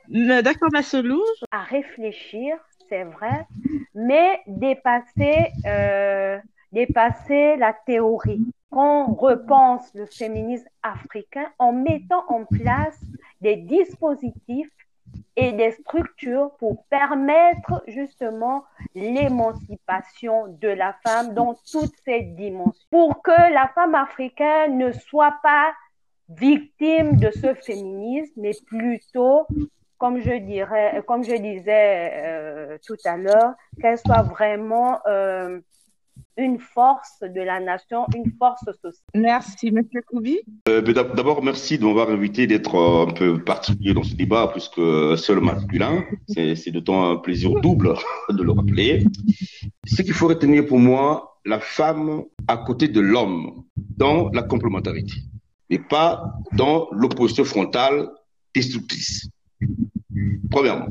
Docteur 0.08 0.68
Masselouge. 0.70 1.44
À 1.50 1.62
réfléchir 1.62 2.56
c'est 2.94 3.04
vrai, 3.04 3.46
mais 3.94 4.40
dépasser, 4.46 5.50
euh, 5.66 6.38
dépasser 6.70 7.56
la 7.56 7.72
théorie. 7.72 8.46
On 8.70 9.06
repense 9.14 9.92
le 9.94 10.06
féminisme 10.06 10.68
africain 10.82 11.46
en 11.58 11.72
mettant 11.72 12.24
en 12.28 12.44
place 12.44 13.00
des 13.40 13.56
dispositifs 13.56 14.70
et 15.34 15.52
des 15.52 15.72
structures 15.72 16.52
pour 16.58 16.84
permettre 16.86 17.82
justement 17.88 18.64
l'émancipation 18.94 20.46
de 20.60 20.68
la 20.68 20.94
femme 21.04 21.34
dans 21.34 21.54
toutes 21.70 21.96
ses 22.04 22.22
dimensions, 22.22 22.86
pour 22.90 23.22
que 23.22 23.52
la 23.52 23.72
femme 23.74 23.96
africaine 23.96 24.78
ne 24.78 24.92
soit 24.92 25.34
pas 25.42 25.72
victime 26.28 27.16
de 27.16 27.30
ce 27.32 27.54
féminisme, 27.54 28.40
mais 28.40 28.52
plutôt 28.66 29.48
comme 30.04 30.20
je 30.20 30.36
dirais, 30.38 31.02
comme 31.06 31.24
je 31.24 31.34
disais 31.34 32.10
euh, 32.26 32.76
tout 32.86 32.96
à 33.06 33.16
l'heure, 33.16 33.54
qu'elle 33.80 33.96
soit 33.96 34.20
vraiment 34.20 34.98
euh, 35.08 35.60
une 36.36 36.58
force 36.58 37.20
de 37.22 37.40
la 37.40 37.58
nation, 37.58 38.04
une 38.14 38.30
force 38.38 38.62
sociale. 38.66 38.92
Merci, 39.14 39.70
Monsieur 39.72 40.02
Koubi. 40.02 40.40
Euh, 40.68 40.82
D'abord, 40.82 41.42
merci 41.42 41.78
de 41.78 41.86
m'avoir 41.86 42.10
invité 42.10 42.46
d'être 42.46 42.76
un 43.08 43.14
peu 43.14 43.42
particulier 43.42 43.94
dans 43.94 44.02
ce 44.02 44.14
débat, 44.14 44.48
puisque 44.52 44.82
seul 45.16 45.40
masculin. 45.40 46.04
C'est 46.28 46.70
d'autant 46.70 47.10
un 47.10 47.16
plaisir 47.16 47.58
double 47.62 47.94
de 48.28 48.42
le 48.42 48.52
rappeler. 48.52 49.06
Ce 49.86 50.02
qu'il 50.02 50.12
faut 50.12 50.28
retenir 50.28 50.66
pour 50.66 50.80
moi, 50.80 51.38
la 51.46 51.60
femme 51.60 52.24
à 52.46 52.58
côté 52.58 52.88
de 52.88 53.00
l'homme 53.00 53.64
dans 53.96 54.28
la 54.34 54.42
complémentarité, 54.42 55.14
mais 55.70 55.78
pas 55.78 56.34
dans 56.52 56.88
l'opposition 56.92 57.46
frontale 57.46 58.10
destructrice. 58.54 59.30
Premièrement. 60.50 60.88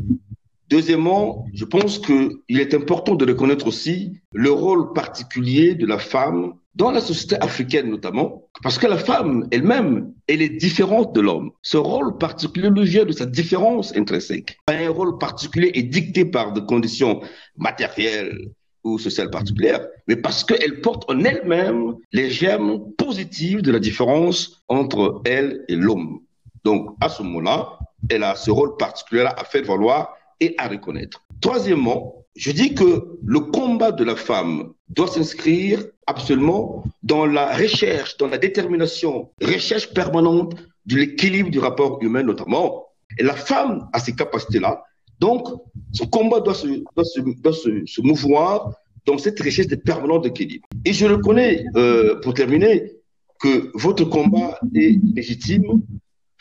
Deuxièmement, 0.69 1.45
je 1.53 1.65
pense 1.65 1.99
qu'il 1.99 2.59
est 2.59 2.73
important 2.73 3.15
de 3.15 3.25
reconnaître 3.25 3.67
aussi 3.67 4.13
le 4.31 4.51
rôle 4.51 4.93
particulier 4.93 5.75
de 5.75 5.85
la 5.85 5.99
femme 5.99 6.53
dans 6.75 6.89
la 6.89 7.01
société 7.01 7.35
africaine 7.39 7.89
notamment, 7.89 8.49
parce 8.63 8.79
que 8.79 8.87
la 8.87 8.97
femme 8.97 9.47
elle-même, 9.51 10.11
elle 10.27 10.41
est 10.41 10.49
différente 10.49 11.13
de 11.13 11.21
l'homme. 11.21 11.51
Ce 11.61 11.77
rôle 11.77 12.17
particulier 12.17 12.69
le 12.69 12.81
vient 12.81 13.05
de 13.05 13.11
sa 13.11 13.27
différence 13.27 13.95
intrinsèque. 13.95 14.57
Un 14.67 14.89
rôle 14.89 15.19
particulier 15.19 15.71
est 15.75 15.83
dicté 15.83 16.25
par 16.25 16.53
des 16.53 16.65
conditions 16.65 17.21
matérielles 17.57 18.49
ou 18.83 18.97
sociales 18.97 19.29
particulières, 19.29 19.85
mais 20.07 20.15
parce 20.15 20.43
qu'elle 20.43 20.81
porte 20.81 21.09
en 21.09 21.23
elle-même 21.23 21.95
les 22.11 22.29
germes 22.29 22.91
positifs 22.97 23.61
de 23.61 23.71
la 23.71 23.79
différence 23.79 24.63
entre 24.67 25.21
elle 25.25 25.63
et 25.67 25.75
l'homme. 25.75 26.19
Donc, 26.63 26.95
à 26.99 27.09
ce 27.09 27.21
moment-là, 27.23 27.77
elle 28.09 28.23
a 28.23 28.35
ce 28.35 28.51
rôle 28.51 28.77
particulier 28.77 29.25
à 29.25 29.43
faire 29.43 29.63
valoir 29.63 30.15
et 30.39 30.55
à 30.57 30.67
reconnaître. 30.67 31.23
Troisièmement, 31.41 32.23
je 32.35 32.51
dis 32.51 32.73
que 32.73 33.19
le 33.23 33.39
combat 33.39 33.91
de 33.91 34.03
la 34.03 34.15
femme 34.15 34.73
doit 34.89 35.07
s'inscrire 35.07 35.83
absolument 36.07 36.83
dans 37.03 37.25
la 37.25 37.55
recherche, 37.55 38.17
dans 38.17 38.27
la 38.27 38.37
détermination, 38.37 39.29
recherche 39.41 39.93
permanente 39.93 40.55
de 40.85 40.97
l'équilibre 40.97 41.49
du 41.49 41.59
rapport 41.59 41.99
humain 42.01 42.23
notamment. 42.23 42.87
Et 43.19 43.23
la 43.23 43.35
femme 43.35 43.87
a 43.93 43.99
ces 43.99 44.15
capacités-là. 44.15 44.83
Donc, 45.19 45.47
son 45.93 46.07
combat 46.07 46.39
doit 46.39 46.55
se, 46.55 48.01
mouvoir 48.01 48.73
dans 49.05 49.17
cette 49.17 49.39
recherche 49.39 49.75
permanente 49.85 50.23
d'équilibre. 50.23 50.67
Et 50.85 50.93
je 50.93 51.05
reconnais, 51.05 51.65
euh, 51.75 52.19
pour 52.21 52.33
terminer, 52.33 52.91
que 53.39 53.71
votre 53.75 54.05
combat 54.05 54.57
est 54.73 54.99
légitime 55.15 55.81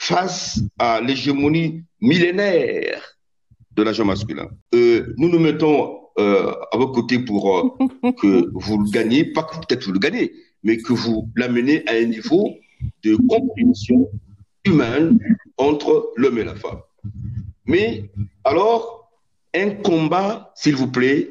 face 0.02 0.60
à 0.80 1.00
l'hégémonie 1.00 1.84
millénaire 2.00 3.18
de 3.76 3.84
l'agent 3.84 4.04
masculin. 4.04 4.48
Euh, 4.74 5.14
nous 5.16 5.28
nous 5.28 5.38
mettons 5.38 6.00
euh, 6.18 6.52
à 6.72 6.76
vos 6.76 6.88
côtés 6.88 7.20
pour 7.20 7.56
euh, 7.56 8.10
que 8.20 8.50
vous 8.52 8.78
le 8.82 8.90
gagnez, 8.90 9.24
pas 9.24 9.44
que 9.44 9.54
peut-être 9.58 9.84
vous 9.84 9.92
le 9.92 10.00
gagnez, 10.00 10.32
mais 10.64 10.76
que 10.78 10.92
vous 10.92 11.30
l'amenez 11.36 11.88
à 11.88 11.92
un 11.92 12.06
niveau 12.06 12.50
de 13.04 13.14
compréhension 13.28 14.10
humaine 14.64 15.20
entre 15.56 16.10
l'homme 16.16 16.38
et 16.38 16.44
la 16.44 16.56
femme. 16.56 16.80
Mais 17.66 18.10
alors, 18.42 19.08
un 19.54 19.70
combat, 19.70 20.52
s'il 20.56 20.74
vous 20.74 20.90
plaît, 20.90 21.30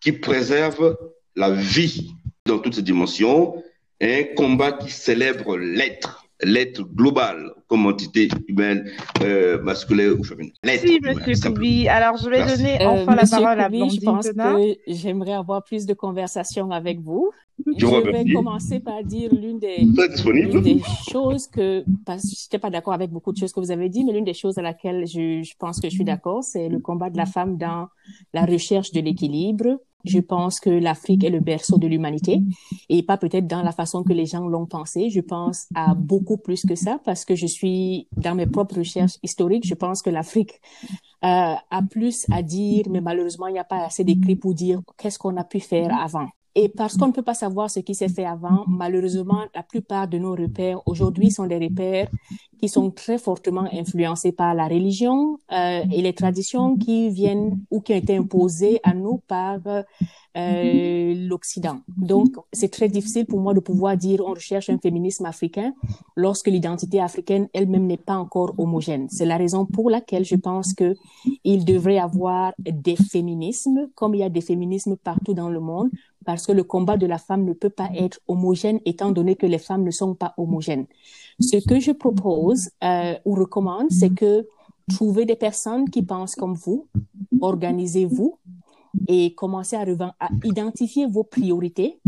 qui 0.00 0.12
préserve 0.12 0.98
la 1.36 1.50
vie 1.52 2.12
dans 2.44 2.58
toutes 2.58 2.74
ses 2.74 2.82
dimensions, 2.82 3.62
un 4.02 4.24
combat 4.36 4.72
qui 4.72 4.90
célèbre 4.90 5.56
l'être 5.56 6.19
l'être 6.42 6.82
global 6.82 7.52
comme 7.68 7.86
entité 7.86 8.28
humaine, 8.48 8.84
euh, 9.22 9.62
masculin 9.62 10.12
ou 10.18 10.24
féminin. 10.24 10.52
Merci, 10.64 11.00
Monsieur 11.00 11.50
Koubi. 11.50 11.88
Alors, 11.88 12.16
je 12.16 12.28
vais 12.28 12.44
donner 12.44 12.82
euh, 12.82 12.88
enfin 12.88 13.14
la 13.14 13.26
parole 13.26 13.60
à 13.60 13.68
Blondine 13.68 14.00
Je 14.00 14.04
pense 14.04 14.28
que 14.28 14.92
j'aimerais 14.92 15.34
avoir 15.34 15.62
plus 15.62 15.86
de 15.86 15.94
conversation 15.94 16.70
avec 16.70 17.00
vous. 17.00 17.30
Je, 17.76 17.86
vais 17.86 18.32
commencer 18.32 18.80
par 18.80 19.04
dire 19.04 19.30
l'une 19.34 19.58
des, 19.58 19.84
des, 19.84 20.82
choses 21.10 21.46
que, 21.46 21.84
parce 22.06 22.22
que 22.22 22.28
je 22.28 22.46
n'étais 22.46 22.58
pas 22.58 22.70
d'accord 22.70 22.94
avec 22.94 23.10
beaucoup 23.10 23.32
de 23.32 23.36
choses 23.36 23.52
que 23.52 23.60
vous 23.60 23.70
avez 23.70 23.88
dit, 23.90 24.02
mais 24.04 24.12
l'une 24.12 24.24
des 24.24 24.34
choses 24.34 24.56
à 24.56 24.62
laquelle 24.62 25.06
je, 25.06 25.42
je 25.42 25.52
pense 25.58 25.78
que 25.78 25.88
je 25.90 25.94
suis 25.94 26.04
d'accord, 26.04 26.42
c'est 26.42 26.68
le 26.68 26.78
combat 26.78 27.10
de 27.10 27.18
la 27.18 27.26
femme 27.26 27.58
dans 27.58 27.88
la 28.32 28.46
recherche 28.46 28.92
de 28.92 29.00
l'équilibre, 29.00 29.78
je 30.04 30.20
pense 30.20 30.60
que 30.60 30.70
l'Afrique 30.70 31.24
est 31.24 31.30
le 31.30 31.40
berceau 31.40 31.78
de 31.78 31.86
l'humanité 31.86 32.42
et 32.88 33.02
pas 33.02 33.16
peut-être 33.16 33.46
dans 33.46 33.62
la 33.62 33.72
façon 33.72 34.02
que 34.02 34.12
les 34.12 34.26
gens 34.26 34.46
l'ont 34.46 34.66
pensé. 34.66 35.10
Je 35.10 35.20
pense 35.20 35.66
à 35.74 35.94
beaucoup 35.94 36.36
plus 36.36 36.64
que 36.64 36.74
ça 36.74 36.98
parce 37.04 37.24
que 37.24 37.34
je 37.34 37.46
suis 37.46 38.08
dans 38.16 38.34
mes 38.34 38.46
propres 38.46 38.78
recherches 38.78 39.18
historiques. 39.22 39.66
Je 39.66 39.74
pense 39.74 40.02
que 40.02 40.10
l'Afrique 40.10 40.60
euh, 41.24 41.54
a 41.70 41.82
plus 41.90 42.26
à 42.30 42.42
dire, 42.42 42.86
mais 42.90 43.00
malheureusement, 43.00 43.46
il 43.46 43.54
n'y 43.54 43.58
a 43.58 43.64
pas 43.64 43.84
assez 43.84 44.04
d'écrits 44.04 44.36
pour 44.36 44.54
dire 44.54 44.80
qu'est-ce 44.96 45.18
qu'on 45.18 45.36
a 45.36 45.44
pu 45.44 45.60
faire 45.60 45.94
avant. 45.98 46.28
Et 46.54 46.68
parce 46.68 46.96
qu'on 46.96 47.08
ne 47.08 47.12
peut 47.12 47.22
pas 47.22 47.34
savoir 47.34 47.70
ce 47.70 47.80
qui 47.80 47.94
s'est 47.94 48.08
fait 48.08 48.24
avant, 48.24 48.64
malheureusement, 48.66 49.44
la 49.54 49.62
plupart 49.62 50.08
de 50.08 50.18
nos 50.18 50.32
repères 50.32 50.80
aujourd'hui 50.86 51.30
sont 51.30 51.46
des 51.46 51.58
repères 51.58 52.08
qui 52.60 52.68
sont 52.68 52.90
très 52.90 53.18
fortement 53.18 53.66
influencés 53.72 54.32
par 54.32 54.54
la 54.54 54.66
religion 54.66 55.38
euh, 55.52 55.82
et 55.90 56.02
les 56.02 56.12
traditions 56.12 56.76
qui 56.76 57.08
viennent 57.08 57.60
ou 57.70 57.80
qui 57.80 57.92
ont 57.92 57.96
été 57.96 58.16
imposées 58.16 58.80
à 58.82 58.92
nous 58.92 59.22
par 59.26 59.60
euh, 60.36 61.14
l'Occident. 61.28 61.78
Donc, 61.96 62.34
c'est 62.52 62.70
très 62.70 62.88
difficile 62.88 63.26
pour 63.26 63.40
moi 63.40 63.54
de 63.54 63.60
pouvoir 63.60 63.96
dire 63.96 64.20
on 64.26 64.34
recherche 64.34 64.68
un 64.68 64.78
féminisme 64.78 65.24
africain 65.26 65.72
lorsque 66.16 66.48
l'identité 66.48 67.00
africaine 67.00 67.48
elle-même 67.54 67.86
n'est 67.86 67.96
pas 67.96 68.16
encore 68.16 68.54
homogène. 68.58 69.08
C'est 69.08 69.24
la 69.24 69.38
raison 69.38 69.64
pour 69.66 69.88
laquelle 69.88 70.24
je 70.24 70.36
pense 70.36 70.74
que 70.74 70.94
il 71.44 71.64
devrait 71.64 71.94
y 71.94 71.98
avoir 71.98 72.52
des 72.58 72.96
féminismes, 72.96 73.88
comme 73.94 74.14
il 74.14 74.20
y 74.20 74.22
a 74.22 74.28
des 74.28 74.40
féminismes 74.40 74.96
partout 74.96 75.34
dans 75.34 75.48
le 75.48 75.60
monde, 75.60 75.90
parce 76.24 76.46
que 76.46 76.52
le 76.52 76.64
combat 76.64 76.96
de 76.96 77.06
la 77.06 77.18
femme 77.18 77.44
ne 77.44 77.52
peut 77.52 77.70
pas 77.70 77.90
être 77.94 78.20
homogène 78.28 78.80
étant 78.84 79.10
donné 79.10 79.36
que 79.36 79.46
les 79.46 79.58
femmes 79.58 79.84
ne 79.84 79.90
sont 79.90 80.14
pas 80.14 80.34
homogènes. 80.36 80.86
Ce 81.40 81.56
que 81.56 81.80
je 81.80 81.92
propose 81.92 82.70
euh, 82.84 83.14
ou 83.24 83.34
recommande, 83.34 83.90
c'est 83.90 84.14
que 84.14 84.46
trouvez 84.88 85.24
des 85.24 85.36
personnes 85.36 85.88
qui 85.88 86.02
pensent 86.02 86.34
comme 86.34 86.54
vous, 86.54 86.88
organisez-vous, 87.40 88.38
et 89.06 89.34
commencer 89.34 89.76
à, 89.76 89.84
à 90.18 90.28
identifier 90.44 91.06
vos 91.06 91.24
priorités, 91.24 92.00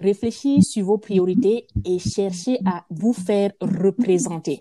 réfléchir 0.00 0.62
sur 0.62 0.86
vos 0.86 0.98
priorités 0.98 1.66
et 1.84 1.98
chercher 1.98 2.58
à 2.64 2.84
vous 2.90 3.12
faire 3.12 3.52
représenter. 3.60 4.58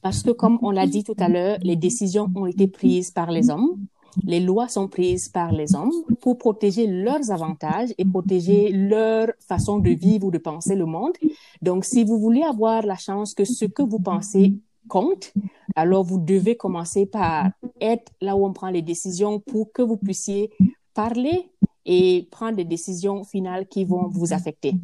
Parce 0.00 0.22
que 0.22 0.30
comme 0.30 0.58
on 0.62 0.70
l'a 0.70 0.86
dit 0.86 1.04
tout 1.04 1.14
à 1.18 1.28
l'heure, 1.28 1.58
les 1.62 1.76
décisions 1.76 2.28
ont 2.34 2.46
été 2.46 2.66
prises 2.66 3.10
par 3.10 3.30
les 3.30 3.50
hommes, 3.50 3.76
les 4.24 4.40
lois 4.40 4.68
sont 4.68 4.88
prises 4.88 5.28
par 5.28 5.52
les 5.52 5.74
hommes 5.74 5.92
pour 6.20 6.38
protéger 6.38 6.86
leurs 6.86 7.30
avantages 7.30 7.90
et 7.98 8.04
protéger 8.04 8.70
leur 8.70 9.28
façon 9.40 9.78
de 9.78 9.90
vivre 9.90 10.26
ou 10.26 10.30
de 10.30 10.38
penser 10.38 10.74
le 10.74 10.86
monde. 10.86 11.12
Donc, 11.60 11.84
si 11.84 12.04
vous 12.04 12.18
voulez 12.18 12.42
avoir 12.42 12.82
la 12.82 12.96
chance 12.96 13.34
que 13.34 13.44
ce 13.44 13.64
que 13.64 13.82
vous 13.82 14.00
pensez 14.00 14.54
compte, 14.88 15.32
alors 15.74 16.04
vous 16.04 16.18
devez 16.18 16.56
commencer 16.56 17.06
par 17.06 17.50
être 17.80 18.12
là 18.20 18.36
où 18.36 18.44
on 18.44 18.52
prend 18.52 18.70
les 18.70 18.82
décisions 18.82 19.40
pour 19.40 19.72
que 19.72 19.82
vous 19.82 19.96
puissiez 19.96 20.50
parler 20.94 21.50
et 21.84 22.28
prendre 22.30 22.56
des 22.56 22.64
décisions 22.64 23.24
finales 23.24 23.66
qui 23.66 23.84
vont 23.84 24.08
vous 24.08 24.32
affecter. 24.32 24.74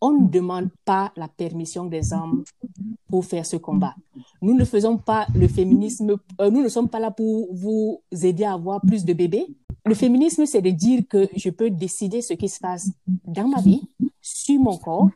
On 0.00 0.12
ne 0.12 0.28
demande 0.28 0.70
pas 0.84 1.12
la 1.16 1.28
permission 1.28 1.84
des 1.86 2.12
hommes 2.12 2.44
pour 3.08 3.24
faire 3.24 3.46
ce 3.46 3.56
combat. 3.56 3.94
Nous 4.44 4.52
ne 4.52 4.66
faisons 4.66 4.98
pas 4.98 5.26
le 5.34 5.48
féminisme, 5.48 6.18
euh, 6.38 6.50
nous 6.50 6.62
ne 6.62 6.68
sommes 6.68 6.90
pas 6.90 7.00
là 7.00 7.10
pour 7.10 7.48
vous 7.54 8.02
aider 8.12 8.44
à 8.44 8.52
avoir 8.52 8.82
plus 8.82 9.06
de 9.06 9.14
bébés. 9.14 9.46
Le 9.86 9.94
féminisme, 9.94 10.44
c'est 10.44 10.60
de 10.60 10.68
dire 10.68 11.04
que 11.08 11.30
je 11.34 11.48
peux 11.48 11.70
décider 11.70 12.20
ce 12.20 12.34
qui 12.34 12.50
se 12.50 12.60
passe 12.60 12.90
dans 13.26 13.48
ma 13.48 13.62
vie, 13.62 13.80
sur 14.20 14.60
mon 14.60 14.76
corps. 14.76 15.08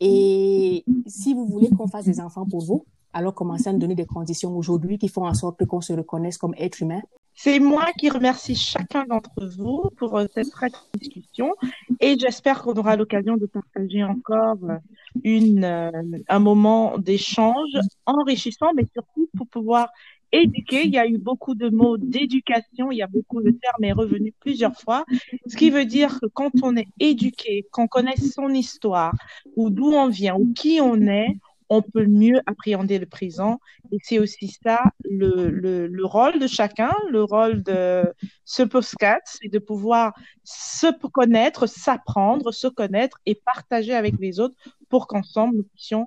Et 0.00 0.84
si 1.06 1.34
vous 1.34 1.46
voulez 1.46 1.70
qu'on 1.70 1.86
fasse 1.86 2.06
des 2.06 2.18
enfants 2.18 2.46
pour 2.46 2.64
vous, 2.64 2.84
alors 3.12 3.32
commencez 3.32 3.68
à 3.68 3.72
nous 3.72 3.78
donner 3.78 3.94
des 3.94 4.06
conditions 4.06 4.56
aujourd'hui 4.56 4.98
qui 4.98 5.06
font 5.06 5.24
en 5.24 5.34
sorte 5.34 5.64
qu'on 5.66 5.80
se 5.80 5.92
reconnaisse 5.92 6.36
comme 6.36 6.56
être 6.58 6.82
humain 6.82 7.02
c'est 7.34 7.58
moi 7.58 7.86
qui 7.98 8.08
remercie 8.08 8.54
chacun 8.54 9.04
d'entre 9.04 9.46
vous 9.56 9.90
pour 9.96 10.16
euh, 10.16 10.26
cette 10.34 10.50
très 10.50 10.70
discussion 10.98 11.54
et 12.00 12.16
j'espère 12.18 12.62
qu'on 12.62 12.74
aura 12.74 12.96
l'occasion 12.96 13.36
de 13.36 13.46
partager 13.46 14.04
encore 14.04 14.58
euh, 14.64 14.76
une, 15.24 15.64
euh, 15.64 15.90
un 16.28 16.38
moment 16.38 16.98
d'échange 16.98 17.70
enrichissant, 18.06 18.72
mais 18.74 18.86
surtout 18.92 19.28
pour 19.36 19.48
pouvoir 19.48 19.88
éduquer. 20.32 20.82
Il 20.84 20.90
y 20.90 20.98
a 20.98 21.06
eu 21.06 21.18
beaucoup 21.18 21.54
de 21.54 21.68
mots 21.68 21.96
d'éducation, 21.96 22.90
il 22.90 22.98
y 22.98 23.02
a 23.02 23.06
beaucoup 23.06 23.42
de 23.42 23.50
termes 23.50 23.84
est 23.84 23.92
revenu 23.92 24.32
plusieurs 24.40 24.78
fois, 24.80 25.04
ce 25.46 25.56
qui 25.56 25.70
veut 25.70 25.84
dire 25.84 26.18
que 26.20 26.26
quand 26.26 26.50
on 26.62 26.76
est 26.76 26.88
éduqué, 27.00 27.66
qu'on 27.72 27.86
connaît 27.86 28.16
son 28.16 28.48
histoire 28.50 29.14
ou 29.56 29.70
d'où 29.70 29.92
on 29.92 30.08
vient 30.08 30.36
ou 30.36 30.52
qui 30.52 30.80
on 30.80 31.00
est, 31.02 31.36
on 31.68 31.82
peut 31.82 32.06
mieux 32.06 32.40
appréhender 32.46 32.98
le 32.98 33.06
présent. 33.06 33.58
Et 33.92 33.98
c'est 34.02 34.18
aussi 34.18 34.56
ça 34.62 34.82
le, 35.04 35.50
le, 35.50 36.04
rôle 36.04 36.38
de 36.38 36.46
chacun, 36.46 36.92
le 37.10 37.24
rôle 37.24 37.62
de 37.62 38.04
ce 38.44 38.62
postcat, 38.62 39.20
c'est 39.24 39.48
de 39.48 39.58
pouvoir 39.58 40.12
se 40.44 40.86
connaître, 41.08 41.66
s'apprendre, 41.66 42.52
se 42.52 42.68
connaître 42.68 43.18
et 43.26 43.34
partager 43.34 43.94
avec 43.94 44.14
les 44.18 44.40
autres 44.40 44.54
pour 44.88 45.06
qu'ensemble 45.06 45.56
nous 45.56 45.64
puissions 45.64 46.06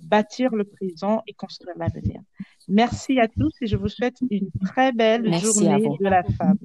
bâtir 0.00 0.54
le 0.54 0.64
présent 0.64 1.22
et 1.26 1.34
construire 1.34 1.76
l'avenir. 1.76 2.20
Merci 2.68 3.20
à 3.20 3.28
tous 3.28 3.52
et 3.60 3.66
je 3.66 3.76
vous 3.76 3.88
souhaite 3.88 4.16
une 4.30 4.50
très 4.64 4.92
belle 4.92 5.32
journée 5.34 5.88
de 6.00 6.08
la 6.08 6.22
femme. 6.22 6.58